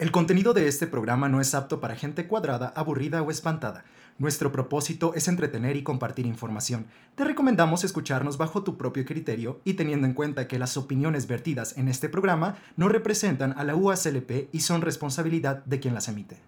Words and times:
El 0.00 0.12
contenido 0.12 0.54
de 0.54 0.66
este 0.66 0.86
programa 0.86 1.28
no 1.28 1.42
es 1.42 1.54
apto 1.54 1.78
para 1.78 1.94
gente 1.94 2.26
cuadrada, 2.26 2.72
aburrida 2.74 3.20
o 3.20 3.30
espantada. 3.30 3.84
Nuestro 4.16 4.50
propósito 4.50 5.12
es 5.14 5.28
entretener 5.28 5.76
y 5.76 5.82
compartir 5.82 6.24
información. 6.24 6.86
Te 7.16 7.24
recomendamos 7.24 7.84
escucharnos 7.84 8.38
bajo 8.38 8.64
tu 8.64 8.78
propio 8.78 9.04
criterio 9.04 9.60
y 9.62 9.74
teniendo 9.74 10.06
en 10.06 10.14
cuenta 10.14 10.48
que 10.48 10.58
las 10.58 10.78
opiniones 10.78 11.26
vertidas 11.26 11.76
en 11.76 11.86
este 11.88 12.08
programa 12.08 12.56
no 12.78 12.88
representan 12.88 13.52
a 13.58 13.62
la 13.62 13.76
UASLP 13.76 14.48
y 14.52 14.60
son 14.60 14.80
responsabilidad 14.80 15.66
de 15.66 15.80
quien 15.80 15.92
las 15.92 16.08
emite. 16.08 16.38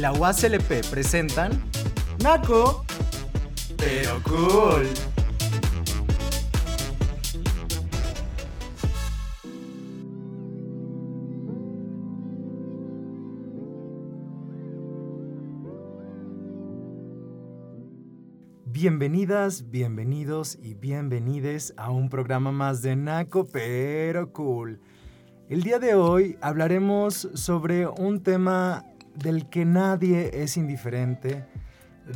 La 0.00 0.12
UASLP 0.14 0.82
presentan 0.90 1.62
Naco, 2.22 2.86
pero 3.76 4.22
cool. 4.22 4.86
Bienvenidas, 18.64 19.70
bienvenidos 19.70 20.58
y 20.62 20.72
bienvenides 20.72 21.74
a 21.76 21.90
un 21.90 22.08
programa 22.08 22.52
más 22.52 22.80
de 22.80 22.96
Naco 22.96 23.46
pero 23.46 24.32
cool. 24.32 24.80
El 25.50 25.62
día 25.62 25.78
de 25.78 25.94
hoy 25.94 26.38
hablaremos 26.40 27.28
sobre 27.34 27.86
un 27.86 28.22
tema 28.22 28.86
del 29.14 29.48
que 29.48 29.64
nadie 29.64 30.42
es 30.42 30.56
indiferente, 30.56 31.44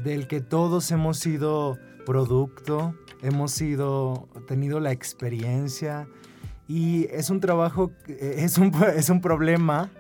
del 0.03 0.27
que 0.27 0.41
todos 0.41 0.91
hemos 0.91 1.19
sido 1.19 1.79
producto, 2.05 2.95
hemos 3.23 3.53
sido 3.53 4.29
tenido 4.47 4.81
la 4.81 4.93
experiencia 4.93 6.09
y 6.69 7.07
es 7.11 7.31
un 7.31 7.41
trabajo, 7.41 7.93
eh, 8.09 8.37
es 8.39 8.59
un, 8.59 8.73
es 8.97 9.11
un 9.11 9.21
problema, 9.21 9.91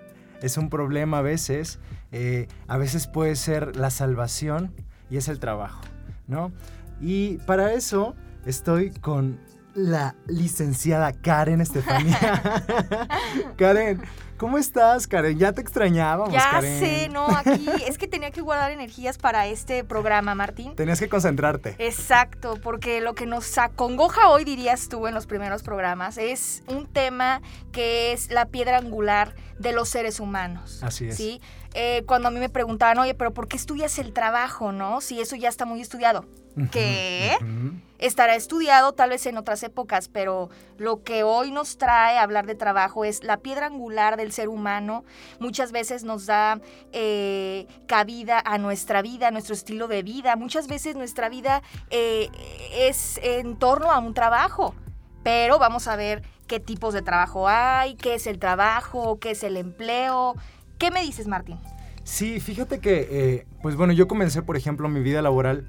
es 0.43 0.57
un 0.57 0.71
problema 0.71 1.19
a 1.19 1.23
veces, 1.23 1.79
eh, 2.13 2.49
a 2.69 2.77
veces 2.77 3.07
puede 3.07 3.37
ser 3.37 3.77
la 3.77 3.91
salvación 3.91 4.75
y 5.11 5.17
es 5.17 5.29
el 5.29 5.39
trabajo, 5.39 5.83
¿no? 6.27 6.53
Y 7.01 7.39
para 7.39 7.73
eso 7.75 8.15
estoy 8.47 8.91
con 8.91 9.39
la 9.75 10.15
licenciada 10.27 11.13
Karen 11.13 11.61
Estefanía. 11.61 13.09
Karen, 13.57 14.03
¿cómo 14.37 14.59
estás, 14.59 15.07
Karen? 15.07 15.39
Ya 15.39 15.53
te 15.53 15.61
extrañábamos, 15.61 16.33
Ya 16.33 16.51
Karen. 16.51 16.79
sé, 16.79 17.09
no, 17.09 17.27
aquí 17.27 17.69
es 17.87 17.99
que 17.99 18.07
tenía 18.07 18.31
que 18.31 18.41
guardar 18.41 18.71
energías 18.71 19.19
para 19.19 19.47
este 19.47 19.85
programa, 19.85 20.35
Martín. 20.35 20.75
Tenías 20.77 21.01
que 21.01 21.09
concentrarte. 21.09 21.75
Exacto, 21.79 22.59
porque 22.63 23.01
lo 23.01 23.15
que 23.15 23.27
nos 23.27 23.59
acongoja 23.59 24.29
hoy, 24.29 24.45
dirías 24.45 24.89
tú 24.89 25.07
en 25.07 25.15
los 25.15 25.27
primeros 25.27 25.63
programas, 25.63 26.19
es 26.19 26.63
un 26.69 26.87
tema 26.87 27.43
que 27.73 28.13
es 28.13 28.31
la 28.31 28.47
piedra 28.47 28.79
angular 28.79 29.35
de 29.59 29.73
los 29.73 29.89
seres 29.89 30.21
humanos. 30.21 30.83
Así 30.83 31.09
es. 31.09 31.17
¿sí? 31.17 31.41
Eh, 31.75 32.05
cuando 32.07 32.29
a 32.29 32.31
mí 32.31 32.39
me 32.39 32.49
preguntaban, 32.49 32.99
oye, 32.99 33.15
pero 33.15 33.33
¿por 33.33 33.49
qué 33.49 33.57
estudias 33.57 33.99
el 33.99 34.13
trabajo, 34.13 34.71
no? 34.73 35.01
Si 35.01 35.21
eso 35.21 35.35
ya 35.37 35.49
está 35.49 35.65
muy 35.65 35.81
estudiado. 35.81 36.25
Ujú. 36.57 37.81
Estará 37.99 38.35
estudiado 38.35 38.93
tal 38.93 39.11
vez 39.11 39.25
en 39.27 39.39
otras 39.39 39.63
épocas, 39.63 40.09
pero 40.09 40.51
lo 40.79 41.03
que 41.03 41.23
hoy 41.23 41.51
nos 41.51 41.79
trae 41.79 42.19
a 42.19 42.23
hablar 42.23 42.45
de 42.45 42.55
trabajo 42.55 43.05
es 43.05 43.25
la 43.25 43.39
piedra 43.39 43.67
angular 43.67 44.17
del 44.17 44.31
ser 44.33 44.49
humano. 44.49 45.05
Muchas 45.39 45.73
veces 45.73 46.05
nos 46.05 46.27
da 46.27 46.61
eh, 46.93 47.67
cabida 47.87 48.43
a 48.45 48.59
nuestra 48.59 49.01
vida, 49.01 49.29
a 49.29 49.31
nuestro 49.31 49.55
estilo 49.55 49.89
de 49.89 50.03
vida. 50.03 50.37
Muchas 50.37 50.67
veces 50.67 50.97
nuestra 50.97 51.29
vida 51.29 51.63
eh, 51.91 52.29
es 52.73 53.19
en 53.23 53.57
torno 53.57 53.91
a 53.91 53.99
un 54.01 54.13
trabajo, 54.13 54.75
pero 55.23 55.59
vamos 55.59 55.89
a 55.89 55.97
ver 55.97 56.23
qué 56.47 56.61
tipos 56.61 56.93
de 56.95 57.01
trabajo 57.01 57.49
hay, 57.49 57.95
qué 57.95 58.15
es 58.15 58.27
el 58.27 58.39
trabajo, 58.39 59.19
qué 59.19 59.31
es 59.31 59.45
el 59.45 59.57
empleo. 59.57 60.35
¿Qué 60.79 60.91
me 60.91 61.01
dices, 61.01 61.27
Martín? 61.27 61.59
Sí, 62.03 62.39
fíjate 62.39 62.81
que, 62.81 63.09
eh, 63.11 63.47
pues 63.63 63.77
bueno, 63.77 63.95
yo 63.95 64.09
comencé, 64.09 64.43
por 64.43 64.59
ejemplo, 64.59 64.89
mi 64.91 65.01
vida 65.01 65.23
laboral 65.23 65.67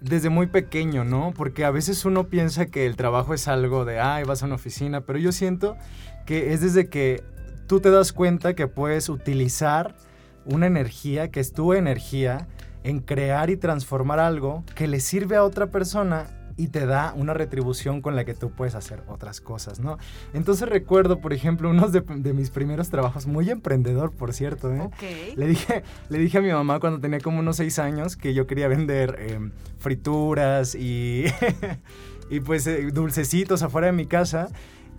desde 0.00 0.28
muy 0.28 0.46
pequeño, 0.46 1.04
¿no? 1.04 1.32
Porque 1.34 1.64
a 1.64 1.70
veces 1.70 2.04
uno 2.04 2.28
piensa 2.28 2.66
que 2.66 2.86
el 2.86 2.96
trabajo 2.96 3.34
es 3.34 3.48
algo 3.48 3.84
de, 3.84 4.00
ay, 4.00 4.24
vas 4.24 4.42
a 4.42 4.46
una 4.46 4.56
oficina, 4.56 5.00
pero 5.02 5.18
yo 5.18 5.32
siento 5.32 5.76
que 6.26 6.52
es 6.52 6.60
desde 6.60 6.88
que 6.88 7.24
tú 7.66 7.80
te 7.80 7.90
das 7.90 8.12
cuenta 8.12 8.54
que 8.54 8.68
puedes 8.68 9.08
utilizar 9.08 9.94
una 10.44 10.66
energía, 10.66 11.30
que 11.30 11.40
es 11.40 11.52
tu 11.52 11.72
energía, 11.72 12.46
en 12.84 13.00
crear 13.00 13.50
y 13.50 13.56
transformar 13.56 14.20
algo 14.20 14.64
que 14.76 14.86
le 14.86 15.00
sirve 15.00 15.36
a 15.36 15.42
otra 15.42 15.66
persona 15.66 16.26
y 16.56 16.68
te 16.68 16.86
da 16.86 17.12
una 17.14 17.34
retribución 17.34 18.00
con 18.00 18.16
la 18.16 18.24
que 18.24 18.34
tú 18.34 18.50
puedes 18.50 18.74
hacer 18.74 19.02
otras 19.08 19.40
cosas, 19.40 19.78
¿no? 19.78 19.98
Entonces 20.32 20.68
recuerdo, 20.68 21.20
por 21.20 21.32
ejemplo, 21.32 21.68
unos 21.68 21.92
de, 21.92 22.00
de 22.00 22.32
mis 22.32 22.50
primeros 22.50 22.88
trabajos, 22.88 23.26
muy 23.26 23.50
emprendedor, 23.50 24.12
por 24.12 24.32
cierto, 24.32 24.72
¿eh? 24.72 24.80
Ok. 24.80 25.36
Le 25.36 25.46
dije, 25.46 25.82
le 26.08 26.18
dije 26.18 26.38
a 26.38 26.40
mi 26.42 26.50
mamá 26.50 26.80
cuando 26.80 27.00
tenía 27.00 27.20
como 27.20 27.40
unos 27.40 27.56
seis 27.56 27.78
años 27.78 28.16
que 28.16 28.34
yo 28.34 28.46
quería 28.46 28.68
vender 28.68 29.16
em, 29.18 29.50
frituras 29.78 30.74
y, 30.74 31.24
y 32.30 32.40
pues 32.40 32.66
eh, 32.66 32.90
dulcecitos 32.92 33.62
afuera 33.62 33.88
de 33.88 33.92
mi 33.92 34.06
casa. 34.06 34.48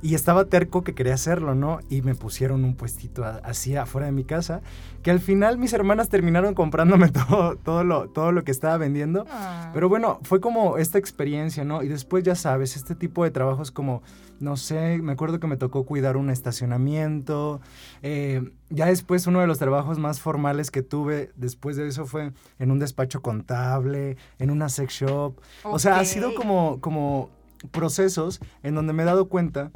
Y 0.02 0.16
estaba 0.16 0.46
terco 0.46 0.84
que 0.84 0.94
quería 0.94 1.16
hacerlo, 1.16 1.56
¿no? 1.56 1.80
Y 1.90 2.02
me 2.02 2.13
pusieron 2.13 2.63
un 2.63 2.75
puestito 2.75 3.25
así 3.25 3.75
afuera 3.75 4.06
de 4.06 4.12
mi 4.12 4.24
casa, 4.24 4.62
que 5.02 5.12
al 5.12 5.19
final 5.19 5.58
mis 5.58 5.74
hermanas 5.74 6.09
terminaron 6.09 6.53
comprándome 6.53 7.09
todo, 7.30 7.56
todo, 7.56 7.84
lo, 7.84 8.09
todo 8.09 8.31
lo 8.31 8.44
que 8.44 8.52
estaba 8.52 8.78
vendiendo. 8.78 9.25
Ah. 9.30 9.72
Pero 9.74 9.90
bueno, 9.90 10.19
fue 10.24 10.40
como 10.40 10.78
esta 10.78 10.97
experiencia, 11.00 11.63
¿no? 11.63 11.81
Y 11.81 11.88
después 11.88 12.24
ya 12.24 12.36
sabes, 12.36 12.75
este 12.75 12.94
tipo 12.96 13.24
de 13.24 13.31
trabajos 13.31 13.72
como, 13.72 14.03
no 14.40 14.56
sé, 14.56 15.00
me 15.02 15.13
acuerdo 15.13 15.40
que 15.40 15.47
me 15.47 15.57
tocó 15.57 15.84
cuidar 15.86 16.16
un 16.18 16.30
estacionamiento. 16.30 17.59
eh, 18.03 18.52
ya 18.69 18.88
después 18.88 19.25
uno 19.28 19.40
de 19.40 19.47
los 19.47 19.59
trabajos 19.59 19.97
más 19.97 20.19
formales 20.19 20.72
que 20.72 20.81
tuve 20.81 21.31
después 21.36 21.78
de 21.78 21.88
eso 21.88 22.06
fue 22.06 22.34
en 22.59 22.72
un 22.72 22.80
despacho 22.80 23.22
contable, 23.22 24.18
en 24.40 24.52
una 24.52 24.68
sex 24.69 24.94
shop. 24.94 25.40
O 25.63 25.80
sea, 25.80 26.00
ha 26.00 26.06
sido 26.06 26.36
como, 26.36 26.81
como 26.81 27.30
procesos 27.72 28.40
en 28.63 28.75
donde 28.75 28.94
me 28.94 29.03
he 29.03 29.06
dado 29.06 29.28
cuenta, 29.29 29.72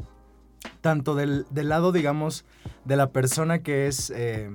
tanto 0.82 1.16
del, 1.16 1.46
del 1.50 1.70
lado, 1.70 1.92
digamos, 1.92 2.46
de 2.86 2.96
la 2.96 3.12
persona 3.12 3.60
que 3.60 3.88
es... 3.88 4.10
eh, 4.16 4.50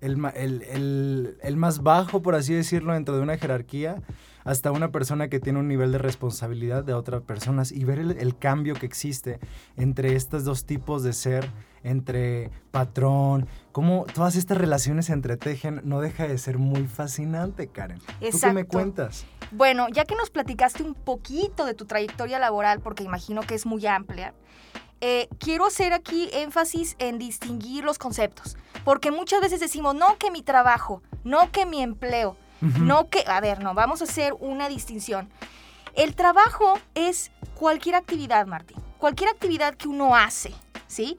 el, 0.00 0.24
el- 0.36 0.62
el- 0.62 1.38
el 1.42 1.56
más 1.56 1.82
bajo, 1.82 2.22
por 2.22 2.36
así 2.36 2.54
decirlo, 2.54 2.92
dentro 2.92 3.16
de 3.16 3.22
una 3.22 3.36
jerarquía, 3.36 4.00
hasta 4.44 4.70
una 4.70 4.92
persona 4.92 5.26
que 5.26 5.40
tiene 5.40 5.58
un 5.58 5.66
nivel 5.66 5.90
de 5.90 5.98
responsabilidad 5.98 6.84
de 6.84 6.94
otras 6.94 7.22
personas 7.22 7.72
y 7.72 7.82
ver 7.84 7.98
el, 7.98 8.12
el 8.12 8.38
cambio 8.38 8.74
que 8.74 8.86
existe 8.86 9.40
entre 9.76 10.14
estos 10.14 10.44
dos 10.44 10.66
tipos 10.66 11.02
de 11.02 11.12
ser, 11.12 11.50
entre 11.82 12.52
patrón, 12.70 13.48
cómo 13.72 14.06
todas 14.14 14.36
estas 14.36 14.56
relaciones 14.58 15.06
se 15.06 15.14
entretejen, 15.14 15.80
no 15.82 16.00
deja 16.00 16.28
de 16.28 16.38
ser 16.38 16.58
muy 16.58 16.86
fascinante, 16.86 17.66
Karen. 17.66 17.98
¿Tú 17.98 18.38
qué 18.50 18.52
me 18.54 18.64
cuentas? 18.66 19.26
Bueno, 19.50 19.88
ya 19.88 20.04
que 20.04 20.14
nos 20.14 20.30
platicaste 20.30 20.82
un 20.82 20.94
poquito 20.94 21.64
de 21.64 21.74
tu 21.74 21.86
trayectoria 21.86 22.38
laboral, 22.38 22.80
porque 22.80 23.02
imagino 23.02 23.42
que 23.42 23.54
es 23.54 23.64
muy 23.64 23.86
amplia, 23.86 24.34
eh, 25.00 25.28
quiero 25.38 25.66
hacer 25.66 25.92
aquí 25.92 26.28
énfasis 26.32 26.96
en 26.98 27.18
distinguir 27.18 27.84
los 27.84 27.98
conceptos, 27.98 28.56
porque 28.84 29.10
muchas 29.10 29.40
veces 29.40 29.60
decimos, 29.60 29.94
no 29.94 30.18
que 30.18 30.30
mi 30.30 30.42
trabajo, 30.42 31.02
no 31.24 31.50
que 31.52 31.66
mi 31.66 31.82
empleo, 31.82 32.36
no 32.60 33.08
que, 33.08 33.22
a 33.28 33.40
ver, 33.40 33.62
no, 33.62 33.72
vamos 33.72 34.00
a 34.00 34.04
hacer 34.04 34.34
una 34.40 34.68
distinción. 34.68 35.30
El 35.94 36.16
trabajo 36.16 36.74
es 36.94 37.30
cualquier 37.54 37.94
actividad, 37.94 38.46
Martín, 38.46 38.78
cualquier 38.98 39.30
actividad 39.30 39.74
que 39.76 39.86
uno 39.86 40.16
hace, 40.16 40.52
¿sí? 40.88 41.16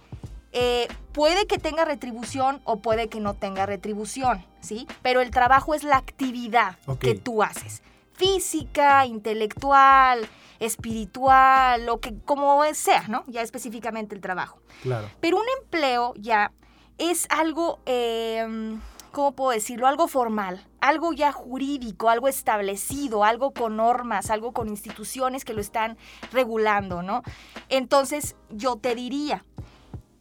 Eh, 0.52 0.88
puede 1.14 1.48
que 1.48 1.58
tenga 1.58 1.86
retribución 1.86 2.62
o 2.66 2.82
puede 2.82 3.08
que 3.08 3.22
no 3.22 3.36
tenga 3.36 3.66
retribución, 3.66 4.46
¿sí? 4.60 4.88
Pero 5.02 5.22
el 5.22 5.32
trabajo 5.32 5.74
es 5.74 5.84
la 5.84 5.98
actividad 5.98 6.78
que 7.00 7.16
tú 7.16 7.44
haces. 7.44 7.82
Física, 8.20 9.06
intelectual, 9.06 10.28
espiritual, 10.60 11.86
lo 11.86 12.02
que 12.02 12.20
como 12.26 12.62
sea, 12.74 13.08
¿no? 13.08 13.24
Ya 13.28 13.42
específicamente 13.42 14.14
el 14.14 14.20
trabajo. 14.20 14.60
Claro. 14.84 15.10
Pero 15.22 15.38
un 15.38 15.46
empleo 15.62 16.14
ya 16.18 16.52
es 16.98 17.28
algo, 17.30 17.80
eh, 17.86 18.78
¿cómo 19.14 19.32
puedo 19.32 19.52
decirlo? 19.52 19.88
Algo 19.88 20.10
formal, 20.10 20.68
algo 20.82 21.14
ya 21.14 21.32
jurídico, 21.32 22.10
algo 22.10 22.28
establecido, 22.28 23.24
algo 23.24 23.52
con 23.52 23.78
normas, 23.78 24.30
algo 24.30 24.52
con 24.52 24.68
instituciones 24.68 25.46
que 25.46 25.54
lo 25.54 25.62
están 25.62 25.98
regulando, 26.34 27.02
¿no? 27.02 27.24
Entonces 27.70 28.36
yo 28.50 28.76
te 28.76 28.96
diría, 28.96 29.46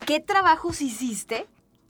¿qué 0.07 0.21
trabajos 0.21 0.81
hiciste 0.81 1.49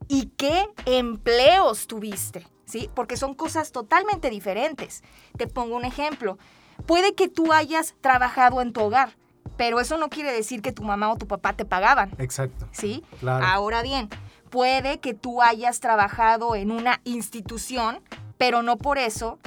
y 0.09 0.31
qué 0.39 0.71
empleos 0.87 1.87
tuviste? 1.87 2.47
¿Sí? 2.69 2.91
Porque 2.95 3.17
son 3.17 3.35
cosas 3.35 3.73
totalmente 3.73 4.31
diferentes. 4.31 5.03
Te 5.37 5.47
pongo 5.47 5.77
un 5.77 5.85
ejemplo. 5.85 6.39
Puede 6.87 7.15
que 7.15 7.29
tú 7.29 7.53
hayas 7.53 7.95
trabajado 8.01 8.61
en 8.61 8.73
tu 8.73 8.83
hogar, 8.83 9.17
pero 9.57 9.81
eso 9.81 9.97
no 9.97 10.09
quiere 10.11 10.33
decir 10.33 10.63
que 10.63 10.71
tu 10.73 10.85
mamá 10.85 11.11
o 11.11 11.17
tu 11.17 11.27
papá 11.27 11.55
te 11.55 11.65
pagaban, 11.65 12.13
Exacto. 12.19 12.69
¿sí? 12.71 13.03
Claro. 13.19 13.45
Ahora 13.45 13.83
bien, 13.83 14.09
puede 14.51 15.01
que 15.01 15.15
tú 15.15 15.43
hayas 15.43 15.81
trabajado 15.81 16.55
en 16.55 16.71
una 16.71 17.01
institución, 17.05 18.01
pero 18.37 18.63
no 18.63 18.77
por 18.77 18.99
eso 18.99 19.39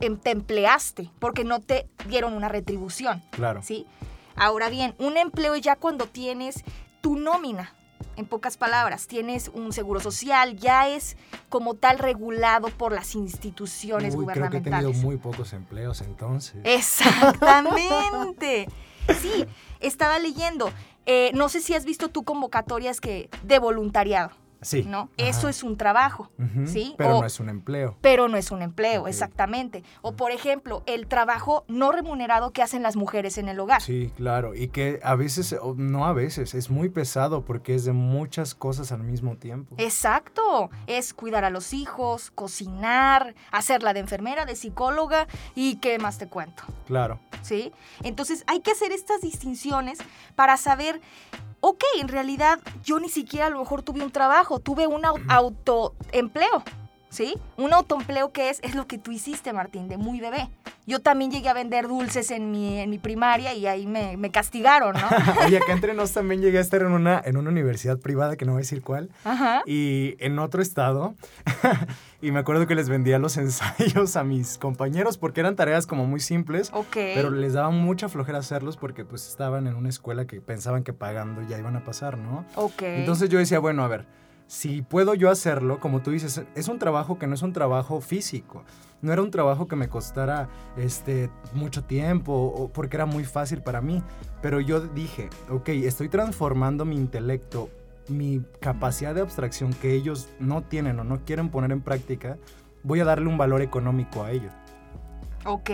em, 0.00 0.16
te 0.18 0.30
empleaste, 0.30 1.10
porque 1.20 1.44
no 1.44 1.60
te 1.60 1.88
dieron 2.08 2.32
una 2.34 2.48
retribución, 2.48 3.22
Claro. 3.30 3.62
¿sí? 3.62 3.86
Ahora 4.34 4.68
bien, 4.68 4.94
un 4.98 5.16
empleo 5.16 5.56
ya 5.56 5.76
cuando 5.76 6.06
tienes 6.06 6.64
tu 7.00 7.16
nómina. 7.16 7.74
En 8.16 8.26
pocas 8.26 8.56
palabras, 8.56 9.06
tienes 9.06 9.50
un 9.52 9.72
seguro 9.72 10.00
social, 10.00 10.56
ya 10.56 10.88
es 10.88 11.16
como 11.50 11.74
tal 11.74 11.98
regulado 11.98 12.68
por 12.68 12.92
las 12.92 13.14
instituciones 13.14 14.14
Uy, 14.14 14.24
creo 14.26 14.50
que 14.50 14.56
he 14.56 14.60
tenido 14.60 14.90
gubernamentales. 14.90 15.04
muy 15.04 15.16
pocos 15.18 15.52
empleos 15.52 16.00
entonces. 16.00 16.56
Exactamente. 16.64 18.68
Sí, 19.22 19.46
estaba 19.78 20.18
leyendo. 20.18 20.68
eh, 21.06 21.30
no 21.32 21.48
sé 21.48 21.60
si 21.60 21.74
has 21.74 21.84
visto 21.84 22.08
tú 22.08 22.24
convocatorias 22.24 23.00
que 23.00 23.30
de 23.44 23.60
voluntariado, 23.60 24.30
sí. 24.62 24.84
¿no? 24.84 24.98
Ajá. 25.18 25.28
Eso 25.28 25.48
es 25.48 25.62
un 25.62 25.76
trabajo, 25.76 26.30
¿sí? 26.66 26.94
Pero 26.98 27.18
O- 27.18 27.20
no 27.20 27.26
es 27.26 27.40
un 27.40 27.48
empleo. 27.48 27.96
pero 28.00 28.28
no 28.28 28.36
es 28.36 28.50
un 28.50 28.62
empleo, 28.62 29.06
exactamente. 29.08 29.82
O 30.02 30.12
por 30.16 30.30
ejemplo, 30.30 30.82
el 30.86 31.06
trabajo 31.06 31.64
no 31.68 31.92
remunerado 31.92 32.52
que 32.52 32.62
hacen 32.62 32.82
las 32.82 32.96
mujeres 32.96 33.38
en 33.38 33.48
el 33.48 33.58
hogar. 33.60 33.80
Sí, 33.82 34.12
claro. 34.16 34.54
Y 34.54 34.68
que 34.68 35.00
a 35.02 35.14
veces, 35.14 35.54
o 35.60 35.74
no 35.76 36.06
a 36.06 36.12
veces, 36.12 36.54
es 36.54 36.70
muy 36.70 36.88
pesado 36.88 37.44
porque 37.44 37.74
es 37.74 37.84
de 37.84 37.92
muchas 37.92 38.54
cosas 38.54 38.92
al 38.92 39.02
mismo 39.02 39.36
tiempo. 39.36 39.74
Exacto, 39.78 40.70
es 40.86 41.14
cuidar 41.14 41.44
a 41.44 41.50
los 41.50 41.72
hijos, 41.72 42.30
cocinar, 42.30 43.34
hacerla 43.50 43.92
de 43.94 44.00
enfermera, 44.00 44.44
de 44.46 44.56
psicóloga 44.56 45.26
y 45.54 45.76
qué 45.76 45.98
más 45.98 46.18
te 46.18 46.28
cuento. 46.28 46.62
Claro. 46.86 47.20
¿sí? 47.42 47.72
Entonces 48.02 48.42
hay 48.46 48.60
que 48.60 48.72
hacer 48.72 48.90
estas 48.92 49.20
distinciones 49.20 49.98
para 50.34 50.56
saber, 50.56 51.00
ok, 51.60 51.82
en 52.00 52.08
realidad 52.08 52.58
yo 52.84 52.98
ni 53.00 53.08
siquiera 53.08 53.46
a 53.46 53.50
lo 53.50 53.58
mejor 53.58 53.82
tuve 53.82 54.02
un 54.04 54.10
trabajo, 54.10 54.58
tuve 54.60 54.86
un 54.86 55.02
au- 55.04 55.20
autoempleo, 55.28 56.62
¿sí? 57.08 57.34
Un 57.56 57.72
autoempleo 57.72 58.32
que 58.32 58.50
es, 58.50 58.60
es 58.62 58.74
lo 58.74 58.86
que 58.86 58.98
tú 58.98 59.12
hiciste, 59.12 59.52
Martín, 59.52 59.88
de 59.88 59.96
muy 59.96 60.20
bebé. 60.20 60.48
Yo 60.86 61.00
también 61.00 61.32
llegué 61.32 61.48
a 61.48 61.52
vender 61.52 61.88
dulces 61.88 62.30
en 62.30 62.52
mi, 62.52 62.78
en 62.78 62.90
mi 62.90 62.98
primaria 62.98 63.54
y 63.54 63.66
ahí 63.66 63.86
me, 63.86 64.16
me 64.16 64.30
castigaron, 64.30 64.94
¿no? 64.94 65.08
Oye, 65.46 65.56
acá 65.56 65.72
entre 65.72 65.94
nos 65.94 66.12
también 66.12 66.40
llegué 66.40 66.58
a 66.58 66.60
estar 66.60 66.82
en 66.82 66.92
una, 66.92 67.20
en 67.24 67.36
una 67.36 67.50
universidad 67.50 67.98
privada, 67.98 68.36
que 68.36 68.44
no 68.44 68.52
voy 68.52 68.60
a 68.60 68.62
decir 68.62 68.82
cuál, 68.82 69.10
Ajá. 69.24 69.62
y 69.66 70.14
en 70.20 70.38
otro 70.38 70.62
estado. 70.62 71.14
y 72.22 72.30
me 72.30 72.38
acuerdo 72.38 72.68
que 72.68 72.76
les 72.76 72.88
vendía 72.88 73.18
los 73.18 73.36
ensayos 73.36 74.16
a 74.16 74.22
mis 74.22 74.58
compañeros 74.58 75.18
porque 75.18 75.40
eran 75.40 75.56
tareas 75.56 75.86
como 75.88 76.06
muy 76.06 76.20
simples. 76.20 76.70
Ok. 76.72 76.94
Pero 76.94 77.30
les 77.30 77.54
daba 77.54 77.70
mucha 77.70 78.08
flojera 78.08 78.38
hacerlos 78.38 78.76
porque 78.76 79.04
pues 79.04 79.26
estaban 79.26 79.66
en 79.66 79.74
una 79.74 79.88
escuela 79.88 80.26
que 80.26 80.40
pensaban 80.40 80.84
que 80.84 80.92
pagando 80.92 81.42
ya 81.48 81.58
iban 81.58 81.74
a 81.74 81.84
pasar, 81.84 82.16
¿no? 82.16 82.44
ok. 82.54 82.82
Entonces 82.82 83.28
yo 83.28 83.38
decía, 83.38 83.58
bueno, 83.58 83.82
a 83.82 83.88
ver, 83.88 84.06
si 84.46 84.82
puedo 84.82 85.14
yo 85.14 85.30
hacerlo, 85.30 85.80
como 85.80 86.02
tú 86.02 86.10
dices, 86.12 86.42
es 86.54 86.68
un 86.68 86.78
trabajo 86.78 87.18
que 87.18 87.26
no 87.26 87.34
es 87.34 87.42
un 87.42 87.52
trabajo 87.52 88.00
físico. 88.00 88.64
No 89.02 89.12
era 89.12 89.20
un 89.22 89.30
trabajo 89.30 89.66
que 89.68 89.76
me 89.76 89.88
costara 89.88 90.48
este, 90.76 91.30
mucho 91.52 91.84
tiempo 91.84 92.32
o 92.32 92.68
porque 92.68 92.96
era 92.96 93.06
muy 93.06 93.24
fácil 93.24 93.60
para 93.60 93.80
mí. 93.80 94.02
Pero 94.40 94.60
yo 94.60 94.80
dije, 94.80 95.28
ok, 95.50 95.68
estoy 95.70 96.08
transformando 96.08 96.84
mi 96.84 96.96
intelecto, 96.96 97.68
mi 98.08 98.40
capacidad 98.60 99.14
de 99.14 99.20
abstracción 99.20 99.72
que 99.74 99.92
ellos 99.92 100.28
no 100.38 100.62
tienen 100.62 100.98
o 101.00 101.04
no 101.04 101.24
quieren 101.24 101.50
poner 101.50 101.72
en 101.72 101.82
práctica, 101.82 102.38
voy 102.84 103.00
a 103.00 103.04
darle 103.04 103.28
un 103.28 103.36
valor 103.36 103.62
económico 103.62 104.22
a 104.22 104.30
ello. 104.30 104.48
ok. 105.44 105.70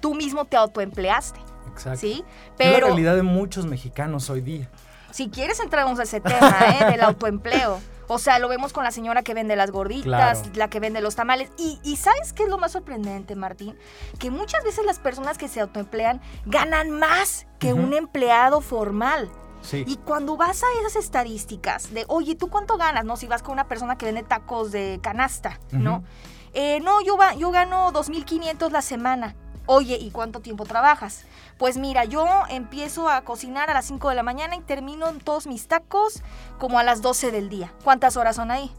Tú 0.00 0.14
mismo 0.14 0.44
te 0.44 0.56
autoempleaste, 0.58 1.40
Exacto. 1.72 2.00
¿sí? 2.00 2.22
Es 2.58 2.66
la 2.66 2.74
Pero 2.74 2.86
realidad 2.88 3.16
de 3.16 3.22
muchos 3.22 3.66
mexicanos 3.66 4.28
hoy 4.30 4.42
día. 4.42 4.68
Si 5.16 5.30
quieres 5.30 5.60
entramos 5.60 5.98
a 5.98 6.02
ese 6.02 6.20
tema, 6.20 6.56
¿eh? 6.80 6.84
Del 6.90 7.00
autoempleo. 7.00 7.80
O 8.08 8.18
sea, 8.18 8.38
lo 8.38 8.48
vemos 8.48 8.72
con 8.72 8.84
la 8.84 8.92
señora 8.92 9.22
que 9.22 9.34
vende 9.34 9.56
las 9.56 9.72
gorditas, 9.72 10.04
Claro. 10.42 10.50
la 10.54 10.68
que 10.70 10.78
vende 10.78 11.00
los 11.00 11.16
tamales. 11.16 11.50
Y, 11.58 11.80
y 11.82 11.96
¿sabes 11.96 12.32
qué 12.32 12.44
es 12.44 12.48
lo 12.48 12.56
más 12.58 12.70
sorprendente, 12.72 13.34
Martín? 13.34 13.76
Que 14.20 14.30
muchas 14.30 14.62
veces 14.62 14.84
las 14.84 15.00
personas 15.00 15.38
que 15.38 15.48
se 15.48 15.60
autoemplean 15.60 16.20
ganan 16.44 16.90
más 16.92 17.46
que 17.58 17.72
un 17.72 17.94
empleado 17.94 18.60
formal. 18.60 19.28
Sí. 19.62 19.82
Y 19.88 19.96
cuando 19.96 20.36
vas 20.36 20.62
a 20.62 20.66
esas 20.80 20.94
estadísticas 21.02 21.92
de, 21.92 22.04
oye, 22.06 22.36
¿tú 22.36 22.48
cuánto 22.48 22.76
ganas? 22.76 23.04
No, 23.04 23.16
si 23.16 23.26
vas 23.26 23.42
con 23.42 23.54
una 23.54 23.66
persona 23.66 23.98
que 23.98 24.06
vende 24.06 24.22
tacos 24.22 24.70
de 24.70 25.00
canasta, 25.02 25.58
¿no? 25.72 26.04
Eh, 26.52 26.78
no, 26.80 27.00
yo, 27.00 27.16
va- 27.16 27.34
yo 27.34 27.50
gano 27.50 27.92
2.500 27.92 28.70
la 28.70 28.82
semana. 28.82 29.34
Oye, 29.66 29.96
¿y 30.00 30.10
cuánto 30.10 30.40
tiempo 30.40 30.64
trabajas? 30.64 31.24
Pues 31.58 31.76
mira, 31.76 32.04
yo 32.04 32.26
empiezo 32.48 33.08
a 33.08 33.22
cocinar 33.22 33.68
a 33.68 33.74
las 33.74 33.86
5 33.86 34.08
de 34.10 34.14
la 34.14 34.22
mañana 34.22 34.56
y 34.56 34.60
termino 34.60 35.12
todos 35.24 35.46
mis 35.46 35.66
tacos 35.66 36.22
como 36.58 36.78
a 36.78 36.84
las 36.84 37.02
12 37.02 37.32
del 37.32 37.48
día. 37.48 37.72
¿Cuántas 37.82 38.16
horas 38.16 38.36
son 38.36 38.50
ahí? 38.50 38.70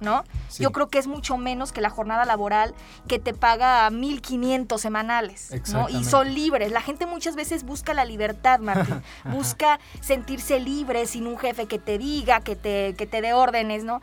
¿No? 0.00 0.24
Sí. 0.48 0.62
Yo 0.62 0.72
creo 0.72 0.88
que 0.88 0.98
es 0.98 1.06
mucho 1.06 1.36
menos 1.36 1.72
que 1.72 1.80
la 1.80 1.88
jornada 1.88 2.24
laboral 2.24 2.74
que 3.06 3.18
te 3.18 3.32
paga 3.32 3.88
1.500 3.90 4.78
semanales. 4.78 5.50
¿no? 5.72 5.88
Y 5.88 6.04
son 6.04 6.34
libres. 6.34 6.72
La 6.72 6.80
gente 6.80 7.06
muchas 7.06 7.36
veces 7.36 7.64
busca 7.64 7.94
la 7.94 8.04
libertad, 8.04 8.60
Martín. 8.60 9.02
busca 9.26 9.78
sentirse 10.00 10.58
libre 10.58 11.06
sin 11.06 11.26
un 11.26 11.38
jefe 11.38 11.66
que 11.66 11.78
te 11.78 11.98
diga, 11.98 12.40
que 12.40 12.56
te, 12.56 12.94
que 12.96 13.06
te 13.06 13.20
dé 13.20 13.34
órdenes, 13.34 13.84
¿no? 13.84 14.02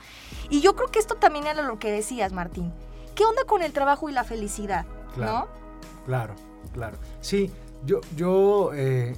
Y 0.49 0.61
yo 0.61 0.75
creo 0.75 0.89
que 0.89 0.99
esto 0.99 1.15
también 1.15 1.47
era 1.47 1.61
lo 1.61 1.77
que 1.77 1.91
decías, 1.91 2.31
Martín. 2.31 2.73
¿Qué 3.15 3.25
onda 3.25 3.43
con 3.45 3.61
el 3.61 3.73
trabajo 3.73 4.09
y 4.09 4.13
la 4.13 4.23
felicidad? 4.23 4.85
Claro. 5.13 5.60
Claro, 6.05 6.35
claro. 6.73 6.97
Sí, 7.19 7.51
yo, 7.85 8.01
yo 8.15 8.71
eh, 8.73 9.15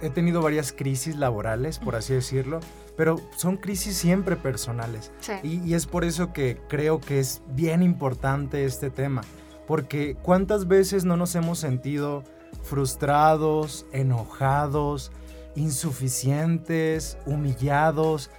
he 0.00 0.10
tenido 0.10 0.42
varias 0.42 0.72
crisis 0.72 1.16
laborales, 1.16 1.78
por 1.78 1.96
así 1.96 2.14
decirlo, 2.14 2.60
pero 2.96 3.20
son 3.36 3.56
crisis 3.56 3.96
siempre 3.96 4.36
personales. 4.36 5.12
Sí. 5.20 5.32
Y, 5.42 5.68
y 5.68 5.74
es 5.74 5.86
por 5.86 6.04
eso 6.04 6.32
que 6.32 6.58
creo 6.68 7.00
que 7.00 7.20
es 7.20 7.42
bien 7.48 7.82
importante 7.82 8.64
este 8.64 8.90
tema, 8.90 9.22
porque 9.66 10.16
cuántas 10.22 10.68
veces 10.68 11.04
no 11.04 11.16
nos 11.16 11.34
hemos 11.34 11.58
sentido 11.58 12.24
frustrados, 12.62 13.86
enojados, 13.92 15.12
insuficientes, 15.54 17.18
humillados 17.26 18.30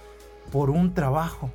por 0.50 0.70
un 0.70 0.94
trabajo. 0.94 1.50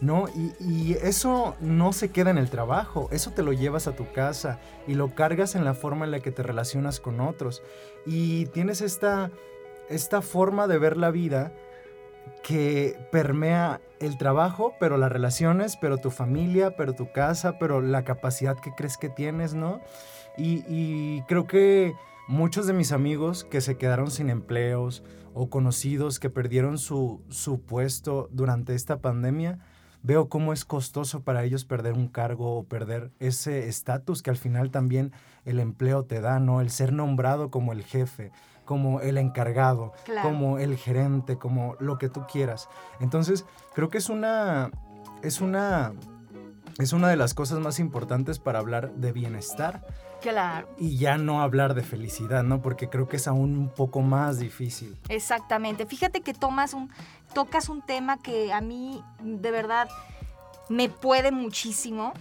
¿No? 0.00 0.28
Y, 0.28 0.52
y 0.60 0.92
eso 1.02 1.56
no 1.60 1.92
se 1.92 2.10
queda 2.10 2.30
en 2.30 2.38
el 2.38 2.50
trabajo, 2.50 3.08
eso 3.12 3.32
te 3.32 3.42
lo 3.42 3.52
llevas 3.52 3.86
a 3.86 3.96
tu 3.96 4.10
casa 4.12 4.60
y 4.86 4.94
lo 4.94 5.14
cargas 5.14 5.54
en 5.54 5.64
la 5.64 5.74
forma 5.74 6.04
en 6.04 6.10
la 6.10 6.20
que 6.20 6.30
te 6.30 6.42
relacionas 6.42 7.00
con 7.00 7.20
otros. 7.20 7.62
Y 8.06 8.46
tienes 8.46 8.80
esta, 8.80 9.30
esta 9.88 10.22
forma 10.22 10.66
de 10.66 10.78
ver 10.78 10.96
la 10.96 11.10
vida 11.10 11.52
que 12.42 12.96
permea 13.10 13.80
el 14.00 14.18
trabajo, 14.18 14.74
pero 14.78 14.96
las 14.96 15.10
relaciones, 15.10 15.76
pero 15.76 15.98
tu 15.98 16.10
familia, 16.10 16.76
pero 16.76 16.94
tu 16.94 17.10
casa, 17.12 17.58
pero 17.58 17.80
la 17.80 18.04
capacidad 18.04 18.58
que 18.58 18.74
crees 18.74 18.96
que 18.96 19.08
tienes, 19.08 19.54
¿no? 19.54 19.80
Y, 20.36 20.64
y 20.68 21.22
creo 21.22 21.46
que 21.46 21.94
muchos 22.28 22.66
de 22.66 22.74
mis 22.74 22.92
amigos 22.92 23.44
que 23.44 23.60
se 23.60 23.76
quedaron 23.76 24.10
sin 24.10 24.30
empleos 24.30 25.02
o 25.34 25.50
conocidos 25.50 26.20
que 26.20 26.30
perdieron 26.30 26.78
su, 26.78 27.22
su 27.28 27.60
puesto 27.60 28.28
durante 28.32 28.74
esta 28.74 29.00
pandemia, 29.00 29.58
veo 30.02 30.28
cómo 30.28 30.52
es 30.52 30.64
costoso 30.64 31.22
para 31.22 31.44
ellos 31.44 31.64
perder 31.64 31.92
un 31.94 32.08
cargo 32.08 32.56
o 32.56 32.64
perder 32.64 33.10
ese 33.18 33.68
estatus 33.68 34.22
que 34.22 34.30
al 34.30 34.36
final 34.36 34.70
también 34.70 35.12
el 35.44 35.60
empleo 35.60 36.04
te 36.04 36.20
da, 36.20 36.38
¿no? 36.38 36.60
El 36.60 36.70
ser 36.70 36.92
nombrado 36.92 37.50
como 37.50 37.72
el 37.72 37.82
jefe, 37.82 38.30
como 38.64 39.00
el 39.00 39.18
encargado, 39.18 39.92
Claro. 40.04 40.28
como 40.28 40.58
el 40.58 40.76
gerente, 40.76 41.36
como 41.38 41.74
lo 41.80 41.98
que 41.98 42.08
tú 42.08 42.24
quieras. 42.30 42.68
Entonces, 43.00 43.44
creo 43.74 43.88
que 43.88 43.98
es 43.98 44.08
una 44.08 44.70
es 45.22 45.40
una 45.40 45.92
es 46.78 46.92
una 46.92 47.08
de 47.08 47.16
las 47.16 47.34
cosas 47.34 47.58
más 47.58 47.80
importantes 47.80 48.38
para 48.38 48.60
hablar 48.60 48.92
de 48.92 49.10
bienestar 49.12 49.84
Claro, 50.20 50.68
y 50.78 50.96
ya 50.96 51.16
no 51.16 51.42
hablar 51.42 51.74
de 51.74 51.82
felicidad, 51.82 52.42
¿no? 52.42 52.60
Porque 52.60 52.88
creo 52.88 53.06
que 53.06 53.16
es 53.16 53.28
aún 53.28 53.56
un 53.56 53.68
poco 53.68 54.00
más 54.00 54.38
difícil. 54.40 54.96
exactamente. 55.08 55.86
Fíjate 55.86 56.22
que 56.22 56.34
tomas 56.34 56.74
un, 56.74 56.90
tocas 57.34 57.68
un 57.68 57.82
tema 57.82 58.18
que 58.18 58.52
a 58.52 58.60
mí 58.60 59.02
de 59.20 59.50
verdad 59.52 59.88
me 60.68 60.88
puede 60.88 61.30
muchísimo, 61.30 62.12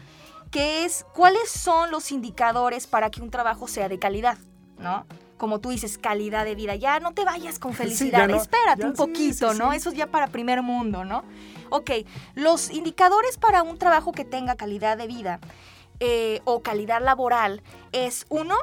que 0.51 0.85
es 0.85 1.05
cuáles 1.13 1.49
son 1.49 1.89
los 1.91 2.11
indicadores 2.11 2.85
para 2.87 3.09
que 3.09 3.21
un 3.21 3.31
trabajo 3.31 3.67
sea 3.67 3.89
de 3.89 3.97
calidad, 3.99 4.37
¿no? 4.77 5.05
Como 5.37 5.59
tú 5.59 5.69
dices, 5.71 5.97
calidad 5.97 6.45
de 6.45 6.55
vida. 6.55 6.75
Ya 6.75 6.99
no 6.99 7.13
te 7.13 7.25
vayas 7.25 7.57
con 7.59 7.71
Sí, 7.73 7.77
felicidad, 7.77 8.27
no, 8.27 8.37
espérate 8.37 8.83
ya 8.83 8.87
un 8.89 8.95
sí, 8.95 9.01
poquito, 9.01 9.53
sí, 9.53 9.59
¿no? 9.59 9.71
sí. 9.71 9.77
Eso 9.77 9.89
es 9.89 9.95
ya 9.95 10.07
para 10.07 10.27
primer 10.27 10.61
mundo, 10.61 11.03
¿no? 11.03 11.23
Ok, 11.69 11.91
los 12.35 12.69
indicadores 12.69 13.37
para 13.37 13.63
un 13.63 13.77
trabajo 13.77 14.11
que 14.11 14.23
tenga 14.23 14.55
calidad 14.55 14.97
de 14.97 15.07
vida 15.07 15.39
eh, 15.99 16.41
o 16.45 16.61
calidad 16.61 17.01
laboral 17.01 17.61
es 17.91 18.25
uno, 18.29 18.55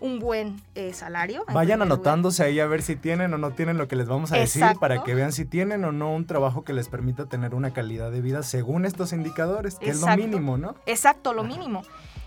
un 0.00 0.18
buen 0.18 0.60
eh, 0.74 0.92
salario. 0.92 1.44
Vayan 1.52 1.78
lugar. 1.78 1.92
anotándose 1.92 2.42
ahí 2.44 2.60
a 2.60 2.66
ver 2.66 2.82
si 2.82 2.96
tienen 2.96 3.32
o 3.34 3.38
no 3.38 3.50
tienen 3.52 3.78
lo 3.78 3.88
que 3.88 3.96
les 3.96 4.06
vamos 4.06 4.32
a 4.32 4.36
decir 4.36 4.64
para 4.80 5.02
que 5.02 5.14
vean 5.14 5.32
si 5.32 5.44
tienen 5.44 5.84
o 5.84 5.92
no 5.92 6.14
un 6.14 6.26
trabajo 6.26 6.64
que 6.64 6.72
les 6.72 6.88
permita 6.88 7.26
tener 7.26 7.54
una 7.54 7.72
calidad 7.72 8.10
de 8.10 8.20
vida 8.20 8.42
según 8.42 8.84
estos 8.84 9.12
indicadores, 9.12 9.76
que 9.76 9.90
es 9.90 10.00
lo 10.00 10.16
mínimo, 10.16 10.56
¿no? 10.56 10.74
Exacto, 10.86 11.32
lo 11.32 11.44
mínimo. 11.44 11.82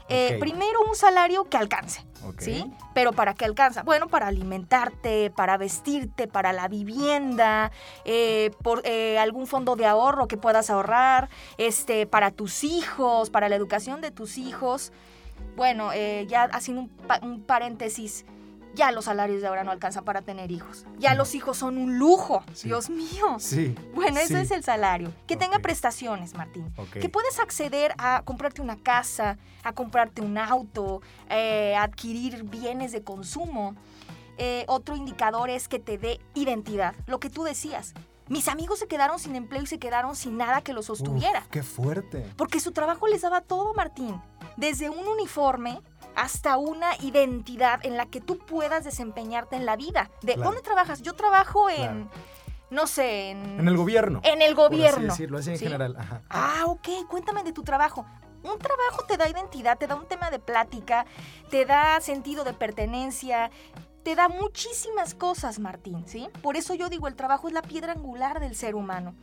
Eh. 0.09 0.37
Primero 0.39 0.79
un 0.87 0.95
salario 0.95 1.45
que 1.45 1.57
alcance. 1.57 2.05
¿sí? 2.37 2.71
Pero 2.93 3.13
¿para 3.13 3.33
qué 3.33 3.45
alcanza? 3.45 3.81
Bueno, 3.83 4.07
para 4.07 4.27
alimentarte, 4.27 5.31
para 5.31 5.57
vestirte, 5.57 6.27
para 6.27 6.53
la 6.53 6.67
vivienda, 6.67 7.71
eh, 8.05 8.51
por 8.63 8.81
eh, 8.85 9.17
algún 9.17 9.47
fondo 9.47 9.75
de 9.75 9.85
ahorro 9.87 10.27
que 10.27 10.37
puedas 10.37 10.69
ahorrar, 10.69 11.29
este, 11.57 12.05
para 12.05 12.29
tus 12.31 12.63
hijos, 12.63 13.29
para 13.31 13.49
la 13.49 13.55
educación 13.55 14.01
de 14.01 14.11
tus 14.11 14.37
hijos. 14.37 14.91
Bueno, 15.55 15.91
eh, 15.93 16.25
ya 16.29 16.43
haciendo 16.43 16.83
un, 16.83 16.89
pa- 16.89 17.19
un 17.23 17.41
paréntesis, 17.41 18.25
ya 18.73 18.91
los 18.91 19.05
salarios 19.05 19.41
de 19.41 19.47
ahora 19.47 19.63
no 19.63 19.71
alcanzan 19.71 20.03
para 20.05 20.21
tener 20.21 20.51
hijos. 20.51 20.85
Ya 20.97 21.11
No. 21.11 21.17
los 21.19 21.35
hijos 21.35 21.57
son 21.57 21.77
un 21.77 21.97
lujo, 21.99 22.43
Sí. 22.53 22.67
Dios 22.69 22.89
mío. 22.89 23.37
Sí. 23.39 23.75
Bueno, 23.93 24.19
ese 24.19 24.35
sí. 24.35 24.41
es 24.41 24.51
el 24.51 24.63
salario. 24.63 25.11
Que 25.27 25.35
tenga 25.35 25.59
prestaciones, 25.59 26.33
Martín. 26.35 26.73
Que 26.93 27.09
puedes 27.09 27.39
acceder 27.39 27.93
a 27.97 28.21
comprarte 28.23 28.61
una 28.61 28.77
casa, 28.77 29.37
a 29.63 29.73
comprarte 29.73 30.21
un 30.21 30.37
auto, 30.37 31.01
eh, 31.29 31.75
a 31.75 31.83
adquirir 31.83 32.43
bienes 32.43 32.91
de 32.91 33.03
consumo. 33.03 33.75
Eh, 34.37 34.65
otro 34.67 34.95
indicador 34.95 35.49
es 35.49 35.67
que 35.67 35.79
te 35.79 35.97
dé 35.97 36.19
identidad. 36.33 36.95
Lo 37.05 37.19
que 37.19 37.29
tú 37.29 37.43
decías. 37.43 37.93
Mis 38.27 38.47
amigos 38.47 38.79
se 38.79 38.87
quedaron 38.87 39.19
sin 39.19 39.35
empleo 39.35 39.61
y 39.61 39.67
se 39.67 39.77
quedaron 39.77 40.15
sin 40.15 40.37
nada 40.37 40.61
que 40.61 40.71
los 40.71 40.89
Uf, 40.89 40.99
sostuviera. 40.99 41.43
qué 41.51 41.63
fuerte. 41.63 42.25
Porque 42.37 42.61
su 42.61 42.71
trabajo 42.71 43.07
les 43.07 43.21
daba 43.23 43.41
todo, 43.41 43.73
Martín. 43.73 44.21
Desde 44.55 44.89
un 44.89 45.05
uniforme 45.05 45.81
hasta 46.15 46.57
una 46.57 46.95
identidad 47.01 47.85
en 47.85 47.97
la 47.97 48.05
que 48.05 48.21
tú 48.21 48.37
puedas 48.37 48.83
desempeñarte 48.83 49.55
en 49.55 49.65
la 49.65 49.75
vida. 49.75 50.09
¿De 50.21 50.33
Claro. 50.33 50.49
dónde 50.51 50.61
trabajas? 50.61 51.01
Yo 51.01 51.13
trabajo 51.13 51.69
en, 51.69 51.75
Claro. 51.77 52.09
no 52.69 52.87
sé, 52.87 53.31
en, 53.31 53.59
En 53.59 53.67
el 53.67 53.77
gobierno. 53.77 54.21
en 54.23 54.41
el 54.41 54.55
por 54.55 54.65
así 54.67 54.75
gobierno. 54.77 55.07
decirlo, 55.13 55.37
así 55.39 55.51
en 55.51 55.57
¿sí? 55.57 55.65
general. 55.65 55.95
Ajá. 55.97 56.21
Ah, 56.29 56.63
ok, 56.67 56.87
cuéntame 57.09 57.43
de 57.43 57.53
tu 57.53 57.63
trabajo. 57.63 58.05
Un 58.43 58.57
trabajo 58.57 59.03
te 59.07 59.17
da 59.17 59.29
identidad, 59.29 59.77
te 59.77 59.85
da 59.87 59.95
un 59.95 60.07
tema 60.07 60.31
de 60.31 60.39
plática, 60.39 61.05
te 61.51 61.63
da 61.65 62.01
sentido 62.01 62.43
de 62.43 62.53
pertenencia, 62.53 63.51
te 64.03 64.15
da 64.15 64.29
muchísimas 64.29 65.13
cosas, 65.13 65.59
Martín, 65.59 66.07
¿sí? 66.07 66.27
Por 66.41 66.57
eso 66.57 66.73
yo 66.73 66.89
digo, 66.89 67.07
el 67.07 67.15
trabajo 67.15 67.47
es 67.49 67.53
la 67.53 67.61
piedra 67.61 67.91
angular 67.93 68.39
del 68.39 68.55
ser 68.55 68.73
humano. 68.73 69.13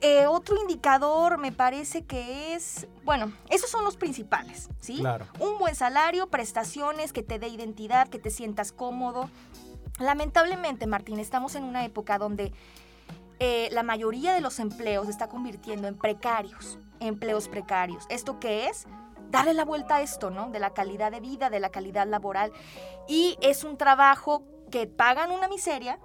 Eh, 0.00 0.26
otro 0.26 0.56
indicador 0.60 1.38
me 1.38 1.50
parece 1.50 2.04
que 2.04 2.54
es, 2.54 2.86
bueno, 3.04 3.32
esos 3.50 3.68
son 3.68 3.84
los 3.84 3.96
principales, 3.96 4.68
¿sí? 4.78 4.98
Claro. 4.98 5.26
Un 5.40 5.58
buen 5.58 5.74
salario, 5.74 6.28
prestaciones, 6.28 7.12
que 7.12 7.24
te 7.24 7.38
dé 7.40 7.48
identidad, 7.48 8.08
que 8.08 8.20
te 8.20 8.30
sientas 8.30 8.70
cómodo. 8.70 9.28
Lamentablemente, 9.98 10.86
Martín, 10.86 11.18
estamos 11.18 11.56
en 11.56 11.64
una 11.64 11.84
época 11.84 12.18
donde 12.18 12.52
eh, 13.40 13.68
la 13.72 13.82
mayoría 13.82 14.32
de 14.32 14.40
los 14.40 14.60
empleos 14.60 15.06
se 15.06 15.12
está 15.12 15.28
convirtiendo 15.28 15.88
en 15.88 15.96
precarios, 15.96 16.78
empleos 17.00 17.48
precarios. 17.48 18.04
¿Esto 18.08 18.38
qué 18.38 18.66
es? 18.68 18.86
Darle 19.30 19.52
la 19.52 19.64
vuelta 19.64 19.96
a 19.96 20.02
esto, 20.02 20.30
¿no? 20.30 20.50
De 20.50 20.60
la 20.60 20.74
calidad 20.74 21.10
de 21.10 21.20
vida, 21.20 21.50
de 21.50 21.58
la 21.60 21.70
calidad 21.70 22.06
laboral. 22.06 22.52
Y 23.08 23.36
es 23.40 23.64
un 23.64 23.76
trabajo 23.76 24.44
que 24.70 24.86
pagan 24.86 25.32
una 25.32 25.48
miseria, 25.48 25.98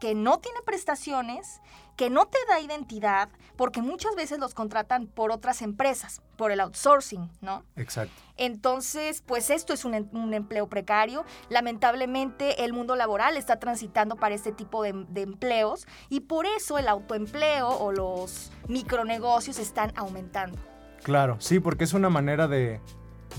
que 0.00 0.14
no 0.14 0.38
tiene 0.38 0.60
prestaciones, 0.64 1.60
que 1.98 2.08
no 2.10 2.26
te 2.26 2.38
da 2.48 2.60
identidad, 2.60 3.28
porque 3.56 3.82
muchas 3.82 4.14
veces 4.14 4.38
los 4.38 4.54
contratan 4.54 5.08
por 5.08 5.32
otras 5.32 5.62
empresas, 5.62 6.22
por 6.36 6.52
el 6.52 6.60
outsourcing, 6.60 7.28
¿no? 7.40 7.64
Exacto. 7.74 8.14
Entonces, 8.36 9.20
pues 9.26 9.50
esto 9.50 9.72
es 9.74 9.84
un, 9.84 9.94
em- 9.94 10.08
un 10.12 10.32
empleo 10.32 10.68
precario. 10.68 11.24
Lamentablemente, 11.50 12.64
el 12.64 12.72
mundo 12.72 12.94
laboral 12.96 13.36
está 13.36 13.58
transitando 13.58 14.14
para 14.14 14.34
este 14.36 14.52
tipo 14.52 14.82
de, 14.84 14.92
de 15.08 15.22
empleos 15.22 15.86
y 16.08 16.20
por 16.20 16.46
eso 16.46 16.78
el 16.78 16.86
autoempleo 16.88 17.68
o 17.68 17.90
los 17.92 18.52
micronegocios 18.68 19.58
están 19.58 19.92
aumentando. 19.96 20.56
Claro, 21.02 21.36
sí, 21.40 21.58
porque 21.60 21.82
es 21.84 21.94
una 21.94 22.10
manera 22.10 22.46
de, 22.46 22.80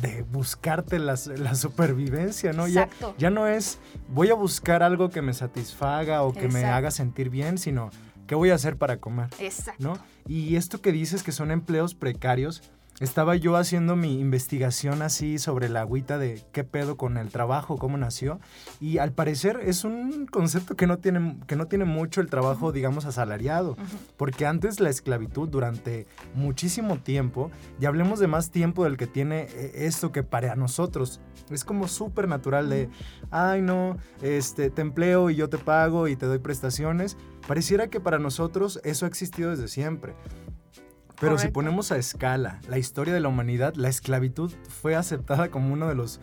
de 0.02 0.24
buscarte 0.24 1.00
las- 1.00 1.28
la 1.28 1.56
supervivencia, 1.56 2.52
¿no? 2.52 2.68
Exacto. 2.68 3.16
ya 3.18 3.30
no 3.30 3.48
es 3.48 3.80
voy 4.10 4.30
a 4.32 4.34
buscar 4.34 4.84
algo 4.84 5.10
que 5.10 5.22
me 5.22 5.34
satisfaga 5.34 6.24
o 6.24 6.34
que 6.34 6.50
me 6.50 6.66
haga 6.66 6.92
sentir 6.92 7.30
bien, 7.30 7.58
sino 7.58 7.90
qué 8.30 8.36
voy 8.36 8.52
a 8.52 8.56
hacer 8.56 8.78
para 8.78 8.98
comer, 8.98 9.30
Exacto. 9.40 9.84
¿no? 9.84 9.98
Y 10.28 10.56
esto 10.56 10.82
que 10.82 10.92
dices 10.92 11.24
que 11.24 11.32
son 11.32 11.50
empleos 11.50 11.96
precarios, 11.96 12.62
estaba 13.00 13.36
yo 13.36 13.56
haciendo 13.56 13.96
mi 13.96 14.20
investigación 14.20 15.02
así 15.02 15.40
sobre 15.40 15.70
la 15.70 15.82
agüita 15.82 16.18
de 16.18 16.44
qué 16.52 16.64
pedo 16.64 16.98
con 16.98 17.18
el 17.18 17.30
trabajo, 17.30 17.78
cómo 17.78 17.98
nació, 17.98 18.40
y 18.80 18.98
al 18.98 19.14
parecer 19.14 19.60
es 19.64 19.84
un 19.84 20.26
concepto 20.26 20.76
que 20.76 20.88
no 20.88 20.98
tiene, 20.98 21.38
que 21.48 21.56
no 21.56 21.68
tiene 21.68 21.86
mucho 21.86 22.22
el 22.22 22.30
trabajo, 22.30 22.72
digamos, 22.72 23.06
asalariado. 23.06 23.78
Porque 24.18 24.46
antes 24.46 24.80
la 24.80 24.90
esclavitud 24.90 25.48
durante 25.48 26.08
muchísimo 26.36 26.98
tiempo, 26.98 27.52
y 27.80 27.86
hablemos 27.86 28.20
de 28.20 28.28
más 28.28 28.52
tiempo 28.52 28.84
del 28.84 28.98
que 28.98 29.08
tiene 29.08 29.48
eh, 29.50 29.72
esto 29.86 30.12
que 30.12 30.24
para 30.24 30.56
nosotros 30.56 31.22
es 31.50 31.64
como 31.64 31.88
súper 31.88 32.28
natural 32.28 32.70
de, 32.70 32.90
ay 33.32 33.62
no, 33.62 33.98
este, 34.22 34.70
te 34.70 34.82
empleo 34.82 35.30
y 35.30 35.36
yo 35.36 35.50
te 35.50 35.58
pago 35.58 36.08
y 36.08 36.16
te 36.16 36.26
doy 36.26 36.40
prestaciones. 36.40 37.18
Pareciera 37.48 37.88
que 37.88 38.00
para 38.00 38.20
nosotros 38.20 38.80
eso 38.84 39.06
ha 39.06 39.10
existido 39.10 39.52
desde 39.52 39.68
siempre. 39.68 40.14
Pero 41.20 41.38
si 41.38 41.48
ponemos 41.50 41.92
a 41.92 41.98
escala 41.98 42.60
la 42.70 42.78
historia 42.78 43.14
de 43.14 43.20
la 43.20 43.28
humanidad, 43.28 43.74
la 43.76 43.90
esclavitud 43.90 44.52
fue 44.82 44.96
aceptada 44.96 45.50
como 45.52 45.74
una 45.74 45.88
de 45.88 45.96
las 45.96 46.20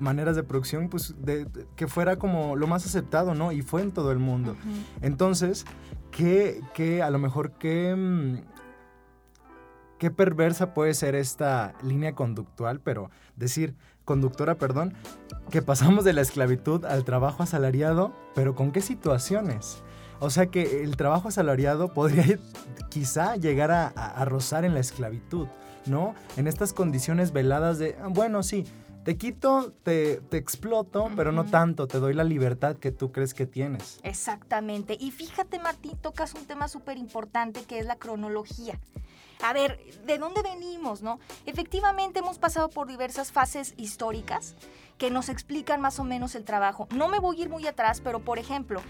maneras 0.00 0.36
de 0.36 0.42
producción 0.42 0.88
pues, 0.88 1.14
de- 1.18 1.44
de- 1.44 1.66
que 1.76 1.86
fuera 1.86 2.16
como 2.16 2.56
lo 2.56 2.66
más 2.66 2.84
aceptado, 2.86 3.34
¿no? 3.34 3.52
Y 3.52 3.62
fue 3.62 3.82
en 3.82 3.92
todo 3.92 4.10
el 4.10 4.18
mundo. 4.18 4.56
Entonces, 5.00 5.64
¿qué, 6.10 6.60
qué 6.74 7.02
a 7.02 7.10
lo 7.10 7.18
mejor 7.18 7.52
qué, 7.52 7.94
mm, 7.96 8.38
qué 9.98 10.10
perversa 10.10 10.74
puede 10.74 10.94
ser 10.94 11.14
esta 11.14 11.74
línea 11.82 12.14
conductual, 12.14 12.80
pero 12.80 13.10
decir, 13.36 13.74
conductora, 14.04 14.56
perdón, 14.58 14.94
que 15.50 15.62
pasamos 15.62 16.04
de 16.04 16.12
la 16.12 16.22
esclavitud 16.22 16.84
al 16.84 17.04
trabajo 17.04 17.42
asalariado, 17.44 18.12
pero 18.34 18.54
¿con 18.56 18.72
qué 18.72 18.80
situaciones? 18.80 19.82
O 20.24 20.30
sea 20.30 20.46
que 20.46 20.82
el 20.84 20.96
trabajo 20.96 21.28
asalariado 21.28 21.92
podría 21.92 22.38
quizá 22.90 23.34
llegar 23.36 23.70
a, 23.72 23.92
a- 23.96 24.06
a 24.22 24.24
rozar 24.24 24.64
en 24.64 24.72
la 24.74 24.80
esclavitud, 24.80 25.48
¿no? 25.86 26.14
En 26.36 26.46
estas 26.46 26.72
condiciones 26.72 27.32
veladas 27.32 27.78
de, 27.80 27.96
"Ah, 28.00 28.06
bueno, 28.08 28.44
sí, 28.44 28.64
te 29.04 29.16
quito, 29.16 29.72
te, 29.82 30.18
te 30.30 30.36
exploto, 30.36 31.10
pero 31.16 31.32
no 31.32 31.44
tanto, 31.44 31.88
te 31.88 31.98
doy 31.98 32.14
la 32.14 32.22
libertad 32.22 32.76
que 32.76 32.92
tú 32.92 33.10
crees 33.10 33.34
que 33.34 33.46
tienes. 33.46 33.98
Exactamente. 34.04 34.96
Y 35.00 35.10
fíjate, 35.10 35.58
Martín, 35.58 35.98
tocas 36.00 36.34
un 36.34 36.44
tema 36.44 36.68
súper 36.68 36.98
importante 36.98 37.64
que 37.64 37.80
es 37.80 37.86
la 37.86 37.96
cronología. 37.96 38.78
A 39.42 39.52
ver, 39.52 39.80
¿de 40.06 40.18
dónde 40.18 40.40
venimos, 40.42 41.02
no? 41.02 41.18
Efectivamente 41.46 42.20
hemos 42.20 42.38
pasado 42.38 42.68
por 42.68 42.86
diversas 42.86 43.32
fases 43.32 43.74
históricas 43.76 44.54
que 44.98 45.10
nos 45.10 45.28
explican 45.28 45.80
más 45.80 45.98
o 45.98 46.04
menos 46.04 46.36
el 46.36 46.44
trabajo. 46.44 46.86
No 46.94 47.08
me 47.08 47.18
voy 47.18 47.38
a 47.40 47.42
ir 47.42 47.48
muy 47.48 47.66
atrás, 47.66 48.00
pero 48.00 48.20
por 48.20 48.38
ejemplo, 48.38 48.80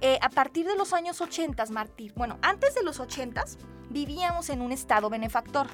eh, 0.00 0.18
a 0.22 0.28
partir 0.30 0.66
de 0.66 0.76
los 0.76 0.92
años 0.92 1.20
80, 1.20 1.66
Martín, 1.66 2.12
bueno, 2.16 2.38
antes 2.42 2.74
de 2.74 2.82
los 2.82 3.00
80 3.00 3.44
vivíamos 3.90 4.50
en 4.50 4.60
un 4.60 4.72
estado 4.72 5.10
benefactor. 5.10 5.66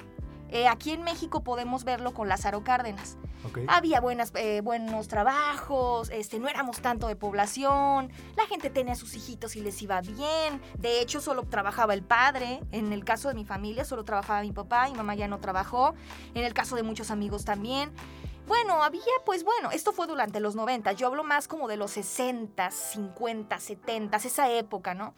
Eh, 0.49 0.69
aquí 0.69 0.93
en 0.93 1.03
México 1.03 1.43
podemos 1.43 1.85
verlo 1.85 2.15
con 2.15 2.29
Lázaro 2.29 2.63
Cárdenas. 2.63 3.17
¿ok? 3.45 3.61
Había 3.67 4.01
buenas, 4.01 4.33
eh, 4.37 4.61
buenos 4.61 5.09
trabajos, 5.09 6.11
este, 6.11 6.39
no 6.39 6.49
éramos 6.49 6.81
tanto 6.81 7.09
de 7.09 7.17
población, 7.17 8.13
la 8.37 8.47
gente 8.47 8.71
tenía 8.71 8.95
sus 8.95 9.15
hijitos 9.15 9.57
y 9.57 9.61
les 9.61 9.81
iba 9.83 10.01
bien. 10.01 10.61
De 10.79 11.01
hecho, 11.01 11.21
solo 11.21 11.43
trabajaba 11.43 11.93
el 11.95 12.03
padre. 12.03 12.61
En 12.71 12.93
el 12.93 13.05
caso 13.05 13.29
de 13.29 13.35
mi 13.35 13.45
familia, 13.45 13.85
solo 13.85 14.05
trabajaba 14.05 14.43
mi 14.43 14.53
papá, 14.53 14.89
mi 14.89 14.95
mamá 14.95 15.15
ya 15.15 15.27
no 15.27 15.41
trabajó. 15.41 15.95
En 16.35 16.45
el 16.45 16.55
caso 16.55 16.77
de 16.77 16.83
muchos 16.85 17.11
amigos 17.11 17.45
también. 17.45 17.91
Bueno, 18.47 18.83
había, 18.83 19.03
pues 19.25 19.43
bueno, 19.43 19.71
esto 19.71 19.93
fue 19.93 20.07
durante 20.07 20.41
los 20.41 20.55
90. 20.55 20.93
Yo 20.93 21.07
hablo 21.07 21.25
más 21.25 21.49
como 21.49 21.67
de 21.69 21.77
los 21.77 21.93
60, 21.93 22.71
50, 22.71 23.59
70, 23.59 24.17
esa 24.17 24.51
época, 24.51 24.95
¿no? 24.95 25.15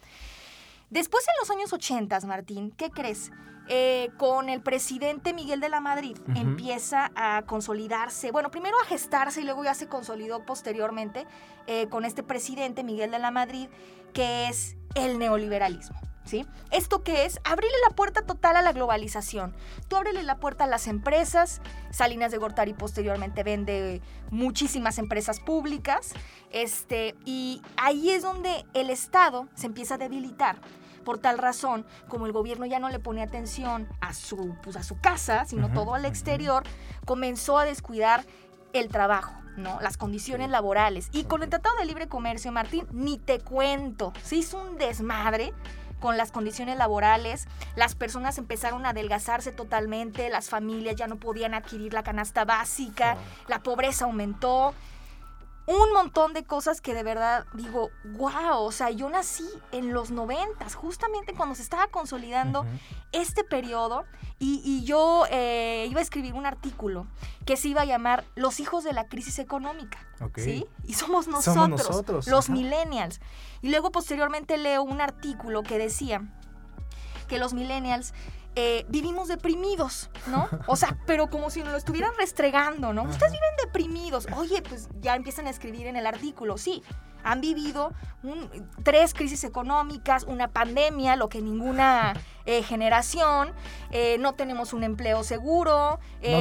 Después 0.89 1.25
en 1.27 1.33
los 1.41 1.51
años 1.51 1.73
80, 1.73 2.19
Martín, 2.21 2.71
¿qué 2.71 2.89
crees? 2.89 3.31
Eh, 3.69 4.11
con 4.17 4.47
el 4.47 4.61
presidente 4.61 5.33
Miguel 5.33 5.59
de 5.59 5.67
la 5.67 5.81
Madrid 5.81 6.17
empieza 6.35 7.11
a 7.15 7.43
consolidarse, 7.45 8.31
bueno, 8.31 8.49
primero 8.49 8.77
a 8.81 8.85
gestarse 8.85 9.41
y 9.41 9.43
luego 9.43 9.65
ya 9.65 9.73
se 9.73 9.89
consolidó 9.89 10.45
posteriormente 10.45 11.27
eh, 11.67 11.87
con 11.89 12.05
este 12.05 12.23
presidente 12.23 12.85
Miguel 12.85 13.11
de 13.11 13.19
la 13.19 13.29
Madrid, 13.29 13.67
que 14.13 14.47
es 14.47 14.77
el 14.95 15.19
neoliberalismo. 15.19 16.06
¿Sí? 16.27 16.45
¿Esto 16.71 17.03
qué 17.03 17.25
es? 17.25 17.39
Abrirle 17.45 17.77
la 17.87 17.95
puerta 17.95 18.23
total 18.23 18.57
a 18.57 18.61
la 18.61 18.73
globalización. 18.73 19.55
Tú 19.87 19.95
ábrele 19.95 20.23
la 20.23 20.35
puerta 20.35 20.65
a 20.65 20.67
las 20.67 20.87
empresas. 20.87 21.61
Salinas 21.89 22.31
de 22.31 22.37
Gortari 22.37 22.73
posteriormente 22.73 23.43
vende 23.43 24.01
muchísimas 24.29 24.97
empresas 24.97 25.39
públicas. 25.39 26.13
Este, 26.51 27.15
y 27.23 27.61
ahí 27.77 28.11
es 28.11 28.23
donde 28.23 28.65
el 28.73 28.89
Estado 28.89 29.47
se 29.55 29.67
empieza 29.67 29.95
a 29.95 29.97
debilitar. 29.97 30.57
Por 31.05 31.19
tal 31.19 31.37
razón, 31.37 31.85
como 32.09 32.25
el 32.25 32.33
gobierno 32.33 32.65
ya 32.65 32.79
no 32.79 32.89
le 32.89 32.99
pone 32.99 33.23
atención 33.23 33.87
a 34.01 34.13
su, 34.13 34.53
pues, 34.61 34.75
a 34.75 34.83
su 34.83 34.99
casa, 34.99 35.45
sino 35.45 35.71
todo 35.71 35.95
al 35.95 36.03
exterior, 36.03 36.63
comenzó 37.05 37.57
a 37.57 37.63
descuidar 37.63 38.25
el 38.73 38.89
trabajo. 38.89 39.33
¿no? 39.57 39.79
Las 39.81 39.97
condiciones 39.97 40.49
laborales. 40.49 41.09
Y 41.11 41.23
con 41.23 41.43
el 41.43 41.49
Tratado 41.49 41.75
de 41.77 41.85
Libre 41.85 42.07
Comercio, 42.07 42.51
Martín, 42.51 42.85
ni 42.91 43.17
te 43.17 43.39
cuento. 43.39 44.13
Se 44.23 44.35
hizo 44.35 44.61
un 44.61 44.77
desmadre 44.77 45.53
con 45.99 46.17
las 46.17 46.31
condiciones 46.31 46.77
laborales, 46.77 47.47
las 47.75 47.95
personas 47.95 48.37
empezaron 48.37 48.85
a 48.85 48.89
adelgazarse 48.89 49.51
totalmente, 49.51 50.29
las 50.29 50.49
familias 50.49 50.95
ya 50.95 51.07
no 51.07 51.17
podían 51.17 51.53
adquirir 51.53 51.93
la 51.93 52.03
canasta 52.03 52.45
básica, 52.45 53.17
la 53.47 53.63
pobreza 53.63 54.05
aumentó, 54.05 54.73
un 55.67 55.91
montón 55.93 56.33
de 56.33 56.43
cosas 56.45 56.79
que 56.79 56.93
de 56.93 57.03
verdad 57.03 57.45
digo, 57.53 57.91
wow, 58.17 58.61
o 58.61 58.71
sea, 58.71 58.89
yo 58.89 59.09
nací 59.09 59.47
en 59.71 59.93
los 59.93 60.11
noventas, 60.11 60.75
justamente 60.75 61.33
cuando 61.33 61.55
se 61.55 61.61
estaba 61.61 61.87
consolidando 61.87 62.65
este 63.11 63.43
periodo 63.43 64.05
y, 64.39 64.61
y 64.63 64.85
yo 64.85 65.25
eh, 65.29 65.87
iba 65.89 65.99
a 65.99 66.03
escribir 66.03 66.33
un 66.35 66.45
artículo 66.45 67.05
que 67.45 67.57
se 67.57 67.67
iba 67.69 67.81
a 67.81 67.85
llamar 67.85 68.23
Los 68.35 68.59
hijos 68.61 68.83
de 68.85 68.93
la 68.93 69.07
crisis 69.07 69.39
económica, 69.39 69.97
Ok. 70.21 70.39
¿sí? 70.39 70.65
Y 70.85 70.93
somos 70.93 71.25
Somos 71.25 71.45
nosotros, 71.47 71.87
nosotros, 71.89 72.27
los 72.27 72.45
ajá. 72.45 72.53
millennials. 72.53 73.19
Y 73.61 73.69
luego 73.69 73.91
posteriormente 73.91 74.57
leo 74.57 74.83
un 74.83 75.01
artículo 75.01 75.63
que 75.63 75.77
decía 75.77 76.21
que 77.27 77.39
los 77.39 77.53
millennials 77.53 78.13
eh, 78.59 78.85
vivimos 78.89 79.27
deprimidos, 79.27 80.09
¿no? 80.25 80.49
O 80.65 80.75
sea, 80.75 80.97
pero 81.05 81.29
como 81.29 81.51
si 81.51 81.59
nos 81.61 81.71
lo 81.73 81.77
estuvieran 81.77 82.11
restregando, 82.17 82.91
¿no? 82.91 83.03
Ustedes 83.03 83.31
viven 83.31 83.49
deprimidos. 83.63 84.25
Oye, 84.35 84.63
pues 84.63 84.89
ya 84.99 85.15
empiezan 85.15 85.45
a 85.45 85.51
escribir 85.51 85.85
en 85.85 85.95
el 85.95 86.07
artículo, 86.07 86.57
sí. 86.57 86.81
Han 87.23 87.39
vivido 87.41 87.91
un- 88.23 88.49
tres 88.83 89.13
crisis 89.13 89.43
económicas, 89.43 90.23
una 90.23 90.47
pandemia, 90.47 91.15
lo 91.17 91.29
que 91.29 91.39
ninguna 91.41 92.13
eh, 92.45 92.63
generación, 92.63 93.51
eh, 93.91 94.17
no 94.19 94.33
tenemos 94.33 94.71
un 94.73 94.83
empleo 94.83 95.23
seguro, 95.23 95.99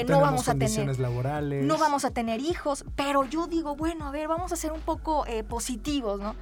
no 0.09 0.21
vamos 0.21 0.49
a 0.49 0.55
tener 0.55 0.99
laborales. 1.01 1.65
no 1.65 1.77
vamos 1.77 2.05
a 2.05 2.11
tener 2.13 2.41
hijos, 2.41 2.85
pero 2.95 3.25
yo 3.25 3.47
digo, 3.47 3.75
bueno, 3.77 4.07
a 4.07 4.11
ver, 4.11 4.27
vamos 4.29 4.53
a 4.53 4.57
ser 4.57 4.73
un 4.73 4.81
poco 4.81 5.27
positivos, 5.49 6.21
¿no? 6.21 6.35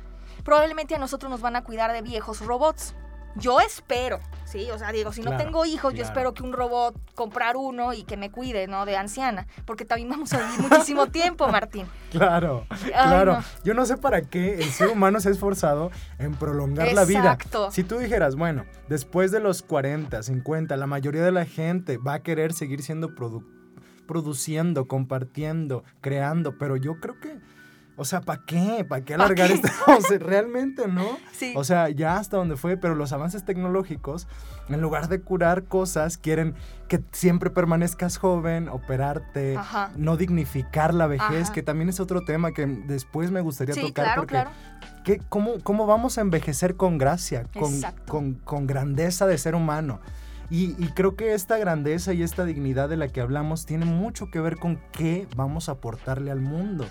Probablemente 0.44 0.94
a 0.94 0.98
nosotros 0.98 1.30
nos 1.30 1.40
van 1.40 1.56
a 1.56 1.64
cuidar 1.64 1.92
de 1.92 2.02
viejos 2.02 2.40
robots. 2.44 2.94
Yo 3.36 3.60
espero, 3.60 4.20
sí, 4.44 4.70
o 4.70 4.78
sea, 4.78 4.92
digo, 4.92 5.12
si 5.12 5.20
no 5.20 5.30
Claro, 5.30 5.44
tengo 5.44 5.64
hijos, 5.64 5.92
yo 5.94 6.02
espero 6.04 6.34
que 6.34 6.42
un 6.44 6.52
robot 6.52 6.94
comprar 7.14 7.56
uno 7.56 7.92
y 7.92 8.04
que 8.04 8.16
me 8.16 8.30
cuide, 8.30 8.68
¿no? 8.68 8.86
De 8.86 8.96
anciana, 8.96 9.46
porque 9.64 9.84
también 9.84 10.08
vamos 10.08 10.32
a 10.32 10.38
vivir 10.38 10.60
muchísimo 10.70 11.06
tiempo, 11.10 11.48
Martín. 11.48 11.86
Claro, 12.12 12.66
claro. 12.86 13.32
no. 13.38 13.44
Yo 13.64 13.74
no 13.74 13.86
sé 13.86 13.96
para 13.96 14.22
qué 14.22 14.54
el 14.54 14.70
ser 14.70 14.88
humano 14.88 15.18
se 15.20 15.30
ha 15.30 15.32
esforzado 15.32 15.90
en 16.18 16.34
prolongar 16.34 16.92
la 16.92 17.04
vida. 17.04 17.18
Exacto. 17.32 17.70
Si 17.72 17.82
tú 17.82 17.98
dijeras, 17.98 18.36
bueno, 18.36 18.64
después 18.88 19.32
de 19.32 19.40
los 19.40 19.62
40, 19.62 20.22
50, 20.22 20.76
la 20.76 20.86
mayoría 20.86 21.22
de 21.24 21.32
la 21.32 21.44
gente 21.44 21.98
va 21.98 22.14
a 22.14 22.22
querer 22.22 22.52
seguir 22.52 22.82
siendo 22.82 23.08
produ- 23.10 23.44
produciendo, 24.06 24.86
compartiendo, 24.86 25.82
creando, 26.00 26.56
pero 26.58 26.76
yo 26.76 27.00
creo 27.00 27.18
que, 27.18 27.38
o 27.96 28.04
sea, 28.04 28.20
¿para 28.20 28.42
qué? 28.44 28.84
¿Para 28.88 29.04
qué 29.04 29.16
¿Pa 29.16 29.24
alargar 29.24 29.48
qué? 29.48 29.60
O 29.96 30.00
sea, 30.00 30.18
realmente, 30.18 30.88
¿no? 30.88 31.04
Sí. 31.32 31.52
O 31.56 31.64
sea, 31.64 31.88
ya 31.90 32.16
hasta 32.16 32.36
donde 32.36 32.56
fue, 32.56 32.76
pero 32.76 32.94
los 32.94 33.12
avances 33.12 33.44
tecnológicos, 33.44 34.28
en 34.68 34.80
lugar 34.80 35.08
de 35.08 35.20
curar 35.20 35.64
cosas, 35.64 36.16
quieren 36.18 36.54
que 36.88 37.02
siempre 37.12 37.50
permanezcas 37.50 38.16
joven, 38.18 38.68
operarte, 38.68 39.56
Ajá. 39.56 39.90
no 39.96 40.16
dignificar 40.16 40.94
la 40.94 41.06
vejez, 41.06 41.44
Ajá. 41.44 41.52
que 41.52 41.62
también 41.62 41.88
es 41.88 41.98
otro 42.00 42.24
tema 42.24 42.52
que 42.52 42.66
después 42.66 43.30
me 43.30 43.40
gustaría 43.40 43.74
sí, 43.74 43.80
tocar 43.82 44.04
claro, 44.04 44.20
porque 44.22 44.32
claro. 44.34 44.50
¿qué- 45.04 45.20
cómo, 45.28 45.54
¿cómo 45.62 45.86
vamos 45.86 46.18
a 46.18 46.20
envejecer 46.20 46.76
con 46.76 46.98
gracia, 46.98 47.46
con, 47.58 47.72
con- 48.06 48.34
con 48.34 48.66
grandeza 48.66 49.26
de 49.26 49.36
ser 49.38 49.54
humano? 49.54 50.00
Y, 50.50 50.76
y 50.82 50.88
creo 50.94 51.16
que 51.16 51.32
esta 51.34 51.56
grandeza 51.56 52.12
y 52.12 52.22
esta 52.22 52.44
dignidad 52.44 52.88
de 52.88 52.96
la 52.98 53.08
que 53.08 53.20
hablamos 53.22 53.64
tiene 53.66 53.86
mucho 53.86 54.30
que 54.30 54.40
ver 54.40 54.56
con 54.58 54.78
qué 54.92 55.26
vamos 55.36 55.68
a 55.68 55.72
aportarle 55.72 56.30
al 56.30 56.40
mundo. 56.40 56.86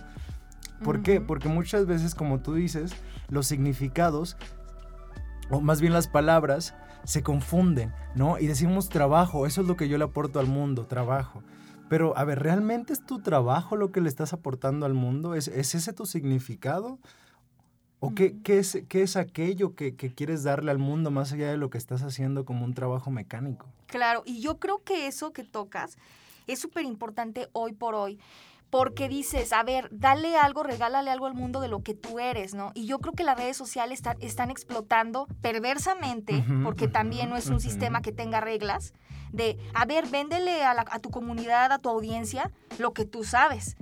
¿Por 0.83 1.01
qué? 1.01 1.17
Ujú. 1.17 1.27
Porque 1.27 1.49
muchas 1.49 1.85
veces, 1.85 2.15
como 2.15 2.41
tú 2.41 2.53
dices, 2.53 2.93
los 3.29 3.47
significados, 3.47 4.37
o 5.49 5.61
más 5.61 5.81
bien 5.81 5.93
las 5.93 6.07
palabras, 6.07 6.75
se 7.03 7.23
confunden, 7.23 7.93
¿no? 8.15 8.39
Y 8.39 8.47
decimos 8.47 8.89
trabajo, 8.89 9.45
eso 9.45 9.61
es 9.61 9.67
lo 9.67 9.75
que 9.75 9.89
yo 9.89 9.97
le 9.97 10.05
aporto 10.05 10.39
al 10.39 10.47
mundo, 10.47 10.85
trabajo. 10.85 11.43
Pero, 11.89 12.17
a 12.17 12.23
ver, 12.23 12.39
¿realmente 12.39 12.93
es 12.93 13.05
tu 13.05 13.21
trabajo 13.21 13.75
lo 13.75 13.91
que 13.91 14.01
le 14.01 14.09
estás 14.09 14.33
aportando 14.33 14.85
al 14.85 14.93
mundo? 14.93 15.35
¿Es, 15.35 15.47
es 15.47 15.75
ese 15.75 15.93
tu 15.93 16.05
significado? 16.05 16.99
¿O 17.99 18.13
qué, 18.15 18.41
qué 18.43 18.59
es, 18.59 18.83
qué 18.89 19.01
es 19.03 19.15
aquello 19.15 19.75
que, 19.75 19.95
que 19.95 20.13
quieres 20.13 20.43
darle 20.43 20.71
al 20.71 20.77
mundo 20.77 21.11
más 21.11 21.31
allá 21.31 21.49
de 21.49 21.57
lo 21.57 21.69
que 21.69 21.77
estás 21.77 22.01
haciendo 22.01 22.45
como 22.45 22.65
un 22.65 22.73
trabajo 22.73 23.11
mecánico? 23.11 23.67
Claro, 23.85 24.23
y 24.25 24.41
yo 24.41 24.59
creo 24.59 24.81
que 24.83 25.07
eso 25.07 25.31
que 25.31 25.43
tocas 25.43 25.97
es 26.47 26.59
súper 26.59 26.85
importante 26.85 27.47
hoy 27.53 27.73
por 27.73 27.95
hoy. 27.95 28.19
Porque 28.73 29.07
dices, 29.07 29.53
a 29.53 29.61
ver, 29.61 29.87
dale 29.91 30.35
algo, 30.35 30.63
regálale 30.63 31.11
algo 31.11 31.27
al 31.27 31.35
mundo 31.35 31.61
de 31.61 31.67
lo 31.67 31.83
que 31.83 31.93
tú 31.93 32.17
eres, 32.19 32.55
¿no? 32.55 32.71
Y 32.73 32.87
yo 32.87 32.97
creo 32.97 33.13
que 33.13 33.23
las 33.23 33.37
redes 33.37 33.55
sociales 33.55 33.99
están, 33.99 34.17
están 34.19 34.49
explotando 34.49 35.27
perversamente, 35.43 36.43
porque 36.63 36.87
también 36.87 37.29
no 37.29 37.37
es 37.37 37.45
un 37.49 37.61
sistema 37.61 38.01
que 38.01 38.11
tenga 38.11 38.41
reglas, 38.41 38.93
de, 39.31 39.59
a 39.75 39.85
ver, 39.85 40.07
véndele 40.07 40.63
a, 40.63 40.73
la- 40.73 40.85
a 40.89 40.97
tu 40.97 41.11
comunidad, 41.11 41.71
a 41.71 41.77
tu 41.77 41.87
audiencia, 41.89 42.49
lo 42.79 42.93
que 42.93 43.05
tú 43.05 43.23
sabes. 43.23 43.75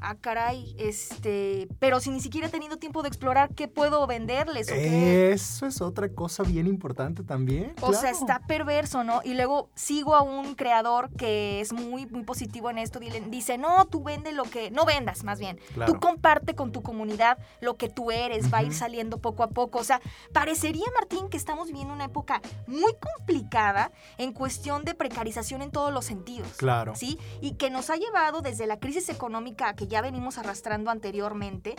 Ah, 0.00 0.14
caray, 0.14 0.76
este, 0.78 1.68
pero 1.78 2.00
si 2.00 2.10
ni 2.10 2.20
siquiera 2.20 2.46
he 2.46 2.50
tenido 2.50 2.76
tiempo 2.76 3.02
de 3.02 3.08
explorar 3.08 3.54
qué 3.54 3.66
puedo 3.66 4.06
venderles 4.06 4.70
o 4.70 4.74
qué. 4.74 5.32
Eso 5.32 5.66
es 5.66 5.80
otra 5.80 6.08
cosa 6.08 6.42
bien 6.42 6.66
importante 6.66 7.22
también. 7.22 7.74
O 7.80 7.92
sea, 7.92 8.10
está 8.10 8.40
perverso, 8.46 9.04
¿no? 9.04 9.20
Y 9.24 9.34
luego 9.34 9.70
sigo 9.74 10.14
a 10.14 10.22
un 10.22 10.54
creador 10.54 11.10
que 11.16 11.60
es 11.60 11.72
muy, 11.72 12.06
muy 12.06 12.22
positivo 12.22 12.70
en 12.70 12.78
esto. 12.78 13.00
Dice, 13.00 13.58
no, 13.58 13.86
tú 13.86 14.02
vende 14.02 14.32
lo 14.32 14.44
que... 14.44 14.70
No 14.70 14.84
vendas, 14.84 15.24
más 15.24 15.40
bien. 15.40 15.58
Claro. 15.74 15.92
Tú 15.92 16.00
comparte 16.00 16.54
con 16.54 16.72
tu 16.72 16.82
comunidad 16.82 17.38
lo 17.60 17.76
que 17.76 17.88
tú 17.88 18.10
eres. 18.10 18.52
Va 18.52 18.58
a 18.58 18.62
ir 18.62 18.74
saliendo 18.74 19.18
poco 19.18 19.42
a 19.42 19.48
poco. 19.48 19.78
O 19.78 19.84
sea, 19.84 20.00
parecería, 20.32 20.86
Martín, 20.94 21.28
que 21.28 21.36
estamos 21.36 21.68
viviendo 21.68 21.94
una 21.94 22.04
época 22.04 22.40
muy 22.66 22.94
complicada 22.94 23.92
en 24.18 24.32
cuestión 24.32 24.84
de 24.84 24.94
precarización 24.94 25.62
en 25.62 25.70
todos 25.70 25.92
los 25.92 26.04
sentidos. 26.04 26.48
Claro. 26.56 26.94
¿sí? 26.94 27.18
Y 27.40 27.54
que 27.54 27.70
nos 27.70 27.90
ha 27.90 27.96
llevado 27.96 28.40
desde 28.40 28.66
la 28.66 28.78
crisis 28.78 29.08
económica 29.08 29.65
que 29.74 29.86
ya 29.86 30.00
venimos 30.02 30.38
arrastrando 30.38 30.90
anteriormente. 30.90 31.74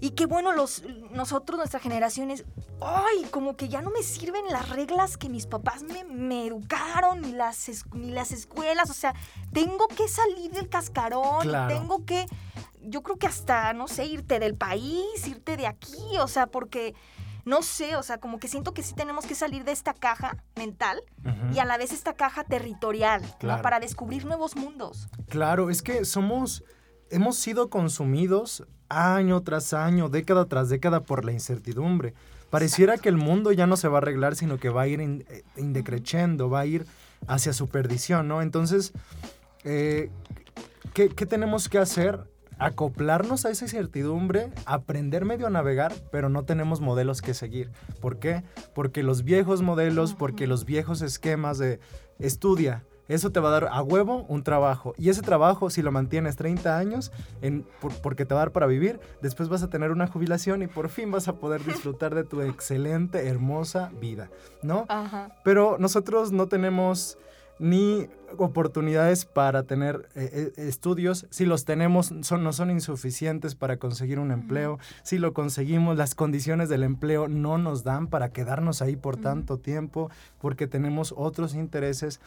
Y 0.00 0.10
que 0.10 0.24
bueno, 0.26 0.52
los, 0.52 0.82
nosotros, 1.10 1.58
nuestra 1.58 1.78
generación 1.78 2.30
es, 2.30 2.44
ay, 2.80 3.24
como 3.30 3.56
que 3.56 3.68
ya 3.68 3.82
no 3.82 3.90
me 3.90 4.02
sirven 4.02 4.44
las 4.50 4.70
reglas 4.70 5.18
que 5.18 5.28
mis 5.28 5.46
papás 5.46 5.82
me, 5.82 6.04
me 6.04 6.46
educaron, 6.46 7.20
ni 7.20 7.32
las, 7.32 7.68
ni 7.92 8.10
las 8.10 8.32
escuelas, 8.32 8.88
o 8.88 8.94
sea, 8.94 9.14
tengo 9.52 9.88
que 9.88 10.08
salir 10.08 10.50
del 10.52 10.68
cascarón, 10.70 11.44
y 11.44 11.48
Claro. 11.48 11.74
tengo 11.78 12.06
que, 12.06 12.26
yo 12.80 13.02
creo 13.02 13.18
que 13.18 13.26
hasta, 13.26 13.74
no 13.74 13.86
sé, 13.86 14.06
irte 14.06 14.38
del 14.38 14.54
país, 14.54 15.26
irte 15.26 15.58
de 15.58 15.66
aquí, 15.66 16.16
o 16.20 16.26
sea, 16.26 16.46
porque, 16.46 16.94
no 17.44 17.60
sé, 17.60 17.94
o 17.96 18.02
sea, 18.02 18.18
como 18.18 18.38
que 18.38 18.48
siento 18.48 18.72
que 18.72 18.82
sí 18.82 18.94
tenemos 18.94 19.26
que 19.26 19.34
salir 19.34 19.62
de 19.64 19.72
esta 19.72 19.92
caja 19.92 20.38
mental 20.56 21.02
y 21.52 21.58
a 21.58 21.66
la 21.66 21.76
vez 21.76 21.92
esta 21.92 22.14
caja 22.14 22.44
territorial, 22.44 23.20
¿no? 23.42 23.60
Para 23.60 23.78
descubrir 23.78 24.24
nuevos 24.24 24.56
mundos. 24.56 25.08
Claro, 25.28 25.68
es 25.68 25.82
que 25.82 26.04
somos, 26.06 26.64
hemos 27.12 27.36
sido 27.36 27.68
consumidos 27.68 28.64
año 28.88 29.42
tras 29.42 29.72
año, 29.74 30.08
década 30.08 30.46
tras 30.46 30.68
década 30.68 31.00
por 31.00 31.24
la 31.24 31.32
incertidumbre. 31.32 32.14
Pareciera 32.50 32.98
que 32.98 33.08
el 33.08 33.16
mundo 33.16 33.52
ya 33.52 33.66
no 33.66 33.76
se 33.76 33.88
va 33.88 33.98
a 33.98 34.02
arreglar, 34.02 34.34
sino 34.34 34.58
que 34.58 34.68
va 34.68 34.82
a 34.82 34.88
ir 34.88 35.00
eh, 35.00 35.44
indecreciendo, 35.56 36.50
va 36.50 36.60
a 36.60 36.66
ir 36.66 36.86
hacia 37.26 37.52
su 37.52 37.68
perdición, 37.68 38.28
¿no? 38.28 38.42
Entonces, 38.42 38.92
eh, 39.64 40.10
¿qué, 40.92 41.08
qué 41.08 41.26
tenemos 41.26 41.68
que 41.68 41.78
hacer? 41.78 42.30
Acoplarnos 42.58 43.44
a 43.44 43.50
esa 43.50 43.64
incertidumbre, 43.64 44.52
aprender 44.66 45.24
medio 45.24 45.46
a 45.46 45.50
navegar, 45.50 45.92
pero 46.12 46.28
no 46.28 46.44
tenemos 46.44 46.80
modelos 46.80 47.22
que 47.22 47.34
seguir. 47.34 47.70
¿Por 48.00 48.18
qué? 48.18 48.44
Porque 48.74 49.02
los 49.02 49.24
viejos 49.24 49.62
modelos, 49.62 50.14
porque 50.14 50.46
los 50.46 50.64
viejos 50.64 51.02
esquemas 51.02 51.58
de 51.58 51.80
estudia, 52.18 52.84
eso 53.14 53.30
te 53.30 53.40
va 53.40 53.48
a 53.48 53.52
dar 53.52 53.68
a 53.70 53.82
huevo 53.82 54.24
un 54.28 54.42
trabajo. 54.42 54.94
Y 54.98 55.08
ese 55.10 55.22
trabajo, 55.22 55.70
si 55.70 55.82
lo 55.82 55.92
mantienes 55.92 56.36
30 56.36 56.76
años, 56.78 57.12
en, 57.40 57.64
por- 57.80 57.94
porque 58.00 58.24
te 58.26 58.34
va 58.34 58.40
a 58.40 58.44
dar 58.44 58.52
para 58.52 58.66
vivir, 58.66 59.00
después 59.20 59.48
vas 59.48 59.62
a 59.62 59.68
tener 59.70 59.90
una 59.90 60.06
jubilación 60.06 60.62
y 60.62 60.66
por 60.66 60.88
fin 60.88 61.10
vas 61.10 61.28
a 61.28 61.34
poder 61.36 61.62
disfrutar 61.64 62.14
de 62.14 62.24
tu 62.24 62.40
excelente, 62.42 63.26
hermosa 63.28 63.90
vida, 64.00 64.30
¿no? 64.62 64.86
Ajá. 64.88 65.30
Pero 65.44 65.76
nosotros 65.78 66.32
no 66.32 66.46
tenemos 66.48 67.18
ni 67.58 68.08
oportunidades 68.38 69.24
para 69.24 69.62
tener 69.64 70.08
eh, 70.14 70.52
eh, 70.56 70.66
estudios. 70.68 71.26
Si 71.30 71.44
los 71.44 71.64
tenemos, 71.64 72.12
son, 72.22 72.42
no 72.42 72.52
son 72.52 72.70
insuficientes 72.70 73.54
para 73.54 73.76
conseguir 73.76 74.18
un 74.18 74.32
empleo. 74.32 74.78
Si 75.04 75.18
lo 75.18 75.32
conseguimos, 75.32 75.96
las 75.96 76.14
condiciones 76.14 76.68
del 76.68 76.82
empleo 76.82 77.28
no 77.28 77.58
nos 77.58 77.84
dan 77.84 78.08
para 78.08 78.30
quedarnos 78.30 78.82
ahí 78.82 78.96
por 78.96 79.16
tanto 79.16 79.58
tiempo, 79.58 80.10
porque 80.40 80.66
tenemos 80.66 81.14
otros 81.16 81.54
intereses 81.54 82.20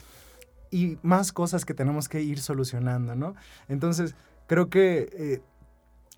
y 0.72 0.98
más 1.04 1.32
cosas 1.32 1.66
que 1.66 1.74
tenemos 1.74 2.10
que 2.10 2.22
ir 2.22 2.40
solucionando, 2.40 3.16
¿no? 3.16 3.36
Entonces, 3.68 4.16
creo 4.48 4.70
que 4.70 5.10
eh, 5.14 5.42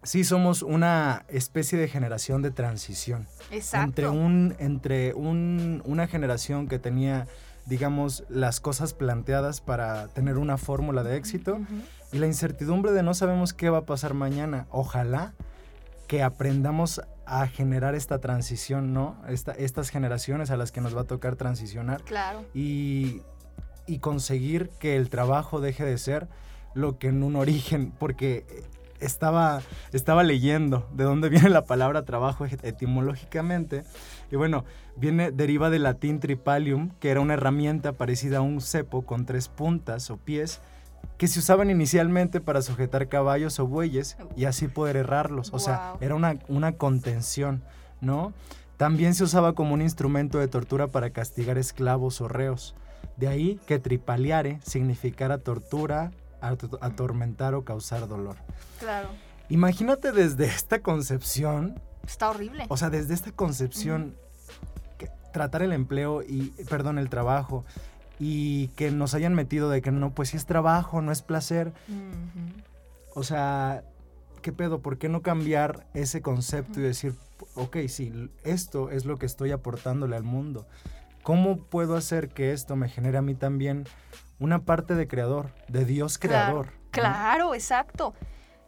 sí 0.03 0.23
somos 0.23 0.61
una 0.61 1.25
especie 1.27 1.77
de 1.77 1.87
generación 1.87 2.41
de 2.41 2.51
transición 2.51 3.27
Exacto. 3.51 3.85
entre 3.87 4.09
un 4.09 4.55
entre 4.59 5.13
un- 5.13 5.81
una 5.85 6.07
generación 6.07 6.67
que 6.67 6.79
tenía 6.79 7.27
digamos 7.65 8.23
las 8.29 8.59
cosas 8.61 8.93
planteadas 8.93 9.59
para 9.59 10.07
tener 10.09 10.37
una 10.37 10.57
fórmula 10.57 11.03
de 11.03 11.17
éxito 11.17 11.59
y 12.13 12.17
la 12.19 12.27
incertidumbre 12.27 12.93
de 12.93 13.03
no 13.03 13.13
sabemos 13.13 13.53
qué 13.53 13.69
va 13.69 13.79
a 13.79 13.85
pasar 13.85 14.13
mañana. 14.13 14.67
Ojalá 14.69 15.33
que 16.07 16.23
aprendamos 16.23 17.01
a 17.25 17.45
generar 17.47 17.93
esta 17.95 18.19
transición, 18.19 18.93
¿no? 18.93 19.21
Esta- 19.27 19.51
estas 19.51 19.89
generaciones 19.89 20.49
a 20.51 20.55
las 20.55 20.71
que 20.71 20.79
nos 20.79 20.95
va 20.95 21.01
a 21.01 21.03
tocar 21.03 21.35
transicionar 21.35 22.01
Claro. 22.03 22.45
y, 22.53 23.21
y 23.87 23.99
conseguir 23.99 24.69
que 24.79 24.95
el 24.97 25.09
trabajo 25.09 25.61
deje 25.61 25.85
de 25.85 25.97
ser 25.97 26.27
lo 26.73 26.97
que 26.99 27.07
en 27.07 27.23
un 27.23 27.35
origen, 27.35 27.91
porque 27.97 28.45
estaba, 28.99 29.61
estaba 29.93 30.23
leyendo 30.23 30.87
de 30.93 31.03
dónde 31.05 31.29
viene 31.29 31.49
la 31.49 31.65
palabra 31.65 32.03
trabajo 32.05 32.45
et- 32.45 32.63
etimológicamente, 32.63 33.83
y 34.31 34.35
bueno, 34.35 34.65
viene, 34.95 35.31
deriva 35.31 35.69
del 35.69 35.83
latín 35.83 36.19
tripalium, 36.19 36.89
que 36.99 37.09
era 37.09 37.21
una 37.21 37.35
herramienta 37.35 37.93
parecida 37.93 38.39
a 38.39 38.41
un 38.41 38.61
cepo 38.61 39.03
con 39.03 39.25
tres 39.25 39.47
puntas 39.47 40.09
o 40.11 40.17
pies, 40.17 40.59
que 41.17 41.27
se 41.27 41.39
usaban 41.39 41.69
inicialmente 41.71 42.41
para 42.41 42.61
sujetar 42.61 43.07
caballos 43.07 43.59
o 43.59 43.65
bueyes 43.67 44.17
y 44.35 44.45
así 44.45 44.67
poder 44.67 44.97
errarlos. 44.97 45.51
O 45.53 45.59
sea, 45.59 45.77
Guau. 45.77 45.97
era 46.01 46.15
una, 46.15 46.35
una 46.47 46.73
contención, 46.73 47.63
¿no? 48.01 48.33
También 48.77 49.15
se 49.15 49.23
usaba 49.23 49.53
como 49.53 49.73
un 49.73 49.81
instrumento 49.81 50.37
de 50.37 50.47
tortura 50.47 50.87
para 50.87 51.09
castigar 51.11 51.57
esclavos 51.57 52.21
o 52.21 52.27
reos. 52.27 52.75
De 53.17 53.27
ahí 53.27 53.59
que 53.67 53.79
tripaliare 53.79 54.59
significara 54.63 55.39
tortura, 55.39 56.11
ato- 56.41 56.77
atormentar 56.81 57.53
o 57.55 57.63
causar 57.63 58.07
dolor. 58.07 58.35
Claro. 58.79 59.09
Imagínate 59.49 60.11
desde 60.11 60.45
esta 60.45 60.81
concepción, 60.81 61.79
Está 62.05 62.29
horrible. 62.29 62.65
o 62.69 62.77
sea, 62.77 62.89
desde 62.89 63.13
esta 63.13 63.31
concepción, 63.31 64.15
que 64.97 65.09
tratar 65.33 65.61
el 65.63 65.73
empleo 65.73 66.21
y, 66.21 66.53
perdón, 66.69 66.97
el 66.99 67.09
trabajo, 67.09 67.65
y 68.19 68.67
que 68.69 68.91
nos 68.91 69.13
hayan 69.13 69.33
metido 69.35 69.69
de 69.69 69.81
que 69.81 69.91
no, 69.91 70.11
pues 70.11 70.29
si 70.29 70.37
es 70.37 70.45
trabajo, 70.45 71.01
no 71.01 71.11
es 71.11 71.21
placer. 71.21 71.71
O 73.13 73.23
sea, 73.23 73.83
¿qué 74.41 74.51
pedo? 74.51 74.79
¿Por 74.79 74.97
qué 74.97 75.09
no 75.09 75.21
cambiar 75.21 75.87
ese 75.93 76.21
concepto 76.21 76.79
y 76.79 76.83
decir, 76.83 77.15
ok, 77.55 77.77
sí, 77.87 78.29
esto 78.43 78.89
es 78.91 79.05
lo 79.05 79.17
que 79.17 79.25
estoy 79.25 79.51
aportándole 79.51 80.15
al 80.15 80.23
mundo? 80.23 80.65
¿Cómo 81.27 81.57
puedo 81.57 81.97
hacer 81.97 82.29
que 82.29 82.53
esto 82.53 82.77
me 82.77 82.87
genere 82.87 83.17
a 83.17 83.21
mí 83.21 83.35
también 83.35 83.85
una 84.39 84.63
parte 84.63 84.95
de 84.95 85.09
creador, 85.09 85.53
de 85.67 85.83
Dios 85.83 86.17
creador? 86.17 86.67
Claro, 86.67 86.77
¿no? 86.79 86.91
claro, 86.91 87.53
exacto. 87.53 88.13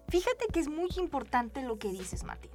Fíjate 0.10 0.48
que 0.52 0.60
es 0.60 0.67
muy 0.67 0.89
importante 0.98 1.62
lo 1.62 1.80
que 1.80 1.88
dices, 1.88 2.26
Martín. 2.26 2.52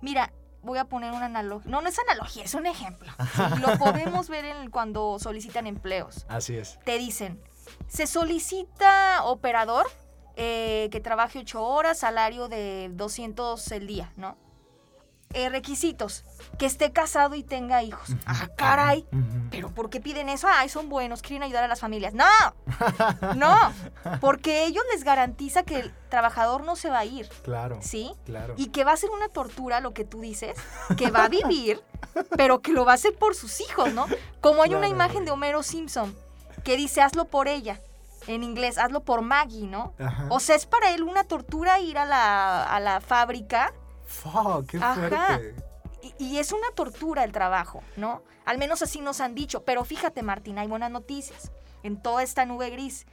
Mira, 0.00 0.32
voy 0.62 0.78
a 0.78 0.86
poner 0.86 1.12
una 1.12 1.26
analogía. 1.26 1.70
No, 1.70 1.82
no 1.82 1.88
es 1.88 1.96
analogía, 2.00 2.42
es 2.42 2.54
un 2.54 2.66
ejemplo. 2.66 3.12
¿sí? 3.36 3.60
Lo 3.64 3.78
podemos 3.78 4.28
ver 4.28 4.44
en, 4.44 4.70
cuando 4.72 5.20
solicitan 5.20 5.68
empleos. 5.68 6.26
Así 6.28 6.56
es. 6.56 6.80
Te 6.84 6.98
dicen, 6.98 7.40
se 7.86 8.08
solicita 8.08 9.22
operador 9.22 9.86
eh, 10.34 10.88
que 10.90 10.98
trabaje 10.98 11.38
8 11.38 11.62
horas, 11.62 11.98
salario 11.98 12.48
de 12.48 12.90
200 12.92 13.70
el 13.70 13.86
día, 13.86 14.12
¿no? 14.16 14.36
Eh, 15.36 15.48
requisitos, 15.48 16.24
que 16.58 16.66
esté 16.66 16.92
casado 16.92 17.34
y 17.34 17.42
tenga 17.42 17.82
hijos. 17.82 18.10
Ah, 18.24 18.48
caray. 18.56 19.04
¿Pero 19.50 19.68
por 19.74 19.90
qué 19.90 20.00
piden 20.00 20.28
eso? 20.28 20.46
Ay, 20.48 20.68
son 20.68 20.88
buenos, 20.88 21.22
quieren 21.22 21.42
ayudar 21.42 21.64
a 21.64 21.68
las 21.68 21.80
familias. 21.80 22.14
No, 22.14 22.24
no, 23.36 23.56
porque 24.20 24.64
ellos 24.64 24.84
les 24.92 25.02
garantiza 25.02 25.64
que 25.64 25.80
el 25.80 25.94
trabajador 26.08 26.62
no 26.62 26.76
se 26.76 26.88
va 26.88 27.00
a 27.00 27.04
ir, 27.04 27.28
Claro, 27.42 27.78
¿sí? 27.82 28.12
claro. 28.24 28.54
Y 28.56 28.68
que 28.68 28.84
va 28.84 28.92
a 28.92 28.96
ser 28.96 29.10
una 29.10 29.28
tortura 29.28 29.80
lo 29.80 29.92
que 29.92 30.04
tú 30.04 30.20
dices, 30.20 30.56
que 30.96 31.10
va 31.10 31.24
a 31.24 31.28
vivir, 31.28 31.82
pero 32.36 32.60
que 32.62 32.72
lo 32.72 32.84
va 32.84 32.92
a 32.92 32.94
hacer 32.94 33.16
por 33.16 33.34
sus 33.34 33.60
hijos, 33.60 33.92
¿no? 33.92 34.06
Como 34.40 34.62
hay 34.62 34.72
una 34.74 34.86
imagen 34.86 35.24
de 35.24 35.32
Homero 35.32 35.64
Simpson 35.64 36.16
que 36.62 36.76
dice, 36.76 37.02
hazlo 37.02 37.24
por 37.24 37.48
ella, 37.48 37.80
en 38.28 38.44
inglés, 38.44 38.78
hazlo 38.78 39.00
por 39.00 39.22
Maggie, 39.22 39.66
¿no? 39.66 39.94
Ajá. 39.98 40.26
O 40.30 40.38
sea, 40.38 40.54
es 40.54 40.64
para 40.64 40.92
él 40.94 41.02
una 41.02 41.24
tortura 41.24 41.80
ir 41.80 41.98
a 41.98 42.04
la, 42.04 42.62
a 42.62 42.78
la 42.78 43.00
fábrica 43.00 43.72
Fuck, 44.22 44.66
qué 44.70 44.78
Ajá. 44.78 45.40
y, 46.02 46.14
y 46.24 46.38
es 46.38 46.52
una 46.52 46.68
tortura 46.74 47.24
el 47.24 47.32
trabajo, 47.32 47.82
¿no? 47.96 48.22
Al 48.44 48.58
menos 48.58 48.82
así 48.82 49.00
nos 49.00 49.20
han 49.20 49.34
dicho. 49.34 49.64
Pero 49.64 49.84
fíjate, 49.84 50.22
Martín, 50.22 50.58
hay 50.58 50.66
buenas 50.68 50.90
noticias 50.90 51.50
en 51.82 52.00
toda 52.00 52.22
esta 52.22 52.44
nube 52.44 52.70
gris. 52.70 53.06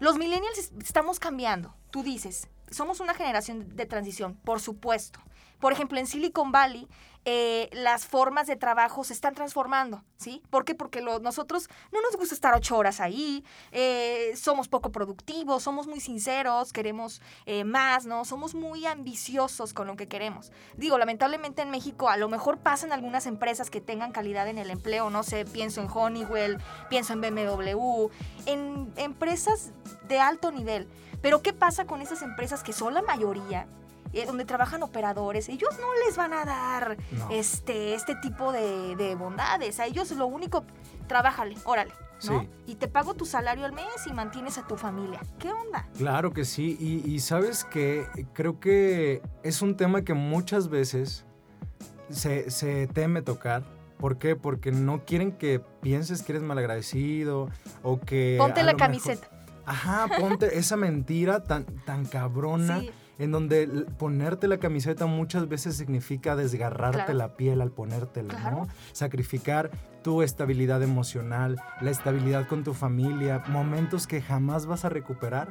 Los 0.00 0.16
millennials 0.18 0.58
es- 0.58 0.72
estamos 0.82 1.18
cambiando. 1.18 1.74
Tú 1.90 2.02
dices, 2.02 2.48
somos 2.70 3.00
una 3.00 3.14
generación 3.14 3.74
de 3.76 3.86
transición, 3.86 4.34
por 4.44 4.60
supuesto. 4.60 5.20
Por 5.60 5.72
ejemplo, 5.72 5.98
en 5.98 6.06
Silicon 6.06 6.52
Valley, 6.52 6.86
eh, 7.28 7.68
las 7.72 8.06
formas 8.06 8.46
de 8.46 8.54
trabajo 8.54 9.02
se 9.02 9.12
están 9.12 9.34
transformando, 9.34 10.04
¿sí? 10.16 10.42
¿Por 10.48 10.64
qué? 10.64 10.76
Porque 10.76 11.00
lo- 11.00 11.18
nosotros 11.18 11.68
no 11.90 12.00
nos 12.00 12.16
gusta 12.16 12.36
estar 12.36 12.54
ocho 12.54 12.76
horas 12.76 13.00
ahí, 13.00 13.42
eh, 13.72 14.32
somos 14.36 14.68
poco 14.68 14.92
productivos, 14.92 15.64
somos 15.64 15.88
muy 15.88 15.98
sinceros, 15.98 16.72
queremos 16.72 17.20
eh, 17.46 17.64
más, 17.64 18.06
¿no? 18.06 18.24
Somos 18.24 18.54
muy 18.54 18.86
ambiciosos 18.86 19.72
con 19.74 19.88
lo 19.88 19.96
que 19.96 20.06
queremos. 20.06 20.52
Digo, 20.76 20.98
lamentablemente 20.98 21.62
en 21.62 21.70
México 21.70 22.08
a 22.08 22.16
lo 22.16 22.28
mejor 22.28 22.58
pasan 22.58 22.92
algunas 22.92 23.26
empresas 23.26 23.70
que 23.70 23.80
tengan 23.80 24.12
calidad 24.12 24.46
en 24.46 24.58
el 24.58 24.70
empleo, 24.70 25.10
no 25.10 25.24
sé, 25.24 25.44
pienso 25.46 25.80
en 25.80 25.88
Honeywell, 25.92 26.58
pienso 26.90 27.12
en 27.12 27.22
BMW, 27.22 28.08
en 28.46 28.92
empresas 28.96 29.72
de 30.06 30.20
alto 30.20 30.52
nivel. 30.52 30.86
Pero 31.22 31.42
¿qué 31.42 31.52
pasa 31.52 31.86
con 31.86 32.02
esas 32.02 32.22
empresas 32.22 32.62
que 32.62 32.72
son 32.72 32.94
la 32.94 33.02
mayoría? 33.02 33.66
Eh, 34.20 34.26
donde 34.26 34.44
trabajan 34.44 34.82
operadores, 34.82 35.48
ellos 35.48 35.70
no 35.80 35.86
les 36.06 36.16
van 36.16 36.32
a 36.32 36.44
dar 36.44 36.96
No. 37.12 37.28
este, 37.30 37.94
este 37.94 38.14
tipo 38.16 38.52
de, 38.52 38.96
de 38.96 39.14
bondades. 39.14 39.78
A 39.80 39.86
ellos 39.86 40.10
lo 40.12 40.26
único, 40.26 40.64
trabájale, 41.06 41.56
órale, 41.64 41.92
¿no? 42.24 42.40
Sí. 42.42 42.48
Y 42.66 42.74
te 42.76 42.88
pago 42.88 43.14
tu 43.14 43.24
salario 43.26 43.64
al 43.64 43.72
mes 43.72 43.86
y 44.06 44.12
mantienes 44.12 44.58
a 44.58 44.66
tu 44.66 44.76
familia. 44.76 45.20
¿Qué 45.38 45.52
onda? 45.52 45.88
Claro 45.98 46.32
que 46.32 46.44
sí, 46.44 46.76
y, 46.80 47.08
y 47.10 47.20
sabes 47.20 47.64
que 47.64 48.06
creo 48.32 48.58
que 48.60 49.22
es 49.42 49.62
un 49.62 49.76
tema 49.76 50.02
que 50.02 50.14
muchas 50.14 50.68
veces 50.68 51.24
se, 52.10 52.50
se 52.50 52.86
teme 52.88 53.22
tocar. 53.22 53.64
¿Por 53.98 54.18
qué? 54.18 54.36
Porque 54.36 54.72
no 54.72 55.04
quieren 55.06 55.32
que 55.32 55.58
pienses 55.80 56.22
que 56.22 56.32
eres 56.32 56.42
malagradecido 56.42 57.48
o 57.82 57.98
que... 58.00 58.36
Ponte 58.38 58.62
la 58.62 58.72
mejor- 58.74 58.78
camiseta. 58.78 59.28
Ajá, 59.64 60.06
ponte 60.20 60.58
esa 60.58 60.76
mentira 60.76 61.42
tan, 61.42 61.64
tan 61.84 62.04
cabrona 62.04 62.80
Sí. 62.80 62.90
En 63.18 63.30
donde 63.32 63.66
ponerte 63.98 64.46
la 64.48 64.58
camiseta 64.58 65.06
muchas 65.06 65.48
veces 65.48 65.76
significa 65.76 66.36
desgarrarte 66.36 66.98
Claro. 67.04 67.14
la 67.14 67.36
piel 67.36 67.60
al 67.60 67.70
ponértela, 67.70 68.34
Claro. 68.34 68.56
¿no? 68.62 68.68
Sacrificar 68.92 69.70
tu 70.02 70.22
estabilidad 70.22 70.82
emocional, 70.82 71.60
la 71.80 71.90
estabilidad 71.90 72.46
con 72.46 72.62
tu 72.62 72.74
familia, 72.74 73.42
momentos 73.48 74.06
que 74.06 74.20
jamás 74.20 74.66
vas 74.66 74.84
a 74.84 74.88
recuperar. 74.88 75.48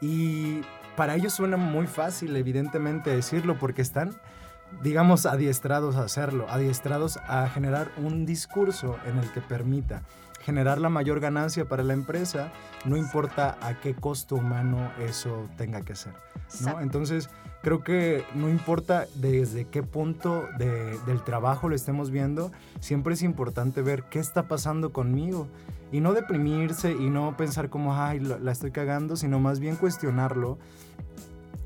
Y 0.00 0.60
para 0.96 1.14
ellos 1.16 1.32
suena 1.32 1.56
muy 1.56 1.86
fácil, 1.86 2.36
evidentemente, 2.36 3.10
decirlo, 3.10 3.58
porque 3.58 3.82
están, 3.82 4.12
digamos, 4.82 5.26
adiestrados 5.26 5.96
a 5.96 6.02
hacerlo, 6.04 6.46
adiestrados 6.50 7.16
a 7.28 7.48
generar 7.48 7.90
un 7.96 8.26
discurso 8.26 8.98
en 9.06 9.18
el 9.18 9.30
que 9.32 9.40
permita 9.40 10.02
generar 10.42 10.78
la 10.80 10.88
mayor 10.88 11.20
ganancia 11.20 11.68
para 11.68 11.82
la 11.82 11.92
empresa, 11.94 12.52
no 12.84 12.96
importa 12.96 13.56
a 13.60 13.80
qué 13.80 13.94
costo 13.94 14.36
humano 14.36 14.90
eso 15.00 15.48
tenga 15.56 15.82
que 15.82 15.94
ser. 15.94 16.12
¿no? 16.60 16.80
Entonces, 16.80 17.30
creo 17.62 17.82
que 17.82 18.24
no 18.34 18.48
importa 18.48 19.06
desde 19.14 19.66
qué 19.66 19.82
punto 19.82 20.46
de- 20.58 20.98
del 21.06 21.22
trabajo 21.24 21.68
lo 21.68 21.74
estemos 21.74 22.10
viendo, 22.10 22.52
siempre 22.80 23.14
es 23.14 23.22
importante 23.22 23.80
ver 23.82 24.04
qué 24.10 24.18
está 24.18 24.48
pasando 24.48 24.92
conmigo. 24.92 25.48
Y 25.92 26.00
no 26.00 26.14
deprimirse 26.14 26.92
y 26.92 27.10
no 27.10 27.36
pensar 27.36 27.68
como, 27.68 27.94
ay, 27.94 28.18
la 28.20 28.50
estoy 28.52 28.70
cagando, 28.70 29.14
sino 29.16 29.38
más 29.40 29.60
bien 29.60 29.76
cuestionarlo. 29.76 30.58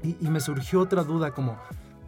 Y, 0.03 0.17
y 0.21 0.29
me 0.31 0.41
surgió 0.41 0.81
otra 0.81 1.05
duda 1.05 1.31
como, 1.33 1.57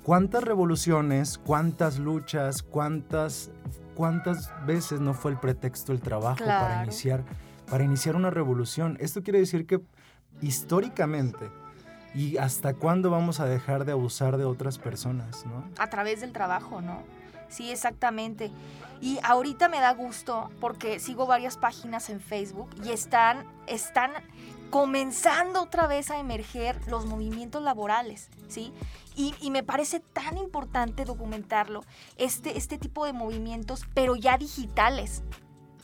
¿cuántas 0.03 0.43
revoluciones, 0.45 1.39
cuántas 1.39 1.99
luchas, 2.01 2.63
cuántas, 2.63 3.51
cuántas 3.99 4.53
veces 4.65 5.01
no 5.01 5.13
fue 5.13 5.33
el 5.33 5.39
pretexto 5.39 5.91
el 5.91 6.01
trabajo 6.01 6.45
para 6.45 6.85
iniciar, 6.85 7.25
para 7.69 7.83
iniciar 7.83 8.15
una 8.15 8.31
revolución? 8.31 8.97
Esto 9.01 9.25
quiere 9.25 9.41
decir 9.41 9.67
que 9.67 9.81
históricamente, 10.41 11.51
¿y 12.15 12.37
hasta 12.37 12.75
cuándo 12.75 13.11
vamos 13.11 13.41
a 13.41 13.47
dejar 13.47 13.85
de 13.85 13.91
abusar 13.91 14.37
de 14.37 14.45
otras 14.45 14.79
personas, 14.79 15.45
no? 15.47 15.65
a 15.79 15.91
través 15.91 16.21
del 16.21 16.33
trabajo, 16.33 16.81
¿no? 16.81 17.03
Sí, 17.49 17.73
exactamente. 17.73 18.53
Y 19.01 19.19
ahorita 19.25 19.69
me 19.69 19.81
da 19.81 19.93
gusto 19.95 20.49
porque 20.61 21.01
sigo 21.01 21.27
varias 21.27 21.57
páginas 21.57 22.09
en 22.09 22.21
Facebook 22.21 22.71
y 22.85 22.91
están, 22.91 23.47
están 23.67 24.13
comenzando 24.71 25.63
otra 25.63 25.87
vez 25.87 26.11
a 26.11 26.19
emerger 26.19 26.79
los 26.89 27.07
movimientos 27.07 27.63
laborales, 27.63 28.29
¿sí? 28.49 28.73
Y, 29.17 29.35
y 29.41 29.51
me 29.51 29.63
parece 29.63 30.01
tan 30.01 30.37
importante 30.39 31.05
documentarlo, 31.05 31.83
este, 32.17 32.57
este 32.57 32.79
tipo 32.79 33.05
de 33.05 33.13
movimientos, 33.13 33.83
pero 33.95 34.15
ya 34.17 34.39
digitales. 34.39 35.23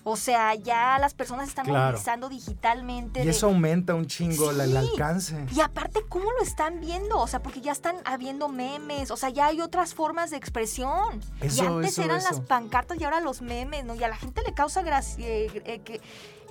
O 0.07 0.16
sea, 0.16 0.55
ya 0.55 0.99
las 0.99 1.14
personas 1.14 1.49
están 1.49 1.64
Claro. 1.64 1.87
movilizando 1.87 2.29
digitalmente. 2.29 3.23
Y 3.23 3.25
de- 3.25 3.31
eso 3.31 3.47
aumenta 3.47 3.94
un 3.94 4.07
chingo 4.07 4.51
el 4.51 4.77
alcance. 4.77 5.47
y 5.51 5.61
aparte, 5.61 6.03
¿cómo 6.11 6.31
lo 6.31 6.42
están 6.42 6.79
viendo? 6.83 7.18
O 7.18 7.27
sea, 7.27 7.40
porque 7.42 7.62
ya 7.62 7.73
están 7.73 7.97
habiendo 8.05 8.51
memes, 8.51 9.11
o 9.11 9.16
sea, 9.16 9.31
ya 9.31 9.47
hay 9.47 9.62
otras 9.62 9.94
formas 9.94 10.31
de 10.31 10.37
expresión. 10.37 11.23
y 11.42 11.47
Eso, 11.47 11.77
antes 11.79 11.92
eso, 11.92 12.03
eran 12.03 12.18
eso. 12.18 12.29
las 12.33 12.40
pancartas 12.42 13.01
y 13.01 13.05
ahora 13.05 13.20
los 13.23 13.40
memes, 13.40 13.87
¿no? 13.87 13.94
Y 13.94 14.05
a 14.05 14.09
la 14.09 14.16
gente 14.16 14.42
le 14.47 14.53
causa 14.53 14.83
gracia, 14.83 15.27
eh, 15.27 15.62
eh, 15.64 15.79
que, 15.81 16.03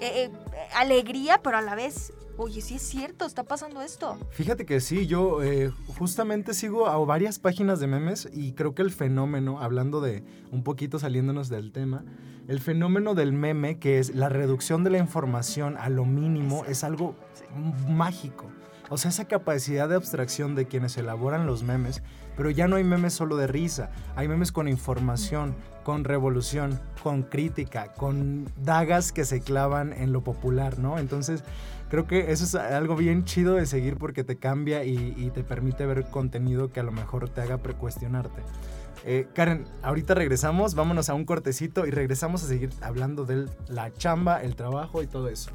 eh, 0.04 0.24
eh, 0.26 0.32
alegría, 0.76 1.40
pero 1.44 1.58
a 1.58 1.62
la 1.62 1.76
vez, 1.76 2.14
oye, 2.38 2.62
sí 2.62 2.76
es 2.76 2.82
cierto, 2.82 3.26
está 3.26 3.44
pasando 3.44 3.82
esto. 3.82 4.18
Fíjate 4.32 4.66
que 4.66 4.80
sí, 4.82 5.08
yo 5.08 5.42
eh, 5.44 5.72
justamente 5.98 6.54
sigo 6.54 6.88
a 6.88 6.98
varias 7.06 7.40
páginas 7.40 7.80
de 7.80 7.88
memes 7.88 8.28
y 8.34 8.54
creo 8.54 8.76
que 8.76 8.82
el 8.82 8.92
fenómeno, 8.92 9.62
hablando 9.62 10.02
de 10.02 10.24
un 10.52 10.64
poquito 10.64 11.00
saliéndonos 11.00 11.50
del 11.50 11.72
tema, 11.72 12.04
el 12.48 12.60
fenómeno 12.60 13.16
del 13.16 13.32
meme, 13.32 13.80
que 13.80 14.00
es 14.00 14.14
la 14.14 14.30
reducción 14.30 14.84
de 14.84 14.90
la 14.90 14.98
información 14.98 15.78
a 15.78 15.90
lo 15.90 16.06
mínimo, 16.06 16.66
es 16.66 16.84
algo 16.84 17.16
mágico. 17.88 18.46
O 18.90 18.98
sea, 18.98 19.10
esa 19.10 19.26
capacidad 19.26 19.88
de 19.88 19.96
abstracción 19.96 20.54
de 20.54 20.68
quienes 20.68 20.98
elaboran 20.98 21.48
los 21.48 21.64
memes, 21.64 22.04
pero 22.36 22.50
ya 22.50 22.68
no 22.68 22.76
hay 22.76 22.84
memes 22.84 23.14
solo 23.14 23.36
de 23.36 23.48
risa, 23.48 23.92
hay 24.16 24.28
memes 24.28 24.52
con 24.52 24.68
información, 24.68 25.56
con 25.84 26.04
revolución, 26.04 26.80
con 27.02 27.24
crítica, 27.24 27.94
con 27.94 28.50
dagas 28.64 29.12
que 29.12 29.26
se 29.26 29.42
clavan 29.42 29.94
en 29.94 30.14
lo 30.14 30.24
popular, 30.24 30.80
¿no? 30.80 30.98
Entonces, 30.98 31.44
creo 31.90 32.08
que 32.08 32.32
eso 32.32 32.46
es 32.46 32.56
algo 32.56 32.96
bien 32.96 33.26
chido 33.26 33.56
de 33.56 33.66
seguir 33.66 33.98
porque 33.98 34.24
te 34.24 34.38
cambia 34.38 34.84
y, 34.84 35.32
te 35.34 35.44
permite 35.44 35.86
ver 35.86 36.06
contenido 36.06 36.72
que 36.72 36.80
a 36.80 36.84
lo 36.84 36.92
mejor 36.92 37.30
te 37.30 37.42
haga 37.42 37.58
precuestionarte. 37.58 38.42
Eh, 39.06 39.28
Karen, 39.34 39.66
ahorita 39.82 40.14
regresamos, 40.14 40.76
vámonos 40.76 41.10
a 41.10 41.14
un 41.14 41.26
cortecito 41.26 41.86
y 41.86 41.92
regresamos 41.92 42.44
a 42.44 42.48
seguir 42.48 42.70
hablando 42.82 43.26
de 43.26 43.48
la 43.68 43.94
chamba, 43.94 44.42
el 44.42 44.56
trabajo 44.56 45.04
y 45.04 45.08
todo 45.08 45.28
eso. 45.28 45.52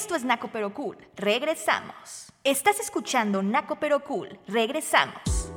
Esto 0.00 0.14
es 0.14 0.24
Naco 0.24 0.48
Pero 0.50 0.72
Cool. 0.72 0.96
Regresamos. 1.14 2.32
Estás 2.42 2.80
escuchando 2.80 3.42
Naco 3.42 3.76
Pero 3.78 4.02
Cool. 4.02 4.38
Regresamos. 4.48 5.52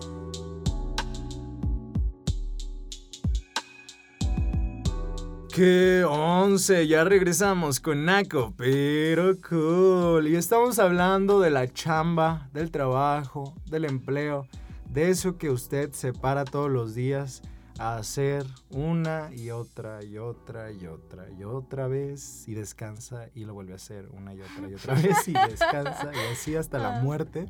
¡Qué 5.50 6.04
once! 6.06 6.86
Ya 6.88 7.06
regresamos 7.06 7.80
con 7.80 8.04
Naco, 8.04 8.54
pero 8.58 9.32
cool. 9.48 10.28
Y 10.28 10.36
estamos 10.36 10.78
hablando 10.78 11.40
de 11.40 11.50
la 11.50 11.72
chamba, 11.72 12.50
del 12.52 12.70
trabajo, 12.70 13.56
del 13.68 13.86
empleo, 13.86 14.50
de 14.90 15.10
eso 15.10 15.38
que 15.38 15.52
usted 15.52 15.94
se 15.94 16.12
para 16.12 16.44
todos 16.44 16.70
los 16.70 16.94
días 16.94 17.42
a 17.80 17.98
hacer 17.98 18.46
una 18.70 19.32
y 19.34 19.50
otra 19.50 20.04
y 20.04 20.18
otra 20.18 20.72
y 20.72 20.86
otra 20.86 21.26
y 21.32 21.44
otra 21.44 21.88
vez 21.88 22.48
y 22.48 22.54
descansa 22.54 23.30
y 23.34 23.46
lo 23.46 23.54
vuelve 23.54 23.74
a 23.74 23.78
hacer 23.78 24.08
una 24.12 24.34
y 24.34 24.42
otra 24.42 24.70
y 24.70 24.74
otra 24.74 24.94
vez 24.96 25.28
y 25.28 25.34
descansa 25.34 26.12
y 26.14 26.34
así 26.34 26.56
hasta 26.56 26.78
la 26.78 27.02
muerte. 27.02 27.48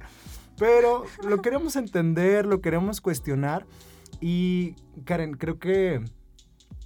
Pero 0.58 1.06
lo 1.28 1.42
queremos 1.42 1.76
entender, 1.76 2.46
lo 2.46 2.62
queremos 2.62 3.02
cuestionar 3.02 3.66
y 4.22 4.76
Karen, 5.06 5.34
creo 5.34 5.60
que 5.60 6.04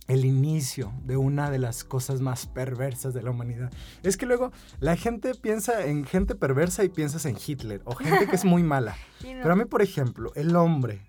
el 0.08 0.24
inicio 0.24 0.94
de 1.04 1.18
una 1.18 1.52
de 1.52 1.60
las 1.60 1.84
cosas 1.84 2.22
más 2.22 2.48
perversas 2.48 3.14
de 3.14 3.22
la 3.22 3.32
humanidad. 3.32 3.72
Es 4.04 4.18
que 4.18 4.26
luego 4.26 4.52
la 4.80 4.96
gente 4.96 5.36
piensa 5.36 5.86
en 5.86 6.06
gente 6.06 6.34
perversa 6.34 6.84
y 6.84 6.90
piensas 6.90 7.26
en 7.26 7.36
Hitler 7.36 7.82
o 7.86 7.94
gente 7.94 8.28
que 8.28 8.36
es 8.36 8.46
muy 8.46 8.64
mala. 8.64 8.96
Pero 9.22 9.52
a 9.52 9.56
mí, 9.56 9.66
por 9.66 9.82
ejemplo, 9.82 10.32
el 10.36 10.56
hombre 10.56 11.02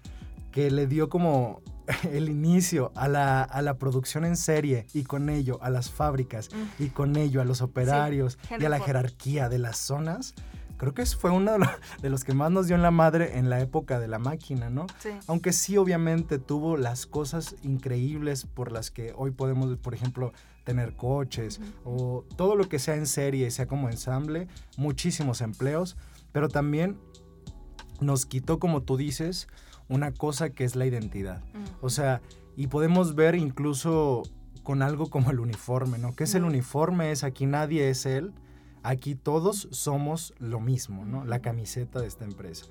que 0.51 0.71
le 0.71 0.87
dio 0.87 1.09
como 1.09 1.63
el 2.13 2.29
inicio 2.29 2.93
a 2.95 3.09
la, 3.09 3.43
a 3.43 3.63
la 3.63 3.79
producción 3.79 4.25
en 4.25 4.37
serie 4.37 4.87
y 4.95 5.05
con 5.05 5.29
ello 5.31 5.59
a 5.63 5.71
las 5.71 5.91
fábricas 5.91 6.49
Mm. 6.53 6.83
y 6.83 6.89
con 6.89 7.17
ello 7.17 7.41
a 7.41 7.45
los 7.45 7.61
operarios 7.63 8.39
y 8.59 8.65
a 8.65 8.69
la 8.69 8.81
jerarquía 8.81 9.49
de 9.49 9.59
las 9.59 9.77
zonas, 9.79 10.35
creo 10.77 10.95
que 10.95 11.05
fue 11.07 11.31
uno 11.31 11.53
de 12.03 12.11
los 12.11 12.25
que 12.25 12.35
más 12.35 12.51
nos 12.51 12.67
dio 12.67 12.77
en 12.77 12.83
la 12.83 12.91
madre 12.91 13.39
en 13.39 13.51
la 13.51 13.61
época 13.61 13.99
de 13.99 14.09
la 14.09 14.19
máquina, 14.19 14.71
¿no? 14.71 14.87
Sí. 15.01 15.11
Aunque 15.27 15.53
sí, 15.53 15.77
obviamente 15.77 16.39
tuvo 16.39 16.77
las 16.77 17.07
cosas 17.07 17.57
increíbles 17.63 18.45
por 18.47 18.71
las 18.73 18.91
que 18.91 19.13
hoy 19.17 19.31
podemos, 19.31 19.77
por 19.79 19.95
ejemplo, 19.95 20.33
tener 20.65 20.95
coches 20.97 21.61
o 21.85 22.25
todo 22.37 22.55
lo 22.55 22.69
que 22.69 22.79
sea 22.79 22.95
en 22.95 23.07
serie, 23.07 23.51
sea 23.51 23.67
como 23.67 23.89
ensamble, 23.89 24.49
muchísimos 24.77 25.41
empleos, 25.41 25.97
pero 26.33 26.49
también 26.49 26.99
nos 28.01 28.27
quitó, 28.27 28.59
como 28.59 28.83
tú 28.83 28.97
dices, 28.97 29.49
una 29.89 30.13
cosa 30.13 30.51
que 30.51 30.65
es 30.65 30.77
la 30.77 30.87
identidad. 30.87 31.43
O 31.81 31.91
sea, 31.91 32.21
y 32.57 32.67
podemos 32.67 33.15
ver 33.15 33.35
incluso 33.35 34.23
con 34.63 34.83
algo 34.83 35.09
como 35.09 35.31
el 35.31 35.41
uniforme, 35.41 35.99
¿no? 35.99 36.15
¿Qué 36.15 36.25
es 36.25 36.35
el 36.35 36.45
uniforme? 36.45 37.11
Es 37.11 37.25
aquí 37.25 37.47
nadie 37.47 37.89
es 37.89 38.05
él, 38.05 38.33
aquí 38.83 39.15
todos 39.15 39.69
somos 39.71 40.35
lo 40.39 40.61
mismo, 40.61 41.05
¿no? 41.05 41.25
La 41.25 41.41
camiseta 41.41 42.01
de 42.01 42.07
esta 42.07 42.25
empresa. 42.25 42.67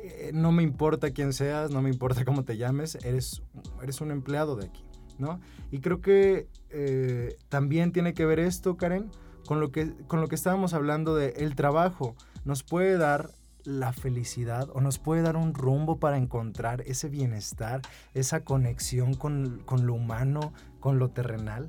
Eh, 0.00 0.30
no 0.32 0.52
me 0.52 0.62
importa 0.62 1.10
quién 1.10 1.32
seas, 1.32 1.70
no 1.70 1.82
me 1.82 1.90
importa 1.90 2.24
cómo 2.24 2.44
te 2.44 2.56
llames, 2.56 2.96
eres, 3.04 3.42
eres 3.82 4.00
un 4.00 4.10
empleado 4.10 4.54
de 4.56 4.66
aquí, 4.66 4.84
¿no? 5.18 5.40
Y 5.72 5.80
creo 5.80 6.00
que 6.00 6.46
eh, 6.70 7.36
también 7.48 7.92
tiene 7.92 8.14
que 8.14 8.24
ver 8.24 8.38
esto, 8.38 8.76
Karen, 8.76 9.10
con 9.44 9.60
lo 9.60 9.72
que, 9.72 9.92
con 10.06 10.20
lo 10.20 10.28
que 10.28 10.34
estábamos 10.34 10.72
hablando 10.72 11.16
de 11.16 11.30
el 11.38 11.56
trabajo. 11.56 12.14
Nos 12.44 12.62
puede 12.62 12.96
dar 12.96 13.30
la 13.68 13.92
felicidad 13.92 14.70
o 14.72 14.80
nos 14.80 14.98
puede 14.98 15.20
dar 15.20 15.36
un 15.36 15.52
rumbo 15.52 15.98
para 15.98 16.16
encontrar 16.16 16.80
ese 16.86 17.10
bienestar, 17.10 17.82
esa 18.14 18.40
conexión 18.40 19.12
con, 19.12 19.62
con 19.66 19.86
lo 19.86 19.92
humano, 19.92 20.54
con 20.80 20.98
lo 20.98 21.10
terrenal. 21.10 21.68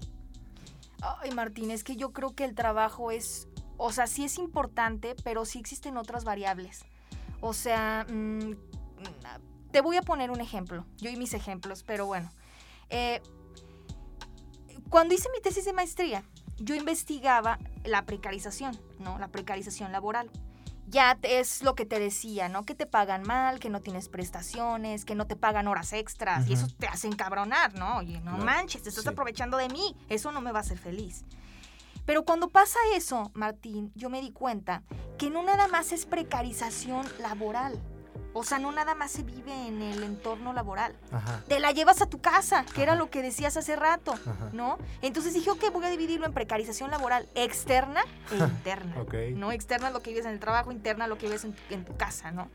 Ay, 1.02 1.32
Martín, 1.32 1.72
es 1.72 1.84
que 1.84 1.98
yo 1.98 2.14
creo 2.14 2.34
que 2.36 2.46
el 2.46 2.56
trabajo 2.56 3.12
es, 3.12 3.50
o 3.76 3.92
sea, 3.92 4.08
sí 4.08 4.24
es 4.24 4.38
importante, 4.38 5.14
pero 5.26 5.44
sí 5.44 5.60
existen 5.60 5.98
otras 5.98 6.24
variables. 6.24 6.86
O 7.42 7.52
sea, 7.54 8.06
mm, 8.10 8.54
te 9.72 9.82
voy 9.82 9.98
a 9.98 10.02
poner 10.02 10.32
un 10.32 10.40
ejemplo, 10.40 10.86
yo 11.00 11.10
y 11.10 11.18
mis 11.18 11.34
ejemplos, 11.34 11.84
pero 11.84 12.06
bueno. 12.06 12.32
Eh, 12.90 13.22
cuando 14.90 15.14
hice 15.14 15.28
mi 15.36 15.42
tesis 15.42 15.66
de 15.66 15.74
maestría, 15.74 16.24
yo 16.60 16.76
investigaba 16.76 17.60
la 17.84 18.06
precarización, 18.06 18.80
¿no? 19.00 19.20
La 19.20 19.28
precarización 19.28 19.92
laboral. 19.92 20.32
Ya 20.90 21.18
es 21.22 21.62
lo 21.62 21.76
que 21.76 21.86
te 21.86 22.00
decía, 22.00 22.50
¿no? 22.50 22.64
Que 22.64 22.74
te 22.74 22.88
pagan 22.88 23.22
mal, 23.24 23.60
que 23.60 23.70
no 23.70 23.80
tienes 23.80 24.10
prestaciones, 24.10 25.06
que 25.06 25.14
no 25.14 25.28
te 25.28 25.36
pagan 25.36 25.68
horas 25.68 25.94
extras 25.94 26.48
y 26.48 26.54
eso 26.54 26.68
te 26.80 26.88
hace 26.88 27.08
encabronar, 27.08 27.76
¿no? 27.76 27.98
Oye, 27.98 28.20
no 28.22 28.38
manches, 28.38 28.82
te 28.82 28.90
estás 28.90 29.04
sí. 29.04 29.10
aprovechando 29.10 29.58
de 29.58 29.70
mí, 29.70 29.96
eso 30.10 30.32
no 30.32 30.42
me 30.42 30.52
va 30.52 30.60
a 30.60 30.62
hacer 30.62 30.80
feliz. 30.80 31.26
Pero 32.06 32.26
cuando 32.26 32.50
pasa 32.50 32.80
eso, 32.96 33.30
Martín, 33.36 33.92
yo 33.94 34.10
me 34.10 34.20
di 34.20 34.32
cuenta 34.32 34.82
que 35.20 35.30
no 35.30 35.44
nada 35.44 35.68
más 35.68 35.92
es 35.92 36.08
precarización 36.08 37.06
laboral. 37.20 37.80
O 38.34 38.44
sea, 38.44 38.60
no 38.60 38.72
nada 38.72 38.94
más 38.96 39.12
se 39.12 39.24
vive 39.24 39.68
en 39.68 39.82
el 39.82 40.04
entorno 40.04 40.54
laboral. 40.54 40.96
Ajá. 41.12 41.44
Te 41.48 41.60
la 41.60 41.72
llevas 41.72 42.02
a 42.02 42.06
tu 42.06 42.22
casa, 42.22 42.64
que 42.76 42.84
era 42.84 42.96
lo 42.96 43.10
que 43.10 43.22
decías 43.22 43.58
hace 43.58 43.76
rato, 43.76 44.14
Ajá. 44.14 44.50
¿no? 44.54 44.78
Entonces 45.02 45.34
dije, 45.34 45.50
ok, 45.50 45.72
voy 45.74 45.86
a 45.86 45.90
dividirlo 45.90 46.26
en 46.26 46.34
precarización 46.34 46.92
laboral 46.92 47.28
externa 47.36 48.02
e 48.32 48.38
interna. 48.38 49.02
Ok. 49.02 49.14
¿No? 49.34 49.52
Externa 49.52 49.88
es 49.88 49.94
lo 49.94 50.02
que 50.02 50.12
vives 50.12 50.26
en 50.26 50.32
el 50.34 50.40
trabajo, 50.40 50.72
interna 50.72 51.08
lo 51.08 51.18
que 51.18 51.26
vives 51.26 51.44
en 51.44 51.54
tu, 51.54 51.74
en 51.74 51.86
tu 51.86 51.98
casa, 51.98 52.32
¿no? 52.32 52.50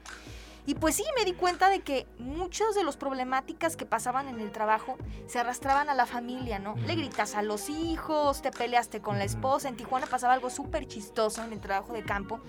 Y 0.67 0.75
pues 0.75 0.97
sí, 0.97 1.05
me 1.17 1.25
di 1.25 1.35
cuenta 1.35 1.69
de 1.69 1.81
que 1.81 2.07
muchas 2.19 2.75
de 2.75 2.85
las 2.85 2.97
problemáticas 2.97 3.77
que 3.77 3.85
pasaban 3.85 4.29
en 4.29 4.41
el 4.41 4.51
trabajo 4.51 4.97
se 5.27 5.39
arrastraban 5.39 5.91
a 5.91 5.95
la 5.95 6.07
familia, 6.07 6.59
¿no? 6.59 6.75
Le 6.87 6.95
gritas 6.95 7.35
a 7.35 7.43
los 7.43 7.69
hijos, 7.69 8.41
te 8.41 8.51
peleaste 8.51 9.03
con 9.03 9.19
la 9.19 9.25
esposa. 9.25 9.69
En 9.69 9.77
Tijuana 9.77 10.07
pasaba 10.07 10.33
algo 10.33 10.49
súper 10.49 10.87
chistoso 10.87 11.45
en 11.45 11.53
el 11.53 11.61
trabajo 11.61 11.93
de 11.93 12.03
campo, 12.03 12.41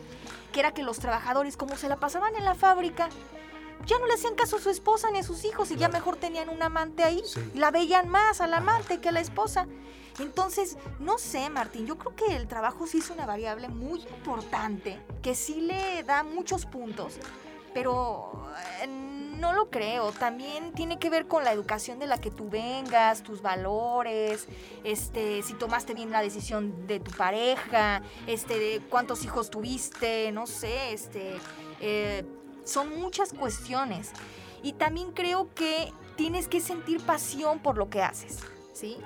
que 0.53 0.61
era 0.61 0.73
que 0.73 0.83
los 0.83 0.99
trabajadores, 0.99 1.57
como 1.57 1.75
se 1.75 1.89
la 1.89 1.97
pasaban 1.97 2.35
en 2.37 2.45
la 2.45 2.55
fábrica, 2.55 3.09
ya 3.85 3.99
no 3.99 4.07
le 4.07 4.13
hacían 4.13 4.35
caso 4.35 4.55
a 4.55 4.61
su 4.61 4.69
esposa 4.69 5.11
ni 5.11 5.19
a 5.19 5.23
sus 5.23 5.43
hijos 5.43 5.69
y 5.71 5.75
ya 5.75 5.89
mejor 5.89 6.15
tenían 6.15 6.47
un 6.47 6.63
amante 6.63 7.03
ahí. 7.03 7.21
Sí. 7.25 7.41
Y 7.53 7.59
la 7.59 7.71
veían 7.71 8.07
más 8.07 8.39
al 8.39 8.53
amante 8.53 8.99
que 8.99 9.09
a 9.09 9.11
la 9.11 9.19
esposa. 9.19 9.67
Entonces, 10.19 10.77
no 10.99 11.17
sé, 11.17 11.49
Martín, 11.49 11.85
yo 11.85 11.97
creo 11.97 12.15
que 12.15 12.37
el 12.37 12.47
trabajo 12.47 12.87
sí 12.87 12.99
es 12.99 13.09
una 13.09 13.25
variable 13.25 13.67
muy 13.67 13.99
importante, 14.01 14.97
que 15.21 15.35
sí 15.35 15.59
le 15.59 16.03
da 16.03 16.23
muchos 16.23 16.65
puntos, 16.65 17.19
pero 17.75 18.31
eh, 18.81 18.87
no 18.87 19.51
lo 19.51 19.69
creo. 19.69 20.13
También 20.13 20.71
tiene 20.71 20.97
que 20.97 21.09
ver 21.09 21.27
con 21.27 21.43
la 21.43 21.51
educación 21.51 21.99
de 21.99 22.07
la 22.07 22.17
que 22.17 22.31
tú 22.31 22.49
vengas, 22.49 23.21
tus 23.21 23.41
valores, 23.41 24.47
este, 24.85 25.43
si 25.43 25.53
tomaste 25.55 25.93
bien 25.93 26.09
la 26.09 26.21
decisión 26.21 26.87
de 26.87 27.01
tu 27.01 27.11
pareja, 27.11 28.01
este, 28.27 28.57
de 28.57 28.81
cuántos 28.89 29.25
hijos 29.25 29.49
tuviste, 29.49 30.31
no 30.31 30.47
sé, 30.47 30.93
este, 30.93 31.35
eh, 31.81 32.25
son 32.63 32.97
muchas 32.97 33.33
cuestiones. 33.33 34.11
Y 34.63 34.73
también 34.73 35.11
creo 35.11 35.53
que 35.53 35.91
tienes 36.15 36.47
que 36.47 36.61
sentir 36.61 37.05
pasión 37.05 37.59
por 37.59 37.77
lo 37.77 37.89
que 37.89 38.01
haces, 38.01 38.39
¿sí? 38.71 38.97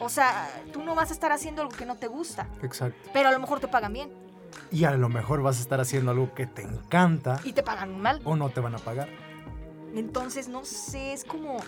O 0.00 0.08
sea, 0.08 0.50
tú 0.72 0.82
no 0.82 0.94
vas 0.94 1.10
a 1.10 1.12
estar 1.12 1.30
haciendo 1.30 1.60
algo 1.60 1.76
que 1.76 1.84
no 1.84 1.96
te 1.96 2.06
gusta, 2.06 2.48
Exacto. 2.62 3.10
pero 3.12 3.28
a 3.28 3.32
lo 3.32 3.38
mejor 3.38 3.60
te 3.60 3.68
pagan 3.68 3.92
bien 3.92 4.23
Y 4.70 4.84
a 4.84 4.92
lo 4.92 5.08
mejor 5.08 5.42
vas 5.42 5.58
a 5.58 5.60
estar 5.60 5.80
haciendo 5.80 6.10
algo 6.10 6.34
que 6.34 6.46
te 6.46 6.62
encanta 6.62 7.40
y 7.44 7.52
te 7.52 7.62
pagan 7.62 8.00
mal. 8.00 8.20
o 8.24 8.36
no 8.36 8.50
te 8.50 8.60
van 8.60 8.74
a 8.74 8.78
pagar. 8.78 9.08
Entonces, 9.94 10.48
no 10.48 10.64
sé, 10.64 11.12
es 11.12 11.24
como... 11.24 11.58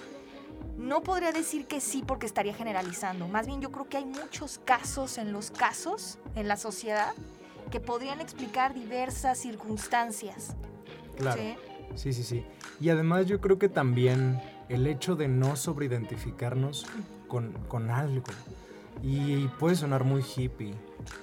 no 0.77 1.03
podría 1.03 1.33
decir 1.33 1.67
que 1.67 1.81
sí 1.81 2.03
porque 2.07 2.27
estaría 2.27 2.55
generalizando. 2.55 3.29
Más 3.29 3.47
bien 3.47 3.61
yo 3.61 3.71
creo 3.71 3.89
que 3.89 3.99
hay 3.99 4.05
muchos 4.05 4.61
casos 4.65 5.19
en 5.19 5.33
los 5.33 5.51
casos, 5.51 6.19
en 6.35 6.49
la 6.49 6.57
sociedad, 6.57 7.15
que 7.71 7.81
podrían 7.81 8.21
explicar 8.21 8.75
diversas 8.75 9.39
circunstancias. 9.39 10.57
Claro. 11.17 11.41
¿sí? 11.41 11.55
Sí, 11.95 12.13
sí, 12.13 12.23
sí. 12.25 12.45
Y 12.81 12.91
además 12.91 13.27
yo 13.27 13.41
creo 13.41 13.59
que 13.59 13.69
también 13.69 14.41
el 14.69 14.87
hecho 14.87 15.17
de 15.17 15.29
no 15.29 15.57
sobreidentificarnos 15.57 16.87
con, 17.29 17.53
con 17.69 17.91
algo. 17.91 18.27
Y 19.03 19.47
puede 19.59 19.77
sonar 19.77 20.05
muy 20.05 20.23
hippie, 20.23 20.75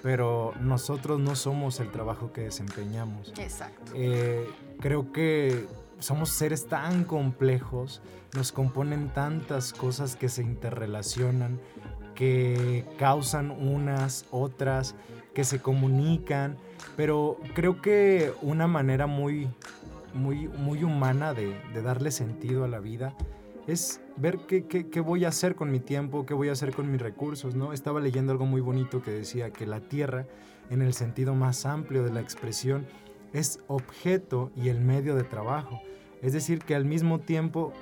pero 0.01 0.53
nosotros 0.59 1.19
no 1.19 1.35
somos 1.35 1.79
el 1.79 1.91
trabajo 1.91 2.31
que 2.31 2.41
desempeñamos. 2.41 3.33
Exacto. 3.37 3.91
Eh, 3.95 4.47
creo 4.79 5.11
que 5.11 5.65
somos 5.99 6.29
seres 6.29 6.67
tan 6.67 7.03
complejos, 7.05 8.01
nos 8.35 8.51
componen 8.51 9.09
tantas 9.09 9.73
cosas 9.73 10.15
que 10.15 10.29
se 10.29 10.41
interrelacionan, 10.41 11.59
que 12.15 12.85
causan 12.97 13.51
unas, 13.51 14.25
otras, 14.31 14.95
que 15.33 15.43
se 15.43 15.61
comunican, 15.61 16.57
pero 16.95 17.37
creo 17.55 17.81
que 17.81 18.33
una 18.41 18.67
manera 18.67 19.07
muy, 19.07 19.47
muy, 20.13 20.47
muy 20.47 20.83
humana 20.83 21.33
de, 21.33 21.59
de 21.73 21.81
darle 21.81 22.11
sentido 22.11 22.65
a 22.65 22.67
la 22.67 22.79
vida 22.79 23.15
es 23.67 24.01
ver 24.17 24.39
qué, 24.47 24.65
qué- 24.65 24.89
qué 24.89 24.99
voy 24.99 25.25
a 25.25 25.29
hacer 25.29 25.55
con 25.55 25.71
mi 25.71 25.79
tiempo, 25.79 26.25
qué 26.25 26.33
voy 26.33 26.49
a 26.49 26.53
hacer 26.53 26.73
con 26.73 26.91
mis 26.91 27.01
recursos, 27.01 27.55
¿no? 27.55 27.73
Estaba 27.73 27.99
leyendo 27.99 28.31
algo 28.31 28.45
muy 28.45 28.61
bonito 28.61 29.01
que 29.01 29.11
decía 29.11 29.51
que 29.51 29.65
la 29.65 29.79
tierra, 29.81 30.25
en 30.69 30.81
el 30.81 30.93
sentido 30.93 31.35
más 31.35 31.65
amplio 31.65 32.03
de 32.03 32.11
la 32.11 32.21
expresión, 32.21 32.85
es 33.33 33.59
objeto 33.67 34.51
y 34.55 34.69
el 34.69 34.79
medio 34.81 35.15
de 35.15 35.23
trabajo. 35.23 35.81
Es 36.21 36.33
decir, 36.33 36.59
que 36.59 36.75
al 36.75 36.85
mismo 36.85 37.19
tiempo 37.19 37.73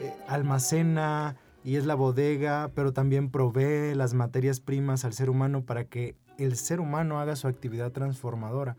eh, 0.00 0.12
almacena 0.28 1.36
y 1.64 1.76
es 1.76 1.84
la 1.84 1.94
bodega, 1.94 2.70
pero 2.74 2.92
también 2.92 3.30
provee 3.30 3.94
las 3.94 4.14
materias 4.14 4.60
primas 4.60 5.04
al 5.04 5.12
ser 5.12 5.28
humano 5.28 5.62
para 5.66 5.84
que 5.84 6.14
el 6.38 6.56
ser 6.56 6.80
humano 6.80 7.20
haga 7.20 7.36
su 7.36 7.48
actividad 7.48 7.92
transformadora. 7.92 8.76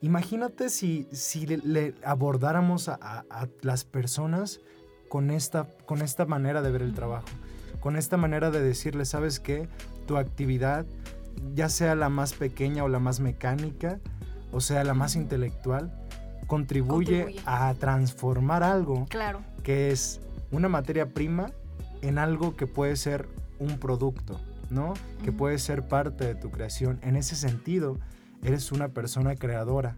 Imagínate 0.00 0.68
si, 0.68 1.08
si 1.12 1.46
le, 1.46 1.94
abordáramos 2.04 2.88
a- 2.88 3.24
a 3.30 3.48
las 3.62 3.84
personas 3.84 4.60
con 5.08 5.30
esta, 5.30 5.66
con 5.86 6.02
esta 6.02 6.26
manera 6.26 6.62
de 6.62 6.70
ver 6.70 6.82
el 6.82 6.94
trabajo, 6.94 7.26
con 7.80 7.96
esta 7.96 8.16
manera 8.16 8.50
de 8.50 8.60
decirle, 8.62 9.04
¿sabes 9.04 9.40
qué? 9.40 9.68
Tu 10.06 10.16
actividad, 10.16 10.86
ya 11.54 11.68
sea 11.68 11.94
la 11.94 12.08
más 12.08 12.32
pequeña 12.34 12.84
o 12.84 12.88
la 12.88 12.98
más 12.98 13.20
mecánica, 13.20 14.00
o 14.52 14.60
sea, 14.60 14.82
la 14.84 14.94
más 14.94 15.14
intelectual, 15.16 15.92
contribuye, 16.46 17.22
Contribuye. 17.24 17.42
a 17.46 17.74
transformar 17.74 18.62
algo 18.62 19.06
Claro. 19.08 19.40
que 19.62 19.90
es 19.90 20.20
una 20.50 20.68
materia 20.68 21.12
prima 21.12 21.50
en 22.00 22.18
algo 22.18 22.56
que 22.56 22.66
puede 22.66 22.96
ser 22.96 23.28
un 23.58 23.78
producto, 23.78 24.40
¿no? 24.70 24.94
Que 25.24 25.32
puede 25.32 25.58
ser 25.58 25.86
parte 25.86 26.24
de 26.24 26.34
tu 26.34 26.50
creación. 26.50 26.98
En 27.02 27.16
ese 27.16 27.36
sentido, 27.36 27.98
eres 28.42 28.72
una 28.72 28.88
persona 28.88 29.34
creadora, 29.34 29.96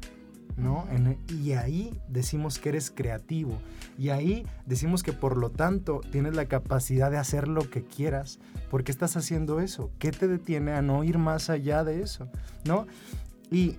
¿no? 0.57 0.87
En- 0.91 1.19
y 1.29 1.53
ahí 1.53 1.99
decimos 2.09 2.59
que 2.59 2.71
eres 2.71 2.91
creativo. 2.91 3.59
Y 3.99 4.11
ahí 4.11 4.47
decimos 4.67 5.03
que 5.03 5.13
por 5.13 5.37
lo 5.37 5.51
tanto 5.51 6.01
tienes 6.11 6.35
la 6.35 6.47
capacidad 6.47 7.11
de 7.11 7.19
hacer 7.19 7.49
lo 7.49 7.69
que 7.69 7.85
quieras. 7.85 8.39
¿Por 8.71 8.85
qué 8.85 8.93
estás 8.93 9.17
haciendo 9.17 9.61
eso? 9.61 9.91
¿Qué 9.99 10.11
te 10.13 10.29
detiene 10.29 10.73
a 10.73 10.83
no 10.83 11.05
ir 11.05 11.19
más 11.19 11.51
allá 11.51 11.85
de 11.85 12.03
eso? 12.03 12.29
¿No? 12.65 12.87
Y 13.51 13.77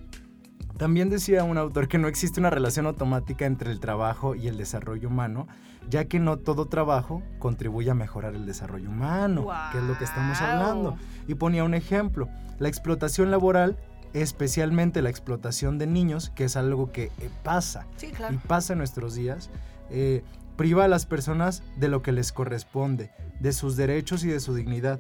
también 0.78 1.10
decía 1.10 1.44
un 1.44 1.58
autor 1.58 1.88
que 1.88 1.98
no 1.98 2.08
existe 2.08 2.40
una 2.40 2.50
relación 2.50 2.88
automática 2.88 3.46
entre 3.46 3.72
el 3.72 3.80
trabajo 3.80 4.36
y 4.36 4.48
el 4.48 4.58
desarrollo 4.58 5.10
humano, 5.10 5.48
ya 5.90 6.06
que 6.06 6.20
no 6.20 6.38
todo 6.38 6.66
trabajo 6.68 7.22
contribuye 7.40 7.90
a 7.92 7.96
mejorar 7.96 8.36
el 8.36 8.46
desarrollo 8.46 8.90
humano, 8.90 9.48
que 9.72 9.78
es 9.80 9.84
lo 9.84 9.98
que 9.98 10.04
estamos 10.04 10.40
hablando. 10.42 10.98
Y 11.28 11.36
ponía 11.36 11.64
un 11.64 11.74
ejemplo, 11.74 12.30
la 12.60 12.68
explotación 12.68 13.32
laboral, 13.32 13.78
especialmente 14.14 15.02
la 15.02 15.10
explotación 15.10 15.78
de 15.78 15.88
niños, 15.88 16.32
que 16.36 16.46
es 16.46 16.56
algo 16.56 16.92
que 16.92 17.06
eh, 17.20 17.30
pasa 17.44 17.88
Sí, 17.98 18.12
y 18.30 18.38
pasa 18.38 18.74
en 18.74 18.80
nuestros 18.80 19.16
días, 19.16 19.50
eh, 19.90 20.24
priva 20.58 20.86
a 20.86 20.88
las 20.88 21.06
personas 21.06 21.64
de 21.78 21.88
lo 21.88 22.02
que 22.02 22.12
les 22.12 22.32
corresponde, 22.32 23.12
de 23.40 23.54
sus 23.54 23.76
derechos 23.76 24.24
y 24.24 24.28
de 24.28 24.40
su 24.40 24.54
dignidad. 24.54 25.00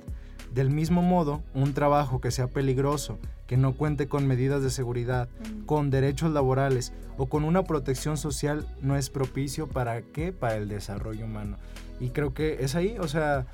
Del 0.54 0.70
mismo 0.70 1.02
modo, 1.02 1.42
un 1.54 1.74
trabajo 1.74 2.20
que 2.20 2.32
sea 2.32 2.48
peligroso, 2.48 3.20
que 3.48 3.58
no 3.58 3.74
cuente 3.74 4.08
con 4.08 4.28
medidas 4.28 4.62
de 4.64 4.70
seguridad, 4.70 5.30
Mm. 5.40 5.66
con 5.66 5.90
derechos 5.92 6.32
laborales 6.32 6.94
o 7.18 7.28
con 7.28 7.44
una 7.44 7.64
protección 7.64 8.18
social 8.18 8.66
no 8.82 8.96
es 8.98 9.10
propicio 9.10 9.68
para 9.68 10.02
qué? 10.02 10.34
Para 10.34 10.56
el 10.58 10.68
desarrollo 10.68 11.26
humano. 11.26 11.58
Y 12.00 12.10
creo 12.10 12.34
que 12.34 12.64
es 12.64 12.76
ahí, 12.76 12.98
o 13.00 13.08
sea, 13.08 13.46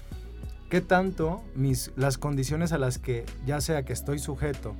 ¿qué 0.69 0.81
tanto 0.81 1.43
mis, 1.55 1.91
las 1.95 2.17
condiciones 2.17 2.71
a 2.71 2.77
las 2.77 2.97
que 2.97 3.25
ya 3.45 3.59
sea 3.61 3.83
que 3.83 3.93
estoy 3.93 4.19
sujeto 4.19 4.75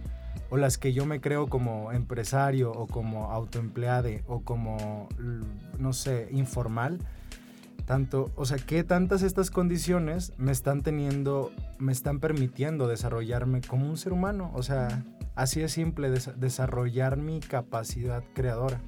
o 0.50 0.58
las 0.58 0.78
que 0.78 0.94
yo 0.94 1.06
me 1.06 1.20
creo 1.22 1.48
como 1.48 1.92
empresario 1.92 2.72
o 2.72 2.88
como 2.88 3.32
autoempleade 3.32 4.24
o 4.28 4.42
como, 4.42 5.08
no 5.78 5.94
sé, 5.94 6.30
informal, 6.32 7.00
tanto, 7.86 8.32
o 8.36 8.46
sea, 8.46 8.58
qué 8.58 8.84
tantas 8.84 9.22
estas 9.24 9.50
condiciones 9.52 10.34
me 10.38 10.52
están 10.52 10.82
teniendo, 10.82 11.52
me 11.80 11.92
están 11.92 12.20
permitiendo 12.20 12.88
desarrollarme 12.88 13.62
como 13.62 13.90
un 13.90 13.98
ser 13.98 14.12
humano, 14.14 14.52
o 14.54 14.64
sea, 14.64 15.04
así 15.36 15.62
es 15.62 15.72
simple, 15.72 16.10
des- 16.10 16.38
desarrollar 16.40 17.18
mi 17.18 17.40
capacidad 17.40 18.24
creadora. 18.34 18.80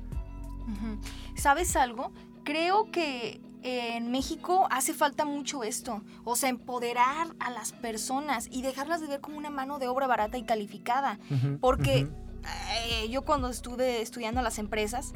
¿Sabes 1.36 1.76
algo? 1.76 2.12
Creo 2.44 2.92
que 2.92 3.42
en 3.64 4.12
México 4.12 4.68
hace 4.72 4.94
falta 4.94 5.26
mucho 5.26 5.64
esto, 5.64 6.02
o 6.24 6.36
sea, 6.36 6.50
empoderar 6.50 7.28
a 7.40 7.50
las 7.50 7.72
personas 7.72 8.48
y 8.52 8.62
dejarlas 8.62 9.02
de 9.02 9.08
ver 9.08 9.22
como 9.22 9.38
una 9.38 9.50
mano 9.50 9.80
de 9.80 9.88
obra 9.88 10.08
barata 10.08 10.38
y 10.38 10.44
calificada. 10.44 11.20
Porque 11.60 12.08
eh, 12.72 13.10
yo 13.10 13.24
cuando 13.24 13.50
estuve 13.50 14.02
estudiando 14.02 14.42
las 14.42 14.60
empresas, 14.60 15.14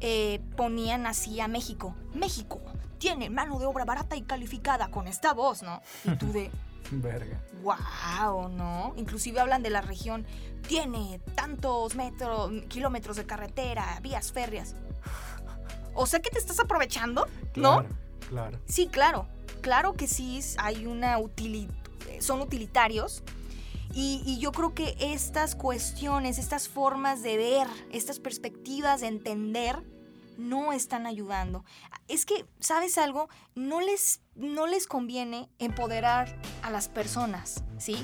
eh, 0.00 0.40
ponían 0.56 1.06
así 1.06 1.40
a 1.40 1.48
México. 1.48 1.94
México 2.14 2.60
tiene 2.98 3.30
mano 3.30 3.58
de 3.58 3.66
obra 3.66 3.84
barata 3.84 4.16
y 4.16 4.22
calificada 4.22 4.90
con 4.90 5.08
esta 5.08 5.32
voz, 5.32 5.62
¿no? 5.62 5.80
Y 6.04 6.16
tú 6.16 6.32
de, 6.32 6.50
Verga. 6.92 7.40
wow, 7.62 8.48
¿no? 8.48 8.92
Inclusive 8.96 9.40
hablan 9.40 9.62
de 9.62 9.70
la 9.70 9.80
región. 9.80 10.26
Tiene 10.66 11.20
tantos 11.34 11.94
metros, 11.94 12.50
kilómetros 12.68 13.16
de 13.16 13.26
carretera, 13.26 13.98
vías 14.02 14.32
férreas. 14.32 14.74
O 15.94 16.06
sea 16.06 16.20
que 16.20 16.30
te 16.30 16.38
estás 16.38 16.60
aprovechando, 16.60 17.26
¿no? 17.56 17.84
Claro. 18.28 18.58
Sí, 18.66 18.86
claro. 18.88 19.26
Claro 19.60 19.94
que 19.94 20.06
sí 20.06 20.40
hay 20.58 20.86
una 20.86 21.18
utili- 21.18 21.68
eh, 22.08 22.22
son 22.22 22.40
utilitarios. 22.40 23.22
Y, 23.92 24.22
y 24.24 24.38
yo 24.38 24.52
creo 24.52 24.72
que 24.72 24.94
estas 25.00 25.56
cuestiones, 25.56 26.38
estas 26.38 26.68
formas 26.68 27.22
de 27.22 27.36
ver, 27.36 27.66
estas 27.90 28.20
perspectivas 28.20 29.00
de 29.00 29.08
entender, 29.08 29.82
no 30.38 30.72
están 30.72 31.06
ayudando. 31.06 31.64
Es 32.08 32.24
que, 32.24 32.46
¿sabes 32.60 32.96
algo? 32.98 33.28
No 33.56 33.80
les, 33.80 34.20
no 34.36 34.66
les 34.68 34.86
conviene 34.86 35.50
empoderar 35.58 36.34
a 36.62 36.70
las 36.70 36.88
personas, 36.88 37.64
¿sí? 37.78 37.96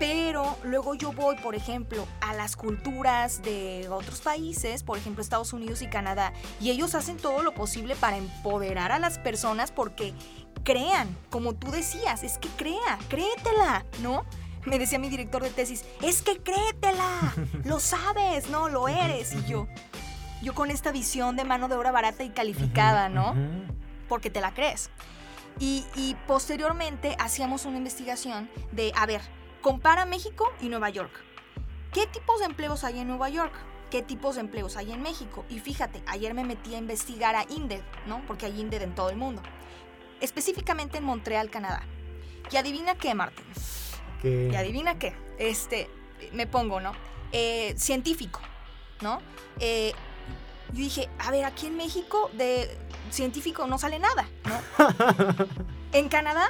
Pero 0.00 0.56
luego 0.64 0.94
yo 0.94 1.12
voy, 1.12 1.36
por 1.36 1.54
ejemplo, 1.54 2.08
a 2.22 2.32
las 2.32 2.56
culturas 2.56 3.42
de 3.42 3.86
otros 3.90 4.22
países, 4.22 4.82
por 4.82 4.96
ejemplo 4.96 5.20
Estados 5.20 5.52
Unidos 5.52 5.82
y 5.82 5.88
Canadá, 5.88 6.32
y 6.58 6.70
ellos 6.70 6.94
hacen 6.94 7.18
todo 7.18 7.42
lo 7.42 7.52
posible 7.52 7.94
para 7.96 8.16
empoderar 8.16 8.92
a 8.92 8.98
las 8.98 9.18
personas 9.18 9.70
porque 9.70 10.14
crean, 10.64 11.14
como 11.28 11.52
tú 11.52 11.70
decías, 11.70 12.22
es 12.22 12.38
que 12.38 12.48
crea, 12.48 12.98
créetela, 13.10 13.84
¿no? 14.00 14.24
Me 14.64 14.78
decía 14.78 14.98
mi 14.98 15.10
director 15.10 15.42
de 15.42 15.50
tesis, 15.50 15.84
es 16.00 16.22
que 16.22 16.38
créetela, 16.38 17.34
lo 17.64 17.78
sabes, 17.78 18.48
no, 18.48 18.70
lo 18.70 18.88
eres. 18.88 19.34
Y 19.34 19.44
yo, 19.44 19.68
yo 20.40 20.54
con 20.54 20.70
esta 20.70 20.92
visión 20.92 21.36
de 21.36 21.44
mano 21.44 21.68
de 21.68 21.74
obra 21.74 21.92
barata 21.92 22.24
y 22.24 22.30
calificada, 22.30 23.10
¿no? 23.10 23.34
Porque 24.08 24.30
te 24.30 24.40
la 24.40 24.54
crees. 24.54 24.88
Y, 25.58 25.84
y 25.94 26.16
posteriormente 26.26 27.16
hacíamos 27.18 27.66
una 27.66 27.76
investigación 27.76 28.48
de, 28.72 28.94
a 28.96 29.04
ver, 29.04 29.20
compara 29.60 30.04
México 30.06 30.52
y 30.60 30.68
Nueva 30.68 30.90
York. 30.90 31.12
¿Qué 31.92 32.06
tipos 32.06 32.38
de 32.40 32.46
empleos 32.46 32.84
hay 32.84 32.98
en 33.00 33.08
Nueva 33.08 33.28
York? 33.28 33.52
¿Qué 33.90 34.02
tipos 34.02 34.36
de 34.36 34.42
empleos 34.42 34.76
hay 34.76 34.92
en 34.92 35.02
México? 35.02 35.44
Y 35.50 35.58
fíjate, 35.58 36.02
ayer 36.06 36.32
me 36.34 36.44
metí 36.44 36.74
a 36.74 36.78
investigar 36.78 37.34
a 37.34 37.44
INDED, 37.48 37.82
¿no? 38.06 38.22
Porque 38.26 38.46
hay 38.46 38.60
INDED 38.60 38.82
en 38.82 38.94
todo 38.94 39.10
el 39.10 39.16
mundo. 39.16 39.42
Específicamente 40.20 40.98
en 40.98 41.04
Montreal, 41.04 41.50
Canadá. 41.50 41.82
Y 42.52 42.56
adivina 42.56 42.94
qué, 42.94 43.14
Martín. 43.14 43.44
Que- 44.22 44.50
Y 44.52 44.54
adivina 44.56 44.98
qué. 44.98 45.14
Este, 45.38 45.88
me 46.32 46.46
pongo, 46.46 46.80
¿no? 46.80 46.92
Eh, 47.32 47.74
científico, 47.76 48.40
¿no? 49.00 49.20
Eh, 49.58 49.92
yo 50.72 50.78
dije, 50.78 51.08
a 51.18 51.30
ver, 51.32 51.44
aquí 51.44 51.66
en 51.66 51.76
México 51.76 52.30
de 52.34 52.76
científico 53.10 53.66
no 53.66 53.78
sale 53.78 53.98
nada, 53.98 54.28
¿no? 54.44 54.60
En 55.92 56.08
Canadá, 56.08 56.46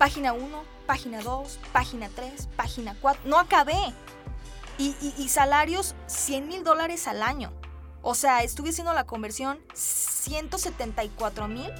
página 0.00 0.32
1, 0.32 0.64
página 0.86 1.20
2, 1.20 1.58
página 1.74 2.08
3, 2.08 2.48
página 2.56 2.96
4. 3.02 3.20
No 3.28 3.38
acabé. 3.38 3.76
Y, 4.78 4.96
y- 5.02 5.14
y 5.18 5.28
salarios 5.28 5.94
100 6.06 6.48
mil 6.48 6.64
dólares 6.64 7.06
al 7.06 7.22
año. 7.22 7.52
O 8.00 8.14
sea, 8.14 8.42
estuve 8.42 8.70
haciendo 8.70 8.94
la 8.94 9.04
conversión 9.04 9.60
174 9.74 11.48
mil 11.48 11.70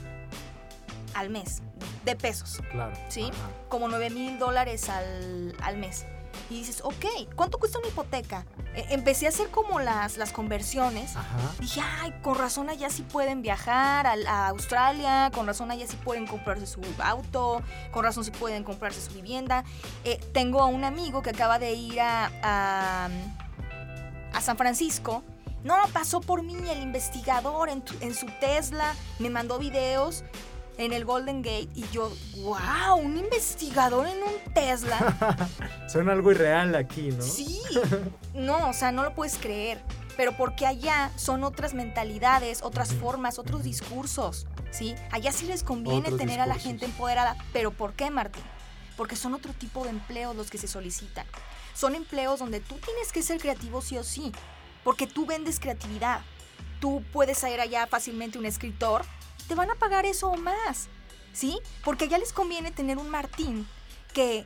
al 1.15 1.31
mes, 1.31 1.63
de 2.05 2.15
pesos, 2.15 2.61
Claro. 2.71 2.93
¿Sí? 3.09 3.31
Ajá. 3.33 3.51
como 3.71 3.89
9 3.89 4.11
mil 4.11 4.39
dólares 4.39 4.91
al, 4.91 5.57
al 5.63 5.79
mes. 5.79 6.05
Y 6.49 6.55
dices, 6.61 6.81
ok, 6.83 7.05
¿cuánto 7.37 7.59
cuesta 7.59 7.79
una 7.79 7.89
hipoteca? 7.89 8.47
E- 8.75 8.87
empecé 8.95 9.27
a 9.27 9.29
hacer 9.29 9.49
como 9.51 9.79
las, 9.81 10.17
las 10.17 10.33
conversiones. 10.33 11.15
Ajá. 11.17 11.39
Dije, 11.61 11.81
ay, 12.01 12.13
con 12.23 12.37
razón 12.39 12.69
allá 12.71 12.89
sí 12.91 13.03
pueden 13.03 13.43
viajar 13.43 14.07
a, 14.07 14.15
a 14.27 14.49
Australia, 14.49 15.31
con 15.35 15.47
razón 15.47 15.71
allá 15.71 15.87
sí 15.87 15.97
pueden 15.97 16.27
comprarse 16.27 16.67
su 16.67 16.81
auto, 17.03 17.63
con 17.91 18.05
razón 18.05 18.25
sí 18.25 18.31
pueden 18.31 18.65
comprarse 18.65 19.01
su 19.01 19.13
vivienda. 19.13 19.65
Eh, 20.05 20.19
tengo 20.33 20.61
a 20.61 20.67
un 20.67 20.85
amigo 20.85 21.23
que 21.23 21.31
acaba 21.31 21.59
de 21.59 21.73
ir 21.75 22.01
a, 22.01 22.31
a, 22.43 23.09
a 24.33 24.41
San 24.41 24.57
Francisco. 24.57 25.23
No, 25.63 25.75
pasó 25.93 26.21
por 26.23 26.43
mí 26.43 26.55
el 26.71 26.81
investigador 26.81 27.69
en, 27.69 27.83
tu- 27.83 27.95
en 28.01 28.15
su 28.15 28.27
Tesla, 28.41 28.95
me 29.19 29.29
mandó 29.29 29.59
videos 29.59 30.25
en 30.79 30.93
el 30.93 31.05
Golden 31.05 31.43
Gate 31.43 31.69
y 31.75 31.85
yo, 31.93 32.11
wow, 32.39 32.97
un 32.97 33.19
investigador 33.19 34.07
en 34.07 34.23
un 34.23 34.55
Tesla. 34.55 35.49
Suena 35.89 36.13
algo 36.13 36.31
irreal 36.33 36.75
aquí, 36.75 37.11
¿no? 37.11 37.23
Sí. 37.23 37.61
No, 38.33 38.69
o 38.69 38.73
sea, 38.73 38.93
no 38.93 39.03
lo 39.03 39.13
puedes 39.15 39.37
creer. 39.39 39.83
Pero 40.17 40.37
porque 40.37 40.67
allá 40.67 41.11
son 41.17 41.45
otras 41.45 41.75
mentalidades, 41.75 42.63
otras 42.63 42.95
formas, 42.95 43.39
otros 43.39 43.65
discursos, 43.65 44.47
¿sí? 44.71 44.95
Allá 45.11 45.33
sí 45.33 45.47
les 45.47 45.63
conviene 45.63 46.01
Otros 46.01 46.19
tener 46.19 46.41
a 46.41 46.47
la 46.47 46.55
gente 46.55 46.85
empoderada. 46.85 47.37
¿Pero 47.53 47.71
por 47.73 47.95
qué, 47.95 48.11
Martín? 48.11 48.45
Porque 48.97 49.17
son 49.17 49.35
otro 49.35 49.53
tipo 49.53 49.83
de 49.85 49.91
empleos 49.91 50.37
los 50.37 50.51
que 50.51 50.59
se 50.59 50.69
solicitan. 50.69 51.27
Son 51.75 51.95
empleos 51.95 52.39
donde 52.39 52.61
tú 52.61 52.77
tienes 52.77 53.13
que 53.13 53.23
ser 53.23 53.41
creativo 53.41 53.81
sí 53.83 53.97
o 53.97 54.05
sí. 54.05 54.33
Porque 54.85 55.07
tú 55.07 55.27
vendes 55.27 55.59
creatividad. 55.59 56.21
Tú 56.81 57.03
puedes 57.13 57.39
ser 57.39 57.61
allá 57.61 57.87
fácilmente 57.87 58.39
un 58.39 58.47
escritor. 58.47 59.03
Te 59.51 59.57
van 59.57 59.69
a 59.69 59.75
pagar 59.75 60.07
eso 60.07 60.29
o 60.29 60.37
más. 60.37 60.89
¿Sí? 61.33 61.59
Porque 61.83 62.05
allá 62.05 62.19
les 62.19 62.33
conviene 62.33 62.71
tener 62.71 62.99
un 62.99 63.11
Martín 63.11 63.67
que, 64.15 64.45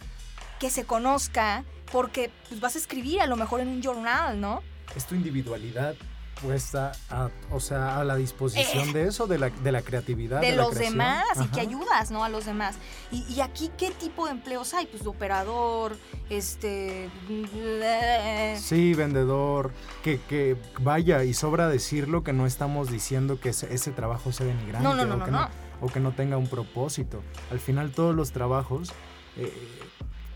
que 0.59 0.71
se 0.71 0.87
conozca. 0.87 1.63
Porque 1.93 2.31
pues, 2.49 2.59
vas 2.59 2.75
a 2.75 2.79
escribir 2.79 3.21
a 3.21 3.27
lo 3.27 3.37
mejor 3.37 3.61
en 3.61 3.69
un 3.69 3.83
journal, 3.83 4.41
¿no? 4.41 4.63
Es 4.97 5.07
tu 5.07 5.15
individualidad 5.15 5.95
puesta 6.43 6.93
a, 7.11 7.30
o 7.51 7.61
sea, 7.61 7.99
a 7.99 8.05
la 8.05 8.16
disposición 8.16 8.93
de 8.93 9.09
eso, 9.09 9.26
de 9.26 9.39
la, 9.39 9.51
de 9.51 9.72
la 9.72 9.82
creatividad. 9.82 10.41
de 10.41 10.57
los 10.57 10.74
demás 10.74 11.24
y 11.43 11.47
que 11.49 11.61
ayudas, 11.61 12.11
¿no? 12.11 12.24
A 12.24 12.28
los 12.28 12.47
demás. 12.47 12.76
Y, 13.11 13.24
y 13.32 13.41
aquí, 13.41 13.70
¿qué 13.76 13.91
tipo 13.91 14.26
de 14.26 14.32
empleos 14.32 14.74
hay? 14.74 14.87
Pues 14.87 15.03
de 15.03 15.09
operador, 15.09 15.97
este... 16.30 17.11
Sí, 18.59 18.95
vendedor, 18.95 19.72
que, 20.03 20.20
que 20.20 20.57
vaya 20.80 21.24
y 21.24 21.35
sobra 21.35 21.68
decirlo 21.68 22.22
que 22.22 22.32
no 22.32 22.47
estamos 22.47 22.91
diciendo 22.91 23.41
que 23.41 23.51
ese, 23.51 23.72
ese 23.72 23.91
trabajo 23.93 24.32
sea 24.32 24.47
denigrante 24.47 24.82
No, 24.87 24.95
no, 24.95 25.05
no, 25.05 25.14
o, 25.14 25.16
no, 25.18 25.24
que 25.24 25.30
no. 25.30 25.49
o 25.80 25.87
que 25.89 26.01
no 26.01 26.12
tenga 26.12 26.37
un 26.37 26.49
propósito. 26.49 27.22
Al 27.51 27.61
final 27.61 27.91
todos 27.93 28.14
los 28.14 28.32
trabajos 28.32 28.93
eh, 29.37 29.53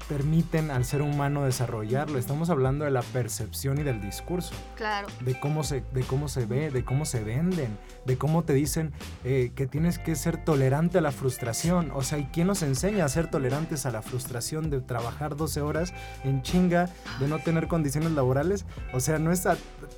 permiten 0.09 0.71
al 0.71 0.85
ser 0.85 1.03
humano 1.03 1.45
desarrollarlo. 1.45 2.19
Estamos 2.19 2.51
hablando 2.51 2.85
de 2.85 2.91
la 2.91 3.03
percepción 3.03 3.79
y 3.79 3.83
del 3.83 4.01
discurso, 4.01 4.55
Claro. 4.77 5.07
de 5.21 5.39
cómo 5.39 5.63
se, 5.65 5.83
de 5.93 6.03
cómo 6.03 6.29
se 6.29 6.47
ve, 6.47 6.71
de 6.71 6.85
cómo 6.85 7.05
se 7.05 7.23
venden, 7.23 7.77
de 8.07 8.17
cómo 8.17 8.43
te 8.45 8.55
dicen 8.55 8.93
eh, 9.25 9.53
que 9.55 9.67
tienes 9.67 9.99
que 9.99 10.17
ser 10.17 10.43
tolerante 10.45 10.99
a 10.99 11.01
la 11.03 11.13
frustración. 11.13 11.91
O 11.95 12.03
sea, 12.03 12.19
¿y 12.19 12.25
quién 12.33 12.47
nos 12.47 12.63
enseña 12.63 13.05
a 13.05 13.09
ser 13.09 13.31
tolerantes 13.31 13.85
a 13.87 13.91
la 13.91 14.03
frustración 14.03 14.71
de 14.71 14.81
trabajar 14.81 15.37
12 15.37 15.61
horas 15.61 15.93
en 16.25 16.43
chinga, 16.43 16.89
de 17.21 17.29
no 17.29 17.39
tener 17.39 17.69
condiciones 17.69 18.13
laborales? 18.13 18.65
O 18.95 19.01
sea, 19.01 19.19
no 19.19 19.31
es 19.31 19.47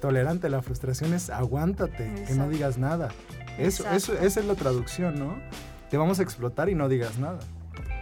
tolerante 0.00 0.48
a 0.48 0.50
la 0.50 0.62
frustración, 0.62 1.14
es 1.14 1.30
aguántate, 1.30 2.24
que 2.26 2.34
no 2.34 2.48
digas 2.48 2.78
nada. 2.78 3.10
Eso, 3.58 3.88
eso, 3.90 4.14
esa 4.14 4.40
es 4.40 4.46
la 4.46 4.54
traducción, 4.54 5.18
¿no? 5.18 5.36
Te 5.90 5.96
vamos 5.96 6.18
a 6.18 6.22
explotar 6.22 6.68
y 6.68 6.74
no 6.74 6.88
digas 6.88 7.18
nada. 7.18 7.38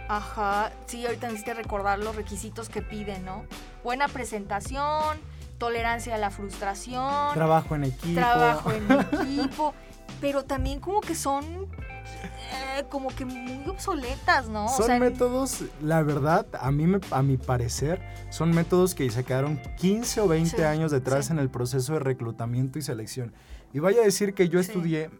Ajá. 0.09 0.71
Sí, 0.87 1.05
ahorita 1.05 1.27
necesito 1.27 1.53
recordar 1.53 1.99
los 1.99 2.15
requisitos 2.15 2.67
que 2.67 2.81
piden, 2.81 3.23
¿no? 3.25 3.45
Buena 3.83 4.07
presentación, 4.07 5.17
tolerancia 5.59 6.15
a 6.15 6.17
la 6.17 6.31
frustración, 6.31 7.33
Trabajo 7.35 7.75
en 7.75 7.83
equipo. 7.85 8.19
trabajo 8.19 8.71
en 8.71 8.91
equipo, 9.21 9.73
pero 10.19 10.43
también 10.45 10.79
como 10.79 10.99
que 10.99 11.13
son... 11.15 11.43
eh, 11.45 12.83
como 12.89 13.09
que 13.09 13.23
muy 13.23 13.69
obsoletas, 13.69 14.49
¿no? 14.49 14.65
O 14.65 14.69
Son 14.69 14.87
sea, 14.87 14.99
métodos, 14.99 15.63
la 15.81 16.01
verdad, 16.01 16.47
a 16.59 16.71
mí 16.71 16.87
me- 16.87 16.99
a 17.11 17.21
mi 17.21 17.37
parecer, 17.37 18.01
son 18.31 18.49
métodos 18.49 18.95
que 18.95 19.09
se 19.11 19.23
quedaron 19.23 19.61
15 19.77 20.21
o 20.21 20.27
20 20.27 20.57
Sí, 20.57 20.63
años 20.63 20.89
detrás 20.91 21.27
sí. 21.27 21.33
en 21.33 21.39
el 21.39 21.49
proceso 21.51 21.93
de 21.93 21.99
reclutamiento 21.99 22.79
y 22.79 22.81
selección. 22.81 23.31
Y 23.73 23.79
vaya 23.79 24.01
a 24.01 24.05
decir 24.05 24.33
que 24.33 24.49
yo 24.49 24.61
Sí. 24.63 24.69
estudié 24.71 25.11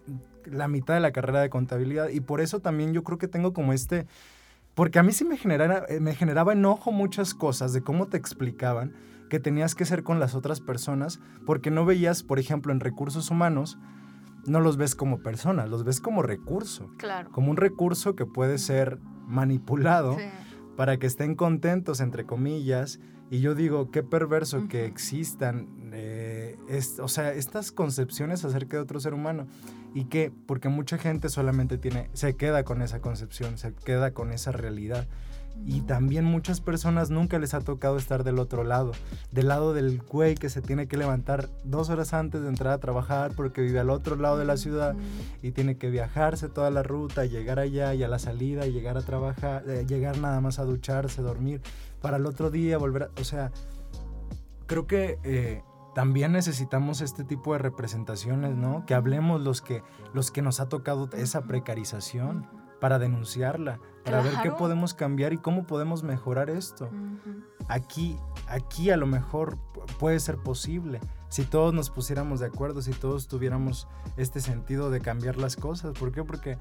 la 0.45 0.67
mitad 0.67 0.95
de 0.95 0.99
la 0.99 1.11
carrera 1.11 1.41
de 1.41 1.51
contabilidad 1.51 2.09
y 2.09 2.21
por 2.21 2.41
eso 2.41 2.59
también 2.59 2.91
yo 2.93 3.03
creo 3.03 3.19
que 3.19 3.27
tengo 3.27 3.53
como 3.53 3.71
este, 3.71 4.07
porque 4.79 4.97
a 4.97 5.03
mí 5.03 5.11
sí 5.11 5.25
me, 5.25 5.35
generara, 5.35 5.83
eh, 5.89 5.99
me 5.99 6.15
generaba 6.15 6.53
enojo 6.53 6.93
muchas 6.93 7.33
cosas 7.33 7.73
de 7.73 7.81
cómo 7.81 8.07
te 8.07 8.15
explicaban 8.15 8.93
que 9.29 9.37
tenías 9.37 9.75
que 9.75 9.83
ser 9.83 10.03
con 10.03 10.21
las 10.21 10.35
otras 10.35 10.61
personas, 10.61 11.19
porque 11.45 11.69
no 11.69 11.83
veías, 11.83 12.23
por 12.23 12.39
ejemplo, 12.39 12.71
en 12.71 12.79
recursos 12.79 13.29
humanos, 13.29 13.77
no 14.45 14.61
los 14.61 14.77
ves 14.77 14.95
como 14.95 15.19
personas, 15.21 15.69
los 15.69 15.83
ves 15.83 15.99
como 15.99 16.21
recurso 16.23 16.93
Claro. 16.97 17.29
como 17.29 17.51
un 17.51 17.57
recurso 17.57 18.15
que 18.15 18.25
puede 18.25 18.57
ser 18.57 18.99
manipulado 19.27 20.15
Sí. 20.17 20.23
para 20.77 20.95
que 20.95 21.07
estén 21.07 21.35
contentos, 21.35 21.99
entre 21.99 22.25
comillas. 22.25 23.01
Y 23.31 23.41
yo 23.41 23.53
digo, 23.55 23.91
qué 23.91 24.01
perverso 24.03 24.67
que 24.67 24.85
existan, 24.85 25.67
eh, 25.93 26.57
es- 26.67 26.99
o 26.99 27.07
sea, 27.07 27.31
estas 27.33 27.71
concepciones 27.71 28.43
acerca 28.43 28.77
de 28.77 28.83
otro 28.83 28.99
ser 28.99 29.13
humano. 29.13 29.47
Y 29.93 30.05
que, 30.05 30.31
porque 30.45 30.69
mucha 30.69 30.97
gente 30.97 31.29
solamente 31.29 31.77
tiene, 31.77 32.09
se 32.13 32.35
queda 32.35 32.63
con 32.63 32.81
esa 32.81 32.99
concepción, 33.01 33.57
se 33.57 33.73
queda 33.73 34.11
con 34.11 34.31
esa 34.31 34.51
realidad. 34.51 35.07
Y 35.65 35.81
también 35.81 36.23
muchas 36.23 36.61
personas 36.61 37.09
nunca 37.09 37.37
les 37.37 37.53
ha 37.53 37.59
tocado 37.59 37.97
estar 37.97 38.23
del 38.23 38.39
otro 38.39 38.63
lado, 38.63 38.93
del 39.31 39.49
lado 39.49 39.73
del 39.73 39.99
güey 40.01 40.35
que 40.35 40.47
se 40.49 40.61
tiene 40.61 40.87
que 40.87 40.95
levantar 40.95 41.49
dos 41.65 41.89
horas 41.89 42.13
antes 42.13 42.41
de 42.41 42.47
entrar 42.47 42.71
a 42.71 42.77
trabajar 42.77 43.31
porque 43.35 43.61
vive 43.61 43.79
al 43.79 43.89
otro 43.89 44.15
lado 44.15 44.37
de 44.37 44.45
la 44.45 44.55
ciudad 44.55 44.95
y 45.41 45.51
tiene 45.51 45.75
que 45.75 45.89
viajarse 45.89 46.47
toda 46.47 46.69
la 46.71 46.81
ruta, 46.81 47.25
llegar 47.25 47.59
allá 47.59 47.93
y 47.93 48.03
a 48.03 48.07
la 48.07 48.19
salida, 48.19 48.67
y 48.67 48.71
llegar 48.71 48.95
a 48.97 49.01
trabajar, 49.01 49.63
eh, 49.67 49.85
llegar 49.85 50.17
nada 50.19 50.39
más 50.39 50.59
a 50.59 50.63
ducharse, 50.63 51.21
dormir, 51.21 51.59
para 52.01 52.17
el 52.17 52.25
otro 52.25 52.49
día 52.49 52.77
volver 52.77 53.03
a... 53.03 53.09
O 53.19 53.23
sea, 53.23 53.51
creo 54.67 54.87
que 54.87 55.19
eh, 55.23 55.63
también 55.95 56.31
necesitamos 56.31 57.01
este 57.01 57.23
tipo 57.23 57.53
de 57.53 57.59
representaciones, 57.59 58.55
¿no? 58.55 58.85
Que 58.85 58.93
hablemos 58.93 59.41
los 59.41 59.61
que, 59.61 59.83
los 60.13 60.31
que 60.31 60.41
nos 60.41 60.59
ha 60.59 60.69
tocado 60.69 61.09
esa 61.13 61.41
precarización 61.41 62.47
para 62.79 62.99
denunciarla, 62.99 63.79
para 64.05 64.21
ver 64.21 64.33
qué 64.41 64.51
podemos 64.51 64.93
cambiar 64.93 65.33
y 65.33 65.37
cómo 65.37 65.67
podemos 65.67 66.03
mejorar 66.03 66.49
esto 66.49 66.89
aquí, 67.67 68.17
aquí 68.47 68.89
a 68.89 68.95
lo 68.97 69.05
mejor 69.05 69.57
pu- 69.73 69.85
puede 69.97 70.19
ser 70.21 70.37
posible. 70.37 71.01
Si 71.27 71.43
todos 71.43 71.73
nos 71.73 71.89
pusiéramos 71.89 72.39
de 72.39 72.45
acuerdo, 72.47 72.81
si 72.81 72.91
todos 72.91 73.27
tuviéramos 73.27 73.87
este 74.17 74.39
sentido 74.39 74.89
de 74.89 75.01
cambiar 75.01 75.35
las 75.37 75.55
cosas. 75.57 75.91
¿Por 75.99 76.11
qué? 76.11 76.23
Porque 76.23 76.57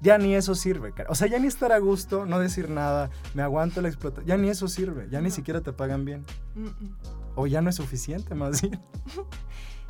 ya 0.00 0.18
ni 0.18 0.34
eso 0.34 0.54
sirve. 0.54 0.92
cara. 0.92 1.10
O 1.10 1.14
sea, 1.14 1.28
ya 1.28 1.38
ni 1.38 1.46
estar 1.46 1.72
a 1.72 1.78
gusto, 1.78 2.26
no 2.26 2.38
decir 2.38 2.68
nada, 2.70 3.10
me 3.34 3.42
aguanto 3.42 3.80
la 3.82 3.88
explotación. 3.88 4.26
Ya 4.26 4.36
ni 4.36 4.48
eso 4.48 4.68
sirve, 4.68 5.08
ya 5.10 5.20
ni 5.20 5.28
No. 5.28 5.34
siquiera 5.34 5.60
te 5.60 5.72
pagan 5.72 6.04
bien. 6.04 6.24
Mm, 6.54 6.66
mm. 6.66 6.96
O 7.36 7.46
ya 7.46 7.60
no 7.62 7.70
es 7.70 7.76
suficiente, 7.76 8.34
más 8.34 8.60
bien. 8.62 8.80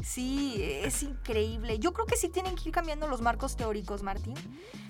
Sí, 0.03 0.57
es 0.61 1.03
increíble. 1.05 1.79
Yo 1.79 1.93
creo 1.93 2.07
que 2.07 2.17
sí 2.17 2.29
tienen 2.29 2.57
que 2.57 2.71
ir 2.71 2.75
cambiando 2.75 3.07
los 3.07 3.21
marcos 3.21 3.57
teóricos, 3.57 4.03
Martín, 4.03 4.35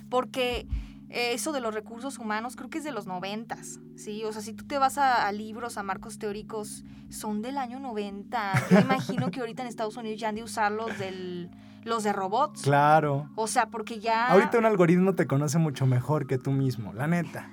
porque 0.08 0.66
eh, 1.10 1.32
eso 1.34 1.52
de 1.52 1.60
los 1.60 1.74
recursos 1.74 2.18
humanos 2.18 2.56
creo 2.56 2.70
que 2.70 2.78
es 2.78 2.84
de 2.84 2.92
los 2.92 3.06
noventas, 3.06 3.78
¿sí? 3.94 4.24
O 4.24 4.32
sea, 4.32 4.40
si 4.40 4.54
tú 4.54 4.66
te 4.66 4.78
vas 4.78 4.96
a, 4.96 5.26
a 5.26 5.32
libros, 5.32 5.76
a 5.76 5.82
marcos 5.82 6.18
teóricos, 6.18 6.84
son 7.10 7.42
del 7.42 7.58
año 7.58 7.78
90. 7.78 8.52
Yo 8.70 8.78
imagino 8.80 9.30
que 9.30 9.40
ahorita 9.40 9.62
en 9.62 9.68
Estados 9.68 9.96
Unidos 9.98 10.18
ya 10.18 10.30
han 10.30 10.34
de 10.36 10.44
usar 10.44 10.72
los, 10.72 10.98
del, 10.98 11.50
los 11.84 12.02
de 12.04 12.12
robots. 12.12 12.62
Claro. 12.62 13.28
O 13.34 13.46
sea, 13.46 13.66
porque 13.66 14.00
ya... 14.00 14.28
Ahorita 14.28 14.58
un 14.58 14.66
algoritmo 14.66 15.14
te 15.14 15.26
conoce 15.26 15.58
mucho 15.58 15.86
mejor 15.86 16.26
que 16.26 16.38
tú 16.38 16.50
mismo, 16.52 16.92
la 16.92 17.06
neta. 17.06 17.50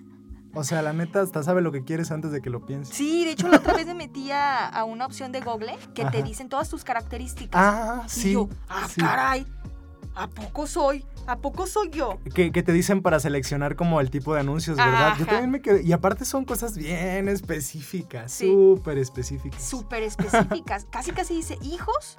O 0.56 0.64
sea, 0.64 0.82
la 0.82 0.94
neta 0.94 1.22
hasta 1.22 1.44
sabe 1.44 1.62
lo 1.62 1.72
que 1.72 1.84
quieres 1.84 2.12
antes 2.12 2.32
de 2.32 2.42
que 2.42 2.50
lo 2.50 2.66
pienses. 2.66 2.96
Sí, 2.96 3.24
de 3.24 3.32
hecho 3.32 3.48
la 3.48 3.58
otra 3.58 3.74
vez 3.76 3.86
me 3.86 3.94
metí 3.94 4.32
a, 4.32 4.66
a 4.68 4.84
una 4.84 5.06
opción 5.06 5.32
de 5.32 5.42
Google 5.42 5.78
que 5.94 6.06
te 6.06 6.24
dicen 6.24 6.50
todas 6.50 6.70
tus 6.70 6.84
características. 6.84 7.62
Ah, 7.64 8.04
y 8.08 8.10
sí. 8.10 8.32
yo, 8.34 8.50
ah, 8.68 8.88
sí. 8.90 9.00
caray, 9.00 9.46
¿a 10.16 10.28
poco 10.28 10.66
soy? 10.66 11.06
¿A 11.28 11.38
poco 11.38 11.68
soy 11.68 11.92
yo? 11.92 12.18
Que, 12.34 12.52
que 12.52 12.64
te 12.64 12.72
dicen 12.74 13.04
para 13.04 13.20
seleccionar 13.20 13.76
como 13.76 14.02
el 14.02 14.10
tipo 14.10 14.34
de 14.34 14.40
anuncios, 14.40 14.76
¿verdad? 14.78 15.14
Yo 15.20 15.28
también 15.28 15.52
me 15.52 15.62
quedé. 15.62 15.84
Y 15.84 15.92
aparte 15.92 16.26
son 16.26 16.46
cosas 16.46 16.76
bien 16.76 17.30
específicas, 17.30 18.32
Sí. 18.32 18.48
súper 18.48 18.98
específicas. 18.98 19.62
súper 19.64 20.02
específicas. 20.02 20.88
casi 20.90 21.12
casi 21.12 21.36
dice 21.36 21.60
hijos 21.62 22.16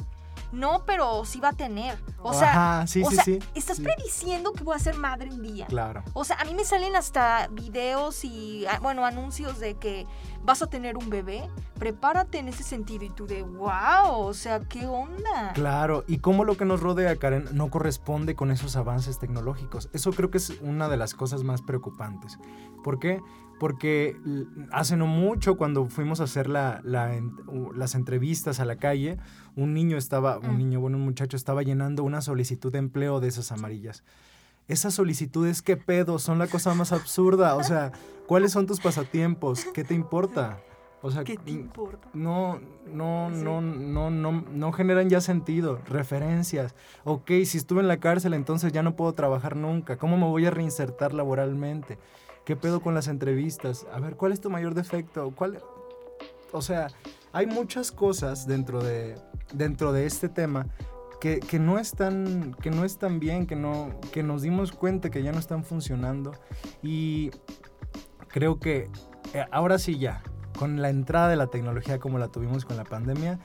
no, 0.52 0.82
pero 0.86 1.24
sí 1.24 1.40
va 1.40 1.48
a 1.50 1.52
tener. 1.52 1.98
O 2.22 2.32
sea, 2.34 2.50
Ajá, 2.78 2.86
sí, 2.86 3.02
o 3.02 3.08
sí, 3.10 3.14
sea, 3.16 3.24
sí. 3.24 3.38
estás 3.54 3.80
prediciendo 3.80 4.52
que 4.52 4.62
voy 4.64 4.76
a 4.76 4.78
ser 4.78 4.96
madre 4.96 5.30
un 5.30 5.42
día. 5.42 5.66
Claro. 5.66 6.02
O 6.12 6.24
sea, 6.24 6.36
a 6.40 6.44
mí 6.44 6.54
me 6.54 6.64
salen 6.64 6.96
hasta 6.96 7.48
videos 7.52 8.24
y, 8.24 8.66
ah, 8.66 8.78
bueno, 8.82 9.06
anuncios 9.06 9.58
de 9.58 9.74
que 9.74 10.06
vas 10.42 10.60
a 10.62 10.66
tener 10.66 10.96
un 10.96 11.08
bebé. 11.08 11.48
Prepárate 11.78 12.38
en 12.38 12.48
ese 12.48 12.62
sentido. 12.62 13.04
Y 13.04 13.10
tú 13.10 13.26
de, 13.26 13.42
wow, 13.42 14.10
o 14.18 14.34
sea, 14.34 14.60
¿qué 14.60 14.86
onda? 14.86 15.52
Claro, 15.54 16.04
y 16.06 16.18
cómo 16.18 16.44
lo 16.44 16.56
que 16.56 16.64
nos 16.66 16.80
rodea, 16.80 17.16
Karen, 17.16 17.48
no 17.52 17.70
corresponde 17.70 18.34
con 18.34 18.50
esos 18.50 18.76
avances 18.76 19.18
tecnológicos. 19.18 19.88
Eso 19.94 20.12
creo 20.12 20.30
que 20.30 20.38
es 20.38 20.50
una 20.60 20.88
de 20.88 20.96
las 20.98 21.14
cosas 21.14 21.42
más 21.42 21.62
preocupantes. 21.62 22.38
¿Por 22.84 22.98
qué? 22.98 23.20
Porque 23.58 24.16
hace 24.72 24.96
no 24.96 25.06
mucho, 25.06 25.56
cuando 25.56 25.86
fuimos 25.86 26.20
a 26.20 26.24
hacer 26.24 26.48
la- 26.48 26.80
la 26.82 27.10
las 27.74 27.94
entrevistas 27.94 28.58
a 28.60 28.64
la 28.64 28.76
calle, 28.76 29.18
un 29.56 29.74
niño 29.74 29.96
estaba, 29.96 30.38
un 30.38 30.54
Mm. 30.54 30.58
niño, 30.58 30.80
bueno, 30.80 30.96
un 30.98 31.04
muchacho 31.04 31.36
estaba 31.36 31.62
llenando 31.62 32.02
una 32.04 32.20
solicitud 32.20 32.72
de 32.72 32.78
empleo 32.78 33.20
de 33.20 33.28
esas 33.28 33.52
amarillas. 33.52 34.02
Esas 34.68 34.94
solicitudes, 34.94 35.62
¿qué 35.62 35.76
pedo? 35.76 36.18
Son 36.18 36.38
la 36.38 36.46
cosa 36.46 36.74
más 36.74 36.92
absurda. 36.92 37.56
O 37.56 37.64
sea, 37.64 37.90
¿cuáles 38.26 38.52
son 38.52 38.66
tus 38.66 38.80
pasatiempos? 38.80 39.64
¿Qué 39.74 39.82
te 39.84 39.94
importa? 39.94 40.60
O 41.02 41.10
sea, 41.10 41.24
¿Qué 41.24 41.36
te 41.36 41.50
importa? 41.50 42.08
no, 42.12 42.60
no, 42.92 43.30
Sí. 43.32 43.42
no, 43.42 43.60
no, 43.62 44.10
no, 44.10 44.32
no 44.52 44.72
generan 44.72 45.08
ya 45.08 45.20
sentido, 45.22 45.80
referencias. 45.86 46.74
Ok, 47.04 47.28
si 47.46 47.56
estuve 47.58 47.80
en 47.80 47.88
la 47.88 47.98
cárcel, 47.98 48.34
entonces 48.34 48.70
ya 48.72 48.82
no 48.82 48.94
puedo 48.96 49.12
trabajar 49.14 49.56
nunca. 49.56 49.96
¿Cómo 49.96 50.16
me 50.18 50.26
voy 50.26 50.44
a 50.46 50.50
reinsertar 50.50 51.14
laboralmente? 51.14 51.98
¿Qué 52.44 52.54
pedo 52.54 52.80
con 52.80 52.94
las 52.94 53.08
entrevistas? 53.08 53.86
A 53.92 53.98
ver, 53.98 54.16
¿cuál 54.16 54.32
es 54.32 54.40
tu 54.40 54.50
mayor 54.50 54.74
defecto? 54.74 55.30
¿Cuál? 55.34 55.60
O 56.52 56.62
sea, 56.62 56.88
hay 57.32 57.46
muchas 57.46 57.92
cosas 57.92 58.46
dentro 58.46 58.82
de, 58.82 59.16
dentro 59.52 59.92
de 59.92 60.06
este 60.06 60.28
tema 60.28 60.66
que, 61.20 61.40
que 61.40 61.58
no 61.58 61.78
están, 61.78 62.54
que 62.60 62.70
no 62.70 62.84
están 62.84 63.20
bien, 63.20 63.46
que, 63.46 63.56
no, 63.56 63.90
que 64.12 64.22
nos 64.22 64.42
dimos 64.42 64.72
cuenta 64.72 65.10
que 65.10 65.22
ya 65.22 65.32
no 65.32 65.38
están 65.38 65.64
funcionando. 65.64 66.32
Y 66.82 67.30
creo 68.28 68.58
que 68.58 68.90
eh, 69.34 69.44
ahora 69.50 69.78
sí 69.78 69.98
ya, 69.98 70.22
con 70.58 70.80
la 70.80 70.90
entrada 70.90 71.28
de 71.28 71.36
la 71.36 71.48
tecnología 71.48 71.98
como 71.98 72.18
la 72.18 72.28
tuvimos 72.28 72.64
con 72.64 72.76
la 72.76 72.84
pandemia, 72.84 73.38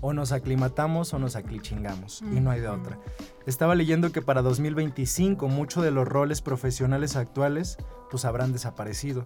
o 0.00 0.12
nos 0.12 0.32
aclimatamos 0.32 1.12
o 1.14 1.18
nos 1.18 1.36
aclichingamos, 1.36 2.22
y 2.22 2.40
no 2.40 2.50
hay 2.50 2.60
de 2.60 2.68
otra. 2.68 2.98
Estaba 3.46 3.74
leyendo 3.74 4.10
que 4.10 4.22
para 4.22 4.42
2025 4.42 5.48
muchos 5.48 5.84
de 5.84 5.90
los 5.90 6.08
roles 6.08 6.42
profesionales 6.42 7.16
actuales 7.16 7.76
pues 8.12 8.26
habrán 8.26 8.52
desaparecido. 8.52 9.22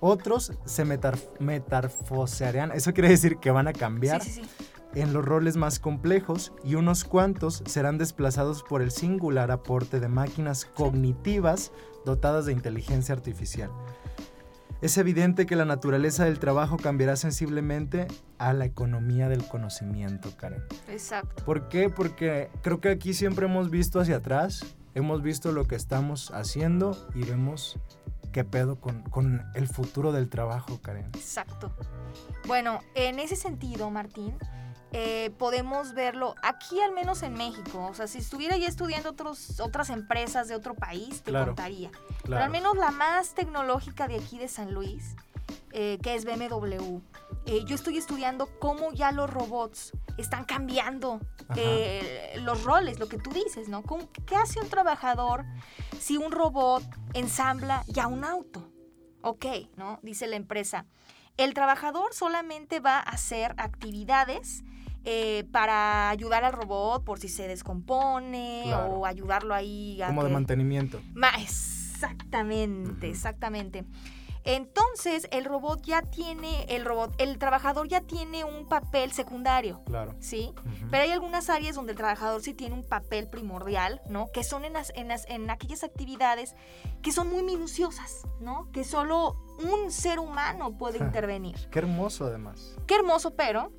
Otros 0.00 0.52
se 0.64 0.84
metar- 0.86 1.18
eso 2.74 2.92
quiere 2.94 3.08
decir 3.10 3.36
que 3.36 3.50
van 3.50 3.68
a 3.68 3.72
cambiar 3.74 4.22
Sí, 4.22 4.30
sí, 4.30 4.42
sí. 4.92 5.00
en 5.00 5.12
los 5.12 5.22
roles 5.24 5.56
más 5.58 5.78
complejos 5.78 6.52
y 6.64 6.74
unos 6.76 7.04
cuantos 7.04 7.62
serán 7.66 7.98
desplazados 7.98 8.62
por 8.62 8.80
el 8.80 8.90
singular 8.90 9.50
aporte 9.50 10.00
de 10.00 10.08
máquinas 10.08 10.64
cognitivas 10.64 11.70
dotadas 12.06 12.46
de 12.46 12.52
inteligencia 12.52 13.14
artificial. 13.14 13.70
Es 14.80 14.96
evidente 14.98 15.46
que 15.46 15.56
la 15.56 15.64
naturaleza 15.64 16.24
del 16.24 16.38
trabajo 16.38 16.76
cambiará 16.78 17.16
sensiblemente 17.16 18.06
a 18.38 18.52
la 18.52 18.64
economía 18.66 19.28
del 19.28 19.46
conocimiento, 19.46 20.30
Karen. 20.36 20.62
Exacto. 20.88 21.44
¿Por 21.44 21.68
qué? 21.68 21.88
Porque 21.90 22.50
creo 22.62 22.80
que 22.80 22.88
aquí 22.90 23.12
siempre 23.14 23.46
hemos 23.46 23.70
visto 23.70 24.00
hacia 24.00 24.16
atrás, 24.16 24.76
hemos 24.94 25.22
visto 25.22 25.52
lo 25.52 25.64
que 25.64 25.74
estamos 25.76 26.30
haciendo 26.32 26.96
y 27.14 27.22
vemos 27.24 27.78
qué 28.34 28.44
pedo 28.44 28.80
con, 28.80 29.02
con 29.04 29.46
el 29.54 29.68
futuro 29.68 30.10
del 30.10 30.28
trabajo, 30.28 30.80
Karen. 30.82 31.06
Exacto. 31.14 31.72
Bueno, 32.48 32.80
en 32.96 33.20
ese 33.20 33.36
sentido, 33.36 33.90
Martín, 33.90 34.36
eh, 34.90 35.30
podemos 35.38 35.94
verlo 35.94 36.34
aquí, 36.42 36.80
al 36.80 36.92
menos 36.92 37.22
en 37.22 37.34
México. 37.34 37.86
O 37.88 37.94
sea, 37.94 38.08
si 38.08 38.18
estuviera 38.18 38.56
ya 38.56 38.66
estudiando 38.66 39.10
otros, 39.10 39.60
otras 39.60 39.88
empresas 39.90 40.48
de 40.48 40.56
otro 40.56 40.74
país, 40.74 41.22
te 41.22 41.30
Claro. 41.30 41.46
contaría. 41.46 41.92
Pero 42.24 42.38
al 42.38 42.50
menos 42.50 42.76
la 42.76 42.90
más 42.90 43.34
tecnológica 43.34 44.08
de 44.08 44.16
aquí 44.16 44.36
de 44.38 44.48
San 44.48 44.74
Luis, 44.74 45.14
eh, 45.70 45.98
que 46.02 46.16
es 46.16 46.24
BMW. 46.24 47.00
Eh, 47.46 47.64
yo 47.66 47.74
estoy 47.74 47.96
estudiando 47.98 48.48
cómo 48.58 48.92
ya 48.92 49.12
los 49.12 49.28
robots 49.30 49.92
están 50.18 50.44
cambiando 50.44 51.20
eh, 51.56 52.36
los 52.42 52.64
roles, 52.64 52.98
lo 52.98 53.08
que 53.08 53.18
tú 53.18 53.30
dices, 53.30 53.68
¿no? 53.68 53.82
¿Cómo- 53.82 54.08
¿Qué 54.26 54.36
hace 54.36 54.60
un 54.60 54.68
trabajador 54.68 55.44
si 55.98 56.16
un 56.16 56.32
robot 56.32 56.82
ensambla 57.12 57.84
ya 57.88 58.06
un 58.06 58.24
auto? 58.24 58.70
Ok, 59.22 59.46
¿no? 59.76 59.98
Dice 60.02 60.26
la 60.26 60.36
empresa. 60.36 60.86
El 61.36 61.52
trabajador 61.54 62.14
solamente 62.14 62.78
va 62.80 62.98
a 62.98 63.00
hacer 63.00 63.54
actividades 63.58 64.62
eh, 65.04 65.44
para 65.52 66.08
ayudar 66.10 66.44
al 66.44 66.52
robot 66.52 67.04
por 67.04 67.18
si 67.18 67.28
se 67.28 67.46
descompone 67.48 68.62
Claro. 68.64 68.92
o 68.94 69.06
ayudarlo 69.06 69.52
ahí 69.54 70.00
a 70.00 70.06
Como 70.06 70.24
de 70.24 70.30
mantenimiento. 70.30 71.02
Ma- 71.12 71.32
exactamente, 71.40 73.08
exactamente. 73.10 73.84
Entonces, 74.44 75.26
el 75.30 75.44
robot 75.46 75.82
ya 75.82 76.02
tiene, 76.02 76.64
el 76.68 76.84
robot, 76.84 77.14
el 77.18 77.38
trabajador 77.38 77.88
ya 77.88 78.02
tiene 78.02 78.44
un 78.44 78.66
papel 78.68 79.10
secundario, 79.12 79.82
Claro. 79.86 80.14
¿sí? 80.20 80.52
Pero 80.90 81.02
hay 81.04 81.10
algunas 81.10 81.48
áreas 81.48 81.74
donde 81.76 81.92
el 81.92 81.98
trabajador 81.98 82.42
sí 82.42 82.52
tiene 82.52 82.74
un 82.74 82.84
papel 82.84 83.28
primordial, 83.28 84.02
¿no? 84.08 84.30
Que 84.32 84.44
son 84.44 84.64
en, 84.66 84.74
las- 84.74 84.92
en, 84.96 85.08
las- 85.08 85.26
en 85.28 85.48
aquellas 85.50 85.82
actividades 85.82 86.54
que 87.02 87.10
son 87.10 87.30
muy 87.30 87.42
minuciosas, 87.42 88.26
¿no? 88.40 88.70
Que 88.72 88.84
solo 88.84 89.36
un 89.72 89.90
ser 89.90 90.18
humano 90.18 90.76
puede 90.76 90.98
intervenir. 91.04 91.68
Qué 91.70 91.78
hermoso 91.78 92.26
además. 92.26 92.76
Qué 92.86 92.96
hermoso, 92.96 93.34
pero 93.34 93.72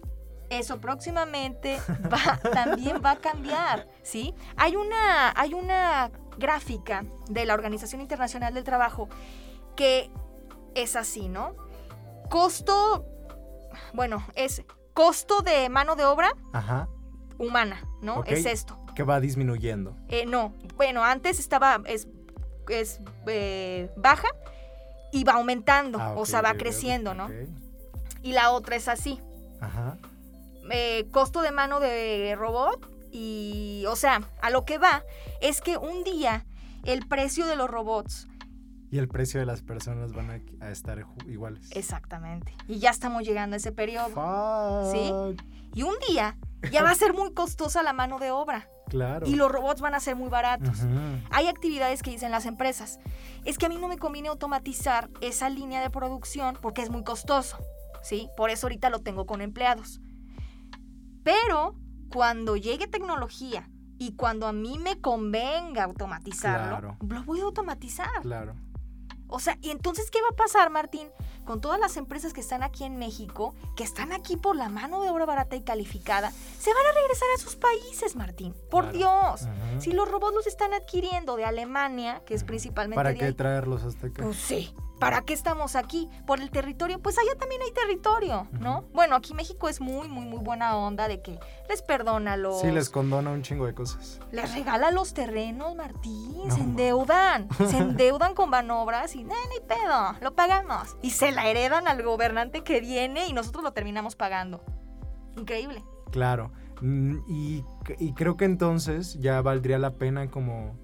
eso 0.50 0.80
próximamente 0.82 1.80
va, 2.12 2.38
también 2.52 3.02
va 3.06 3.12
a 3.12 3.16
cambiar, 3.18 3.88
¿sí? 4.02 4.34
Hay 4.58 4.76
una, 4.76 5.32
hay 5.40 5.54
una 5.54 6.10
gráfica 6.38 7.06
de 7.30 7.46
la 7.46 7.54
Organización 7.54 8.02
Internacional 8.02 8.54
del 8.56 8.64
Trabajo 8.64 9.10
que 9.76 10.10
es 10.76 10.96
así, 10.96 11.28
¿no? 11.30 11.56
Costo, 12.30 13.06
bueno, 13.94 14.26
es 14.36 14.64
costo 14.94 15.42
de 15.42 15.70
mano 15.70 15.96
de 15.96 16.06
obra 16.06 16.32
Ajá. 16.54 16.88
humana, 17.38 17.84
¿no? 18.02 18.24
Es 18.26 18.46
esto. 18.46 18.78
Que 18.96 19.04
va 19.04 19.20
disminuyendo. 19.20 19.96
Eh, 20.08 20.26
no, 20.26 20.54
bueno, 20.76 21.04
antes 21.04 21.40
estaba, 21.40 21.82
es, 21.86 22.08
es 22.70 23.00
eh, 23.28 23.90
baja 23.98 24.28
y 25.12 25.24
va 25.24 25.34
aumentando, 25.34 26.00
Ah, 26.00 26.14
o 26.16 26.26
sea, 26.26 26.42
va 26.42 26.54
creciendo, 26.56 27.14
¿no? 27.14 27.30
Y 28.22 28.32
la 28.32 28.52
otra 28.52 28.76
es 28.76 28.88
así. 28.88 29.22
Ajá. 29.62 29.98
eh, 30.72 31.08
costo 31.12 31.42
de 31.42 31.52
mano 31.52 31.80
de 31.80 32.36
robot 32.38 32.90
y, 33.12 33.86
o 33.88 33.96
sea, 33.96 34.22
a 34.42 34.50
lo 34.50 34.66
que 34.66 34.78
va 34.78 35.04
es 35.42 35.62
que 35.62 35.78
un 35.78 36.04
día 36.04 36.46
el 36.86 37.08
precio 37.08 37.46
de 37.48 37.56
los 37.56 37.70
robots, 37.70 38.28
Y 38.96 38.98
el 38.98 39.10
precio 39.10 39.42
de 39.42 39.46
las 39.46 39.62
personas 39.62 40.14
van 40.14 40.30
a, 40.32 40.66
a 40.66 40.72
estar 40.72 41.06
iguales. 41.28 41.70
exactamente, 41.74 42.56
y 42.66 42.80
ya 42.80 42.92
estamos 42.92 43.24
llegando 43.24 43.56
a 43.56 43.58
ese 43.58 43.74
periodo, 43.74 44.08
¿Sí? 44.90 45.10
Fuck. 45.10 45.44
y 45.74 45.84
un 45.84 45.96
día 46.08 46.38
ya 46.72 46.82
va 46.82 46.92
a 46.92 46.96
ser 46.96 47.14
muy 47.14 47.34
costosa 47.34 47.84
la 47.84 47.92
mano 47.92 48.20
de 48.20 48.32
obra 48.32 48.70
Claro. 48.88 49.28
y 49.28 49.36
los 49.36 49.52
robots 49.52 49.82
van 49.82 49.96
a 49.96 50.00
ser 50.00 50.16
muy 50.16 50.30
baratos. 50.30 50.80
Hay 51.30 51.48
actividades 51.48 52.04
que 52.04 52.12
dicen 52.12 52.32
las 52.32 52.46
empresas, 52.46 53.00
es 53.44 53.58
que 53.58 53.66
a 53.66 53.70
mí 53.70 53.78
no 53.78 53.90
me 53.90 53.98
conviene 53.98 54.30
automatizar 54.30 55.10
esa 55.20 55.50
línea 55.50 55.82
de 55.82 55.90
producción 55.90 56.58
porque 56.62 56.82
es 56.82 56.90
muy 56.90 57.04
costoso, 57.04 57.58
¿sí? 58.02 58.30
Por 58.38 58.50
eso 58.50 58.68
ahorita 58.68 58.90
lo 58.90 59.00
tengo 59.00 59.26
con 59.26 59.42
empleados. 59.42 60.00
Pero 61.24 61.76
cuando 62.14 62.56
llegue 62.56 62.88
tecnología 62.88 63.70
y 63.98 64.14
cuando 64.16 64.48
a 64.48 64.54
mí 64.54 64.78
me 64.80 65.02
convenga 65.02 65.84
automatizarlo, 65.84 66.78
Claro. 66.80 66.98
lo 67.10 67.24
voy 67.24 67.42
a 67.42 67.44
automatizar. 67.44 68.22
Claro. 68.22 68.56
O 69.36 69.40
sea, 69.40 69.58
¿y 69.62 69.70
entonces 69.70 70.10
qué 70.12 70.22
va 70.22 70.30
a 70.32 70.36
pasar, 70.38 70.70
Martín? 70.70 71.10
Con 71.44 71.60
todas 71.60 71.78
las 71.78 71.98
empresas 71.98 72.32
que 72.32 72.40
están 72.40 72.64
aquí 72.64 72.86
en 72.86 72.96
México, 72.98 73.54
que 73.76 73.84
están 73.84 74.14
aquí 74.14 74.38
por 74.38 74.56
la 74.56 74.70
mano 74.70 75.02
de 75.02 75.10
obra 75.10 75.26
barata 75.26 75.58
y 75.58 75.62
calificada, 75.62 76.32
se 76.32 76.74
van 76.74 76.86
a 76.86 76.92
regresar 76.94 77.28
a 77.36 77.40
sus 77.42 77.58
países, 77.58 78.16
Martín. 78.16 78.56
Por 78.72 78.92
Claro. 78.92 79.36
Dios. 79.38 79.42
Si 79.84 79.92
los 79.92 80.10
robots 80.10 80.34
los 80.36 80.48
están 80.48 80.74
adquiriendo 80.74 81.36
de 81.36 81.44
Alemania, 81.44 82.22
que 82.26 82.34
es 82.34 82.46
principalmente 82.46 82.96
¿Para 82.96 83.10
de 83.10 83.18
qué 83.18 83.26
ahí, 83.26 83.34
traerlos 83.34 83.84
hasta 83.84 84.08
acá? 84.08 84.24
pues 84.24 84.38
sí. 84.38 84.74
¿Para 85.00 85.22
qué 85.22 85.34
estamos 85.34 85.76
aquí? 85.76 86.10
¿Por 86.26 86.40
el 86.40 86.50
territorio? 86.52 87.00
Pues 87.00 87.18
allá 87.18 87.38
también 87.38 87.62
hay 87.62 87.72
territorio, 87.72 88.48
¿no? 88.54 88.86
Bueno, 88.94 89.16
aquí 89.16 89.34
México 89.34 89.68
es 89.68 89.82
muy, 89.82 90.08
muy, 90.08 90.26
muy 90.26 90.40
buena 90.40 90.78
onda 90.78 91.08
de 91.08 91.22
que 91.22 91.38
les 91.70 91.82
perdona 91.82 92.38
los... 92.38 92.62
Sí, 92.62 92.72
les 92.72 92.90
condona 92.90 93.32
un 93.32 93.42
chingo 93.42 93.66
de 93.66 93.74
cosas. 93.74 94.20
Les 94.32 94.54
regala 94.54 94.92
los 94.92 95.14
terrenos, 95.14 95.76
Martín. 95.76 96.48
No, 96.48 96.56
se 96.56 96.62
endeudan. 96.62 97.48
se 97.70 97.78
endeudan 97.78 98.34
con 98.36 98.50
manobras 98.50 99.16
y, 99.16 99.24
no, 99.24 99.34
ni 99.50 99.60
pedo, 99.68 100.16
lo 100.22 100.34
pagamos. 100.34 100.96
Y 101.02 101.12
se 101.12 101.32
la 101.32 101.48
heredan 101.50 101.88
al 101.88 102.02
gobernante 102.02 102.64
que 102.64 102.80
viene 102.80 103.28
y 103.28 103.34
nosotros 103.34 103.64
lo 103.64 103.74
terminamos 103.74 104.16
pagando. 104.16 104.64
Increíble. 105.36 105.84
Claro. 106.12 106.52
Mm, 106.82 107.18
Y, 107.28 107.64
y 108.00 108.14
creo 108.14 108.38
que 108.38 108.46
entonces 108.46 109.20
ya 109.20 109.42
valdría 109.42 109.78
la 109.80 109.96
pena 109.96 110.30
como 110.30 110.78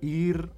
ir, 0.00 0.52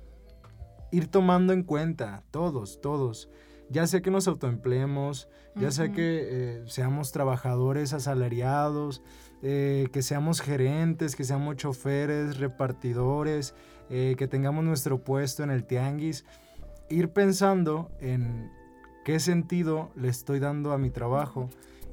ir 0.94 1.08
tomando 1.08 1.52
en 1.52 1.64
cuenta, 1.64 2.22
todos, 2.30 2.80
todos. 2.80 3.28
Ya 3.68 3.86
sea 3.86 4.00
que 4.00 4.10
nos 4.12 4.28
autoempleemos, 4.28 5.28
ya 5.56 5.70
sea 5.72 5.86
Ujú. 5.86 5.94
que 5.94 6.28
eh, 6.30 6.64
seamos 6.66 7.10
trabajadores 7.10 7.92
asalariados, 7.92 9.02
eh, 9.42 9.88
que 9.92 10.02
seamos 10.02 10.40
gerentes, 10.40 11.16
que 11.16 11.24
seamos 11.24 11.56
choferes, 11.56 12.38
repartidores, 12.38 13.54
eh, 13.90 14.14
que 14.16 14.28
tengamos 14.28 14.64
nuestro 14.64 15.02
puesto 15.02 15.42
en 15.42 15.50
el 15.50 15.64
tianguis, 15.64 16.24
ir 16.88 17.08
pensando 17.08 17.90
en 18.00 18.52
qué 19.04 19.18
sentido 19.18 19.90
le 19.96 20.08
estoy 20.08 20.38
dando 20.38 20.72
a 20.72 20.78
mi 20.78 20.90
trabajo. 20.90 21.50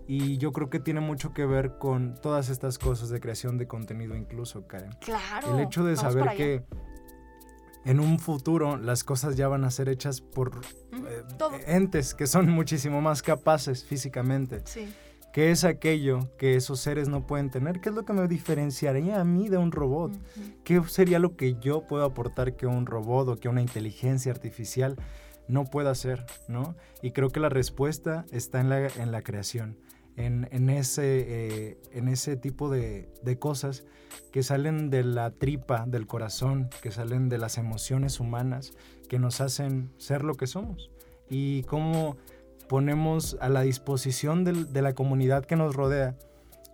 Y 0.08 0.38
yo 0.38 0.52
creo 0.52 0.70
que 0.70 0.80
tiene 0.80 1.00
mucho 1.00 1.34
que 1.34 1.46
ver 1.46 1.78
con 1.78 2.16
todas 2.22 2.50
estas 2.50 2.78
cosas 2.78 3.10
de 3.10 3.20
creación 3.20 3.58
de 3.58 3.68
contenido 3.68 4.16
incluso, 4.16 4.68
Karen. 4.68 4.92
Claro. 5.00 5.58
El 5.58 5.64
hecho 5.64 5.86
de 5.86 5.96
saber 5.96 6.28
allá. 6.28 6.64
En 7.86 8.00
un 8.00 8.20
futuro 8.20 8.78
las 8.78 9.04
cosas 9.04 9.36
ya 9.36 9.48
van 9.48 9.64
a 9.64 9.72
ser 9.72 9.90
hechas 9.90 10.22
por 10.22 10.62
eh, 10.94 11.24
entes 11.68 12.14
que 12.14 12.28
son 12.28 12.50
muchísimo 12.50 13.02
más 13.02 13.22
capaces 13.22 13.84
físicamente. 13.84 14.62
Sí. 14.66 14.88
¿Qué 15.34 15.50
es 15.52 15.64
aquello 15.64 16.30
que 16.38 16.58
esos 16.58 16.82
seres 16.82 17.08
no 17.08 17.26
pueden 17.26 17.50
tener? 17.50 17.80
¿Qué 17.80 17.88
es 17.88 17.96
lo 17.96 18.04
que 18.04 18.12
me 18.12 18.28
diferenciaría 18.28 19.22
a 19.22 19.24
mí 19.24 19.48
de 19.48 19.58
un 19.58 19.72
robot? 19.72 20.12
¿Qué 20.66 20.82
sería 20.88 21.20
lo 21.20 21.38
que 21.38 21.56
yo 21.56 21.88
puedo 21.88 22.04
aportar 22.04 22.58
que 22.58 22.68
un 22.68 22.86
robot 22.86 23.30
o 23.30 23.38
que 23.38 23.48
una 23.48 23.62
inteligencia 23.62 24.34
artificial 24.34 24.98
no 25.48 25.64
pueda 25.64 25.92
hacer? 25.92 26.26
¿no? 26.50 26.76
Y 27.02 27.12
creo 27.12 27.30
que 27.30 27.40
la 27.40 27.48
respuesta 27.48 28.26
está 28.32 28.60
en 28.60 28.70
la, 28.70 28.88
en 28.88 29.14
la 29.14 29.22
creación, 29.22 29.78
en, 30.18 30.50
en 30.52 30.70
ese, 30.70 31.04
eh, 31.06 31.78
en 31.94 32.10
ese 32.10 32.36
tipo 32.36 32.70
de, 32.70 33.10
de 33.24 33.40
cosas 33.40 33.86
que 34.32 34.44
salen 34.44 34.90
de 34.90 35.04
la 35.04 35.32
tripa, 35.32 35.86
del 35.88 36.08
corazón, 36.08 36.70
que 36.82 36.92
salen 36.92 37.30
de 37.30 37.38
las 37.38 37.58
emociones 37.58 38.20
humanas, 38.20 38.74
que 39.10 39.20
nos 39.20 39.42
hacen 39.42 39.92
ser 39.98 40.24
lo 40.24 40.36
que 40.36 40.48
somos. 40.48 40.90
Y 41.30 41.64
cómo 41.64 42.18
ponemos 42.70 43.38
a 43.42 43.50
la 43.50 43.62
disposición 43.62 44.44
de 44.44 44.82
la 44.82 44.94
comunidad 44.94 45.46
que 45.46 45.56
nos 45.56 45.76
rodea 45.76 46.16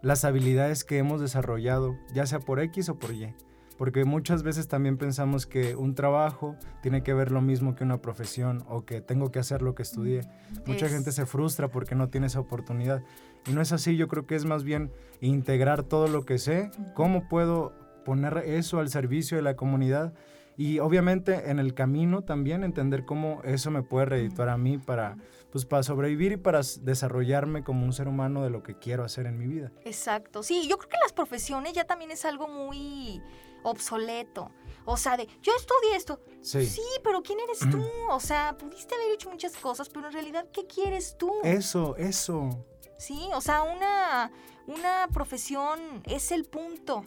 las 0.04 0.26
habilidades 0.26 0.84
que 0.84 1.00
hemos 1.00 1.20
desarrollado, 1.22 1.96
ya 2.14 2.26
sea 2.28 2.40
por 2.40 2.60
X 2.60 2.90
o 2.90 3.00
por 3.00 3.12
Y. 3.14 3.34
Porque 3.80 4.06
muchas 4.06 4.42
veces 4.42 4.68
también 4.68 4.98
pensamos 4.98 5.46
que 5.46 5.76
un 5.76 5.94
trabajo 5.94 6.56
tiene 6.82 7.04
que 7.04 7.14
ver 7.14 7.32
lo 7.32 7.42
mismo 7.42 7.76
que 7.76 7.84
una 7.84 8.02
profesión 8.02 8.64
o 8.68 8.86
que 8.86 9.02
tengo 9.02 9.32
que 9.32 9.38
hacer 9.40 9.62
lo 9.62 9.76
que 9.76 9.84
estudié. 9.84 10.22
Mucha 10.66 10.88
Es- 10.88 10.92
gente 10.92 11.12
se 11.12 11.26
frustra 11.28 11.68
porque 11.68 11.94
no 11.94 12.10
tiene 12.10 12.26
esa 12.28 12.40
oportunidad. 12.40 13.04
Y 13.48 13.54
no 13.54 13.62
es 13.62 13.72
así, 13.72 13.96
yo 13.98 14.08
creo 14.08 14.26
que 14.26 14.36
es 14.36 14.46
más 14.46 14.64
bien 14.64 14.92
integrar 15.22 15.84
todo 15.84 16.08
lo 16.08 16.26
que 16.26 16.38
sé, 16.38 16.72
cómo 16.94 17.28
puedo 17.28 17.74
poner 18.06 18.38
eso 18.46 18.80
al 18.80 18.90
servicio 18.90 19.38
de 19.38 19.44
la 19.44 19.56
comunidad 19.56 20.14
y 20.58 20.80
obviamente 20.80 21.52
en 21.52 21.60
el 21.60 21.76
camino 21.76 22.24
también 22.24 22.64
entender 22.64 23.06
cómo 23.06 23.42
eso 23.44 23.70
me 23.70 23.84
puede 23.84 24.08
redituar 24.08 24.50
a 24.50 24.58
mí 24.58 24.80
para, 24.80 25.16
pues, 25.52 25.66
para 25.66 25.84
sobrevivir 25.84 26.32
y 26.32 26.38
para 26.38 26.62
desarrollarme 26.82 27.64
como 27.64 27.86
un 27.86 27.94
ser 27.94 28.08
humano 28.08 28.44
de 28.44 28.50
lo 28.50 28.64
que 28.64 28.74
quiero 28.76 29.04
hacer 29.04 29.28
en 29.28 29.38
mi 29.38 29.46
vida. 29.46 29.72
Exacto. 29.86 30.42
Sí, 30.42 30.68
yo 30.68 30.80
creo 30.80 30.90
que 30.90 30.98
las 31.04 31.14
profesiones 31.14 31.74
ya 31.74 31.86
también 31.86 32.10
es 32.10 32.26
algo 32.26 32.48
muy 32.48 33.22
obsoleto. 33.64 34.50
O 34.86 34.98
sea, 34.98 35.16
de 35.16 35.28
yo 35.44 35.52
estudié 35.56 35.96
esto. 35.96 36.20
Sí. 36.42 36.82
pero 37.04 37.22
¿quién 37.22 37.38
eres 37.40 37.60
tú? 37.60 37.84
O 38.10 38.20
sea, 38.20 38.58
pudiste 38.58 38.96
haber 38.96 39.12
hecho 39.14 39.30
muchas 39.30 39.56
cosas, 39.58 39.90
pero 39.90 40.08
en 40.08 40.14
realidad, 40.14 40.48
¿qué 40.52 40.66
quieres 40.66 41.18
tú? 41.20 41.32
Eso, 41.44 41.96
eso. 41.98 42.66
Sí, 42.98 43.30
o 43.34 43.42
sea, 43.42 43.62
una, 43.62 44.32
una 44.66 45.08
profesión 45.14 45.80
es 46.06 46.32
el 46.32 46.46
punto 46.46 47.04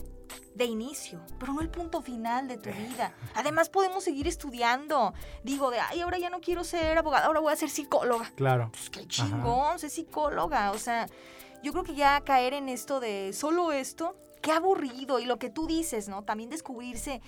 de 0.54 0.64
inicio, 0.64 1.20
pero 1.38 1.52
no 1.52 1.60
el 1.60 1.70
punto 1.70 2.02
final 2.02 2.46
de 2.48 2.58
tu 2.58 2.70
vida. 2.70 3.14
Además, 3.34 3.68
podemos 3.68 4.04
seguir 4.04 4.28
estudiando. 4.28 5.12
Digo, 5.42 5.70
de, 5.70 5.80
ay, 5.80 6.00
ahora 6.00 6.18
ya 6.18 6.30
no 6.30 6.40
quiero 6.40 6.64
ser 6.64 6.98
abogada, 6.98 7.26
ahora 7.26 7.40
voy 7.40 7.52
a 7.52 7.56
ser 7.56 7.70
psicóloga. 7.70 8.30
Claro. 8.36 8.70
Pues 8.72 8.90
qué 8.90 9.06
chingón, 9.06 9.78
ser 9.78 9.90
psicóloga. 9.90 10.72
O 10.72 10.78
sea, 10.78 11.06
yo 11.62 11.72
creo 11.72 11.84
que 11.84 11.94
ya 11.94 12.20
caer 12.22 12.54
en 12.54 12.68
esto 12.68 13.00
de 13.00 13.32
solo 13.32 13.72
esto, 13.72 14.16
qué 14.40 14.52
aburrido. 14.52 15.18
Y 15.18 15.26
lo 15.26 15.38
que 15.38 15.50
tú 15.50 15.66
dices, 15.66 16.08
¿no? 16.08 16.22
También 16.24 16.50
descubrirse 16.50 17.20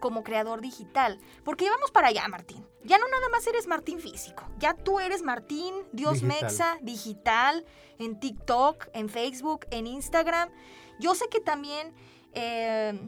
como 0.00 0.22
creador 0.22 0.60
digital. 0.60 1.18
Porque 1.44 1.64
ya 1.64 1.70
vamos 1.72 1.90
para 1.90 2.08
allá, 2.08 2.26
Martín. 2.28 2.66
Ya 2.84 2.98
no 2.98 3.08
nada 3.08 3.28
más 3.30 3.46
eres 3.46 3.66
Martín 3.66 4.00
físico. 4.00 4.44
Ya 4.58 4.74
tú 4.74 5.00
eres 5.00 5.22
Martín, 5.22 5.74
Dios 5.92 6.20
Digital. 6.22 6.42
Mexa, 6.42 6.78
digital, 6.82 7.64
en 7.98 8.18
TikTok, 8.18 8.88
en 8.94 9.08
Facebook, 9.08 9.66
en 9.70 9.86
Instagram. 9.86 10.50
Yo 10.98 11.14
sé 11.14 11.28
que 11.28 11.40
también 11.40 11.92
eh, 12.32 12.98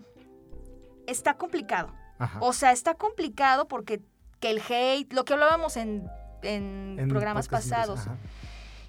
está 1.06 1.36
complicado. 1.36 1.94
Ajá. 2.18 2.38
O 2.42 2.52
sea, 2.52 2.72
está 2.72 2.94
complicado 2.94 3.66
porque 3.68 4.00
que 4.40 4.50
el 4.50 4.60
hate, 4.60 5.12
lo 5.12 5.24
que 5.24 5.34
hablábamos 5.34 5.76
en, 5.76 6.08
en 6.42 6.96
En 6.98 7.08
programas 7.08 7.48
pasados. 7.48 8.00
ajá. 8.00 8.16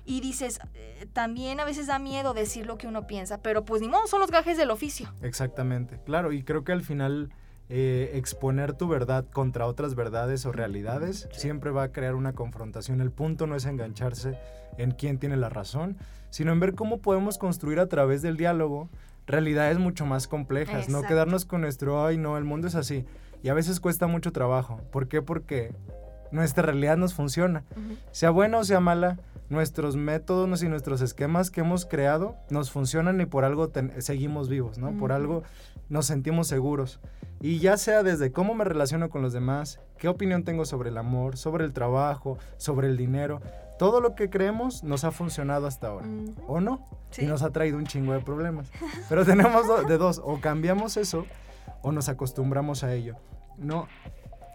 Y 0.06 0.22
dices, 0.22 0.60
eh, 0.74 1.08
también 1.14 1.60
a 1.60 1.66
veces 1.66 1.88
da 1.88 2.00
miedo 2.00 2.34
decir 2.34 2.66
lo 2.66 2.78
que 2.78 2.88
uno 2.88 3.08
piensa, 3.08 3.42
pero 3.42 3.64
pues 3.64 3.82
ni 3.82 3.88
modo, 3.88 4.08
son 4.08 4.20
los 4.20 4.32
gajes 4.32 4.58
del 4.58 4.72
oficio. 4.72 5.14
Exactamente, 5.22 6.00
claro, 6.06 6.32
y 6.32 6.44
creo 6.44 6.64
que 6.64 6.74
al 6.74 6.84
final 6.84 7.32
eh, 7.70 8.12
exponer 8.16 8.74
tu 8.74 8.88
verdad 8.88 9.26
contra 9.32 9.66
otras 9.66 9.96
verdades 9.96 10.46
o 10.46 10.52
realidades 10.52 11.30
siempre 11.32 11.72
va 11.72 11.84
a 11.84 11.92
crear 11.92 12.16
una 12.16 12.34
confrontación. 12.34 13.00
El 13.00 13.12
punto 13.12 13.48
no 13.48 13.56
es 13.56 13.66
engancharse 13.66 14.38
en 14.78 14.92
quién 14.92 15.18
tiene 15.18 15.38
la 15.38 15.50
razón, 15.50 15.98
sino 16.30 16.52
en 16.52 16.60
ver 16.60 16.76
cómo 16.76 17.00
podemos 17.00 17.38
construir 17.38 17.80
a 17.80 17.88
través 17.88 18.22
del 18.22 18.38
diálogo 18.38 18.90
realidades 19.26 19.80
mucho 19.80 20.06
más 20.06 20.28
complejas, 20.28 20.90
no 20.90 21.02
quedarnos 21.04 21.46
con 21.46 21.62
nuestro, 21.62 22.06
ay 22.06 22.18
no, 22.18 22.38
el 22.38 22.44
mundo 22.44 22.68
es 22.68 22.76
así. 22.76 23.06
Y 23.42 23.50
a 23.50 23.54
veces 23.54 23.80
cuesta 23.80 24.08
mucho 24.08 24.32
trabajo. 24.32 24.82
¿Por 24.92 25.08
qué? 25.08 25.22
Porque 25.22 25.74
nuestra 26.34 26.64
realidad 26.64 26.98
nos 26.98 27.14
funciona. 27.14 27.64
Sea 28.12 28.32
buena 28.32 28.58
o 28.58 28.64
sea 28.64 28.80
mala, 28.80 29.20
nuestros 29.50 29.96
métodos 29.96 30.64
y 30.64 30.68
nuestros 30.68 31.02
esquemas 31.02 31.52
que 31.52 31.62
hemos 31.62 31.86
creado 31.86 32.36
nos 32.50 32.72
funcionan 32.72 33.22
y 33.22 33.26
por 33.26 33.46
algo 33.46 33.72
seguimos 34.00 34.50
vivos, 34.50 34.78
¿no? 34.78 34.98
Por 34.98 35.12
algo 35.12 35.44
nos 35.90 36.08
sentimos 36.08 36.48
seguros. 36.48 37.00
Y 37.40 37.60
ya 37.60 37.78
sea 37.78 38.04
desde 38.04 38.32
cómo 38.32 38.56
me 38.56 38.64
relaciono 38.64 39.10
con 39.10 39.22
los 39.22 39.34
demás, 39.34 39.80
qué 39.98 40.08
opinión 40.08 40.44
tengo 40.44 40.66
sobre 40.66 40.90
el 40.90 40.98
amor, 40.98 41.38
sobre 41.38 41.66
el 41.66 41.74
trabajo, 41.74 42.38
sobre 42.58 42.88
el 42.88 42.98
dinero, 42.98 43.42
todo 43.78 44.02
lo 44.02 44.16
que 44.16 44.30
creemos 44.30 44.84
nos 44.84 45.04
ha 45.04 45.12
funcionado 45.12 45.68
hasta 45.68 45.88
ahora. 45.88 46.08
¿O 46.48 46.62
no? 46.62 46.88
Sí. 47.12 47.24
Y 47.24 47.26
nos 47.28 47.44
ha 47.44 47.52
traído 47.52 47.78
un 47.78 47.86
chingo 47.86 48.14
de 48.14 48.20
problemas. 48.26 48.72
Pero 49.08 49.26
tenemos 49.26 49.88
de 49.88 49.98
dos, 49.98 50.22
o 50.24 50.40
cambiamos 50.40 50.98
eso 50.98 51.26
o 51.84 51.92
nos 51.92 52.10
acostumbramos 52.10 52.84
a 52.84 52.94
ello. 52.94 53.18
No. 53.58 53.88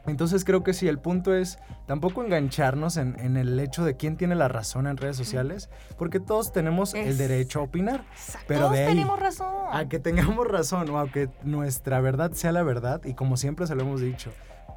Entonces 0.09 0.45
creo 0.45 0.63
que 0.63 0.73
sí, 0.73 0.89
el 0.89 0.99
punto 0.99 1.35
es 1.35 1.59
tampoco 1.87 2.25
engancharnos 2.25 2.97
en, 2.97 3.19
en 3.21 3.37
el 3.37 3.59
hecho 3.61 3.85
de 3.85 3.97
quién 3.97 4.17
tiene 4.17 4.35
la 4.35 4.49
razón 4.49 4.87
en 4.87 4.97
redes 4.97 5.17
sociales, 5.17 5.71
porque 5.97 6.21
todos 6.21 6.53
tenemos 6.53 6.95
el 6.95 7.17
derecho 7.19 7.61
a 7.61 7.63
opinar. 7.63 8.05
Pero 8.47 8.61
Todos 8.61 8.73
de 8.73 8.79
ahí 8.81 8.89
tenemos 8.89 9.19
razón. 9.19 9.55
A 9.71 9.89
que 9.89 9.99
tengamos 9.99 10.47
razón 10.47 10.89
o 10.91 10.99
a 10.99 11.11
que 11.11 11.29
nuestra 11.43 12.01
verdad 12.01 12.33
sea 12.33 12.53
la 12.53 12.63
verdad, 12.63 13.03
y 13.05 13.15
como 13.15 13.37
siempre 13.37 13.67
se 13.67 13.75
lo 13.75 13.83
hemos 13.83 14.01
dicho, 14.01 14.33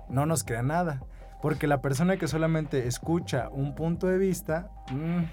no 0.10 0.26
nos 0.26 0.44
crea 0.44 0.64
nada. 0.64 1.02
Porque 1.42 1.66
la 1.66 1.82
persona 1.82 2.18
que 2.18 2.28
solamente 2.28 2.88
escucha 2.88 3.50
un 3.50 3.74
punto 3.74 4.08
de 4.08 4.20
vista, 4.20 4.70
mm, 4.92 5.24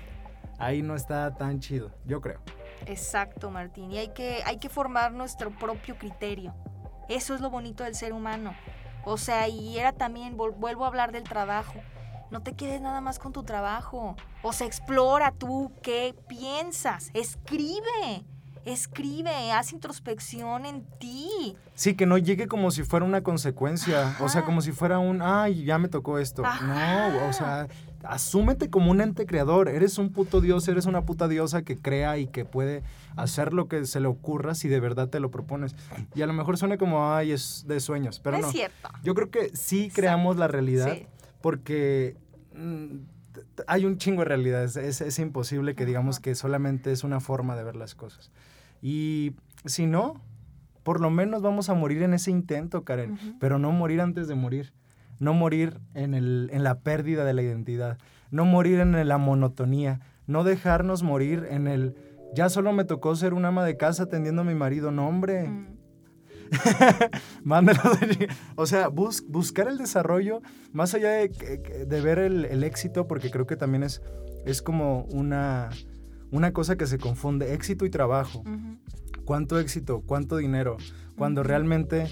ahí 0.59 0.81
no 0.81 0.95
está 0.95 1.35
tan 1.35 1.61
chido, 1.61 1.91
yo 2.07 2.21
creo. 2.23 2.41
Exacto, 2.87 3.51
Martín. 3.51 3.91
Y 3.91 3.99
hay 3.99 4.09
que, 4.09 4.43
hay 4.47 4.59
que 4.59 4.69
formar 4.69 5.13
nuestro 5.13 5.51
propio 5.51 5.97
criterio. 5.99 6.55
Eso 7.09 7.35
es 7.35 7.41
lo 7.41 7.51
bonito 7.51 7.85
del 7.85 7.95
ser 7.95 8.13
humano. 8.13 8.55
O 9.05 9.17
sea, 9.17 9.49
y 9.49 9.79
era 9.79 9.93
también, 9.93 10.37
vuelvo 10.37 10.85
a 10.85 10.89
hablar 10.89 11.13
del 11.13 11.25
trabajo. 11.25 11.75
No 12.31 12.43
te 12.43 12.53
quedes 12.53 12.81
nada 12.81 13.01
más 13.01 13.19
con 13.19 13.33
tu 13.33 13.43
trabajo. 13.43 14.17
O 14.43 14.53
sea, 14.53 14.67
explora 14.67 15.33
tú 15.33 15.73
qué 15.83 16.15
piensas. 16.29 17.11
Escribe. 17.15 18.25
Escribe. 18.67 19.51
Haz 19.53 19.73
introspección 19.73 20.67
en 20.67 20.85
ti. 20.99 21.57
Sí, 21.75 21.95
que 21.95 22.05
no 22.05 22.19
llegue 22.19 22.47
como 22.47 22.71
si 22.71 22.83
fuera 22.83 23.07
una 23.07 23.23
consecuencia, 23.23 24.15
o 24.21 24.29
sea, 24.29 24.45
como 24.45 24.61
si 24.61 24.73
fuera 24.73 24.99
un, 24.99 25.23
ay, 25.23 25.65
ya 25.65 25.79
me 25.79 25.89
tocó 25.89 26.19
esto. 26.19 26.45
Ajá. 26.45 27.09
No, 27.09 27.29
o 27.29 27.33
sea, 27.33 27.67
asúmete 28.09 28.71
como 28.71 28.91
un 28.91 29.01
ente 29.01 29.27
creador, 29.27 29.69
eres 29.69 29.99
un 29.99 30.11
puto 30.11 30.41
dios, 30.41 30.67
eres 30.69 30.87
una 30.87 31.05
puta 31.05 31.29
diosa 31.29 31.63
que 31.63 31.77
crea 31.77 32.19
y 32.19 32.27
que 32.27 32.45
puede 32.45 32.83
hacer 33.17 33.53
lo 33.53 33.69
que 33.69 33.85
se 33.85 34.01
le 34.01 34.09
ocurra 34.09 34.55
si 34.55 34.69
de 34.69 34.81
verdad 34.81 35.09
te 35.09 35.21
lo 35.21 35.31
propones. 35.31 35.77
Y 36.15 36.23
a 36.23 36.27
lo 36.27 36.33
mejor 36.33 36.57
suena 36.59 36.79
como, 36.79 37.13
ay, 37.13 37.33
es 37.33 37.65
de 37.69 37.81
sueños, 37.81 38.19
pero 38.21 38.37
no 38.39 38.43
no. 38.43 38.49
es 38.49 38.55
cierto. 38.55 38.89
Yo 39.03 39.15
creo 39.15 39.31
que 39.31 39.55
sí 39.55 39.91
creamos 39.95 40.37
la 40.37 40.49
realidad 40.49 40.93
Sí. 40.95 41.07
porque 41.43 42.17
mm, 42.55 42.97
hay 43.67 43.85
un 43.85 43.99
chingo 43.99 44.23
de 44.23 44.25
realidades. 44.29 44.77
Es, 44.77 45.01
es 45.01 45.19
imposible 45.19 45.75
que 45.75 45.85
digamos 45.87 46.19
que 46.19 46.35
solamente 46.35 46.93
es 46.93 47.05
una 47.05 47.21
forma 47.21 47.57
de 47.57 47.65
ver 47.65 47.77
las 47.77 47.95
cosas. 47.95 48.31
Y 48.81 49.35
si 49.65 49.87
no, 49.87 50.21
por 50.83 51.01
lo 51.01 51.11
menos 51.11 51.43
vamos 51.43 51.69
a 51.69 51.75
morir 51.75 52.03
en 52.03 52.15
ese 52.15 52.31
intento, 52.31 52.85
Karen, 52.85 53.19
pero 53.39 53.59
no 53.59 53.71
morir 53.73 54.01
antes 54.01 54.29
de 54.29 54.35
morir. 54.35 54.73
No 55.19 55.35
morir 55.35 55.81
en, 55.95 56.15
el, 56.15 56.49
en 56.53 56.63
la 56.65 56.81
pérdida 56.81 57.25
de 57.25 57.35
la 57.35 57.43
identidad. 57.43 57.99
No 58.31 58.45
morir 58.45 58.81
en 58.81 59.07
la 59.09 59.19
monotonía. 59.19 60.01
No 60.27 60.45
dejarnos 60.45 61.03
morir 61.03 61.47
en 61.51 61.67
el... 61.67 61.95
Ya 62.35 62.49
solo 62.51 62.73
me 62.73 62.85
tocó 62.85 63.17
ser 63.17 63.33
un 63.35 63.45
ama 63.47 63.65
de 63.65 63.77
casa 63.77 64.05
atendiendo 64.05 64.43
a 64.43 64.45
mi 64.45 64.55
marido. 64.55 64.91
No, 64.91 65.09
hombre. 65.09 65.49
Mm. 65.49 65.79
Mándalo 67.45 67.81
de- 68.01 68.29
O 68.57 68.67
sea, 68.67 68.89
bus- 68.89 69.25
buscar 69.29 69.69
el 69.69 69.79
desarrollo, 69.79 70.41
más 70.73 70.95
allá 70.95 71.11
de, 71.11 71.29
de 71.87 72.01
ver 72.01 72.19
el, 72.19 72.45
el 72.47 72.65
éxito, 72.65 73.07
porque 73.07 73.31
creo 73.31 73.47
que 73.47 73.57
también 73.57 73.83
es, 73.83 74.03
es 74.47 74.63
como 74.63 75.03
una, 75.13 75.69
una 76.31 76.53
cosa 76.53 76.77
que 76.77 76.87
se 76.87 76.99
confunde, 76.99 77.55
éxito 77.55 77.85
y 77.85 77.91
trabajo. 77.91 78.45
Cuánto 79.25 79.59
éxito, 79.59 80.03
cuánto 80.07 80.37
dinero, 80.39 80.79
cuando 81.17 81.43
realmente 81.43 82.07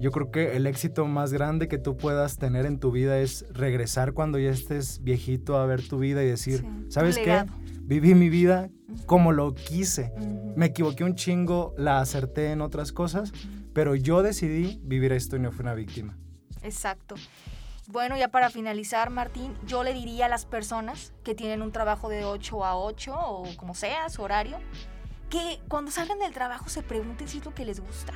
yo 0.00 0.10
creo 0.10 0.30
que 0.30 0.56
el 0.56 0.66
éxito 0.66 1.06
más 1.06 1.32
grande 1.32 1.68
que 1.68 1.78
tú 1.78 1.96
puedas 1.96 2.38
tener 2.38 2.66
en 2.66 2.78
tu 2.80 2.90
vida 2.90 3.18
es 3.18 3.44
regresar 3.52 4.12
cuando 4.12 4.38
ya 4.38 4.50
estés 4.50 5.02
viejito 5.02 5.56
a 5.56 5.66
ver 5.66 5.86
tu 5.86 5.98
vida 5.98 6.22
y 6.22 6.26
decir, 6.26 6.60
Sí, 6.60 6.86
¿sabes 6.90 7.16
un 7.16 7.24
qué? 7.24 7.30
legado. 7.30 7.52
Viví 7.82 8.14
mi 8.14 8.28
vida 8.28 8.70
como 9.06 9.32
lo 9.32 9.54
quise. 9.54 10.12
Me 10.56 10.66
equivoqué 10.66 11.04
un 11.04 11.14
chingo, 11.16 11.74
la 11.76 12.00
acerté 12.00 12.52
en 12.52 12.60
otras 12.60 12.92
cosas, 12.92 13.32
pero 13.72 13.94
yo 13.94 14.22
decidí 14.22 14.80
vivir 14.82 15.12
esto 15.12 15.36
y 15.36 15.40
no 15.40 15.52
fui 15.52 15.62
una 15.62 15.74
víctima. 15.74 16.16
Exacto. 16.62 17.14
Bueno, 17.88 18.16
ya 18.16 18.28
para 18.28 18.50
finalizar, 18.50 19.10
Martín, 19.10 19.52
yo 19.66 19.82
le 19.82 19.92
diría 19.92 20.26
a 20.26 20.28
las 20.28 20.46
personas 20.46 21.12
que 21.24 21.34
tienen 21.34 21.60
un 21.62 21.72
trabajo 21.72 22.08
de 22.08 22.24
8 22.24 22.64
a 22.64 22.76
8 22.76 23.12
o 23.16 23.56
como 23.56 23.74
sea, 23.74 24.08
su 24.08 24.22
horario, 24.22 24.58
que 25.28 25.60
cuando 25.68 25.90
salgan 25.90 26.20
del 26.20 26.32
trabajo 26.32 26.68
se 26.68 26.82
pregunten 26.84 27.26
si 27.26 27.38
es 27.38 27.44
lo 27.44 27.52
que 27.54 27.64
les 27.64 27.80
gusta, 27.80 28.12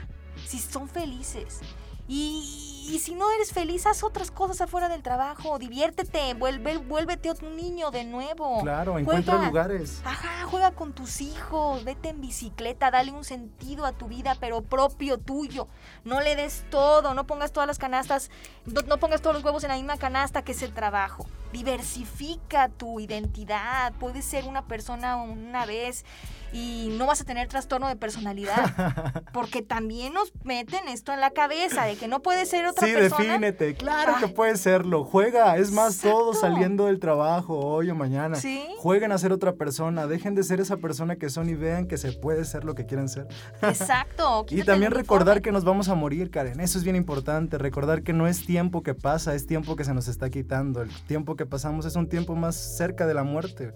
si 0.47 0.59
son 0.59 0.89
felices. 0.89 1.61
Y, 2.07 2.87
y 2.91 2.99
si 2.99 3.15
no 3.15 3.33
eres 3.33 3.53
feliz, 3.53 3.87
haz 3.87 4.05
otras 4.05 4.31
cosas 4.31 4.61
afuera 4.61 4.91
del 4.91 5.03
trabajo, 5.03 5.59
diviértete, 5.59 6.35
vuelve, 6.35 6.77
vuélvete 6.77 7.31
otro 7.31 7.49
niño 7.49 7.91
de 7.91 8.05
nuevo. 8.05 8.61
Claro, 8.61 8.99
encuentra 8.99 9.35
Juega. 9.35 9.49
lugares. 9.49 10.03
Ajá, 10.05 10.45
juega 10.51 10.73
con 10.73 10.93
tus 10.93 11.23
hijos, 11.23 11.83
vete 11.85 12.11
en 12.11 12.21
bicicleta, 12.21 12.91
dale 12.91 13.11
un 13.11 13.25
sentido 13.25 13.87
a 13.87 13.93
tu 13.93 14.07
vida, 14.07 14.37
pero 14.39 14.61
propio 14.61 15.17
tuyo. 15.17 15.67
No 16.05 16.21
le 16.21 16.37
des 16.37 16.67
todo, 16.71 17.15
no 17.15 17.27
pongas 17.27 17.53
todas 17.53 17.67
las 17.67 17.79
canastas, 17.79 18.31
no, 18.67 18.83
no 18.83 18.99
pongas 18.99 19.23
todos 19.23 19.35
los 19.35 19.43
huevos 19.45 19.65
en 19.65 19.71
la 19.71 19.77
misma 19.77 19.97
canasta 19.97 20.43
que 20.43 20.53
es 20.53 20.63
el 20.63 20.75
trabajo. 20.75 21.25
Diversifica 21.55 22.69
tu 22.69 22.99
identidad, 22.99 23.93
puedes 24.01 24.25
ser 24.25 24.45
una 24.45 24.67
persona 24.67 25.17
una 25.17 25.65
vez 25.67 26.05
y 26.53 26.95
no 26.99 27.07
vas 27.07 27.21
a 27.21 27.25
tener 27.25 27.49
trastorno 27.49 27.89
de 27.89 27.97
personalidad, 27.97 29.25
porque 29.33 29.61
también 29.63 30.13
nos 30.15 30.33
meten 30.45 30.87
esto 30.89 31.13
en 31.13 31.21
la 31.21 31.31
cabeza 31.31 31.85
de 31.85 31.97
que 31.97 32.07
no 32.07 32.23
puedes 32.23 32.49
ser 32.49 32.67
otra 32.67 32.87
Sí, 32.87 32.93
persona. 32.93 33.25
defínete. 33.25 33.75
Claro 33.75 34.15
que 34.21 34.29
puedes 34.29 34.61
serlo. 34.61 35.05
Juega. 35.05 35.57
Es 35.57 35.73
más, 35.73 35.99
todos 35.99 36.37
Exacto. 36.37 36.55
saliendo 36.55 36.87
del 36.87 37.01
trabajo 37.01 37.59
hoy 37.59 37.91
o 37.91 37.95
mañana. 37.97 38.37
Sí. 38.37 38.65
Jueguen 38.79 39.11
a 39.11 39.19
ser 39.19 39.33
otra 39.33 39.55
persona. 39.55 40.07
Dejen 40.07 40.35
de 40.37 40.45
ser 40.45 40.61
esa 40.61 40.77
persona 40.77 41.17
que 41.17 41.29
son 41.29 41.49
y 41.49 41.55
vean 41.55 41.87
que 41.89 41.99
se 41.99 42.13
puede 42.13 42.45
ser 42.45 42.65
lo 42.65 42.75
que 42.77 42.87
quieren 42.87 43.09
ser. 43.09 43.27
Exacto. 43.63 44.47
Y 44.55 44.63
también 44.63 44.93
recordar 44.93 45.43
que 45.43 45.51
nos 45.51 45.65
vamos 45.65 45.89
a 45.89 45.95
morir, 45.97 46.31
Karen. 46.31 46.61
Eso 46.61 46.79
es 46.79 46.85
bien 46.85 46.95
importante. 46.97 47.59
Recordar 47.59 48.03
que 48.03 48.13
no 48.13 48.29
es 48.29 48.47
tiempo 48.47 48.83
que 48.83 48.95
pasa, 48.95 49.35
es 49.35 49.47
tiempo 49.47 49.75
que 49.77 49.85
se 49.85 49.93
nos 49.93 50.07
está 50.09 50.31
quitando. 50.31 50.83
El 50.83 50.91
tiempo 51.07 51.35
que 51.35 51.44
pasamos 51.47 51.87
es 51.87 51.97
un 51.97 52.09
tiempo 52.09 52.35
más 52.35 52.55
cerca 52.57 53.07
de 53.07 53.15
la 53.15 53.23
muerte. 53.25 53.73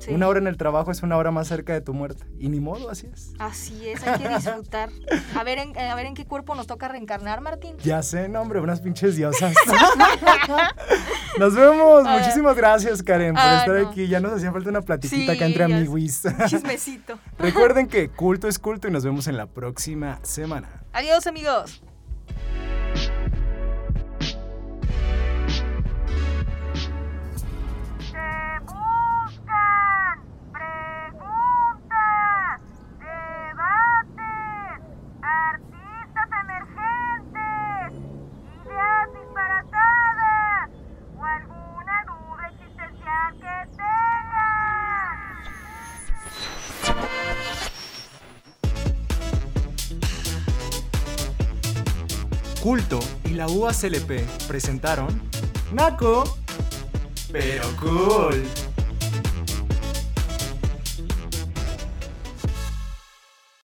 Sí. 0.00 0.12
Una 0.12 0.28
hora 0.28 0.38
en 0.38 0.46
el 0.46 0.56
trabajo 0.56 0.92
es 0.92 1.02
una 1.02 1.16
hora 1.16 1.32
más 1.32 1.48
cerca 1.48 1.72
de 1.72 1.80
tu 1.80 1.92
muerte. 1.92 2.22
Y 2.38 2.48
ni 2.48 2.60
modo, 2.60 2.88
así 2.88 3.08
es. 3.12 3.32
Así 3.40 3.88
es, 3.88 4.06
hay 4.06 4.16
que 4.20 4.28
disfrutar. 4.28 4.90
A 5.34 5.42
ver, 5.42 5.58
en, 5.58 5.76
a 5.76 5.92
ver 5.96 6.06
en 6.06 6.14
qué 6.14 6.24
cuerpo 6.24 6.54
nos 6.54 6.68
toca 6.68 6.86
reencarnar, 6.86 7.40
Martín. 7.40 7.76
Ya 7.78 8.00
sé, 8.04 8.28
no, 8.28 8.40
hombre, 8.40 8.60
unas 8.60 8.80
pinches 8.80 9.16
diosas. 9.16 9.52
nos 11.38 11.54
vemos. 11.54 12.04
Ah. 12.06 12.18
Muchísimas 12.18 12.56
gracias, 12.56 13.02
Karen, 13.02 13.34
por 13.34 13.42
Ah, 13.42 13.58
estar 13.58 13.74
no. 13.82 13.88
aquí. 13.88 14.06
Ya 14.06 14.20
nos 14.20 14.32
hacía 14.32 14.52
falta 14.52 14.70
una 14.70 14.82
platiquita 14.82 15.32
Sí, 15.32 15.36
acá 15.36 15.46
entre 15.46 15.64
amiguis. 15.64 16.22
Chismecito. 16.46 17.18
Recuerden 17.38 17.88
que 17.88 18.08
culto 18.08 18.46
es 18.46 18.60
culto 18.60 18.86
y 18.86 18.92
nos 18.92 19.04
vemos 19.04 19.26
en 19.26 19.36
la 19.36 19.46
próxima 19.46 20.20
semana. 20.22 20.84
Adiós, 20.92 21.26
amigos. 21.26 21.82
Culto 52.60 52.98
y 53.24 53.34
la 53.34 53.46
UACLP 53.46 54.20
presentaron 54.48 55.22
Naco, 55.72 56.24
pero 57.30 57.64
cool. 57.80 58.42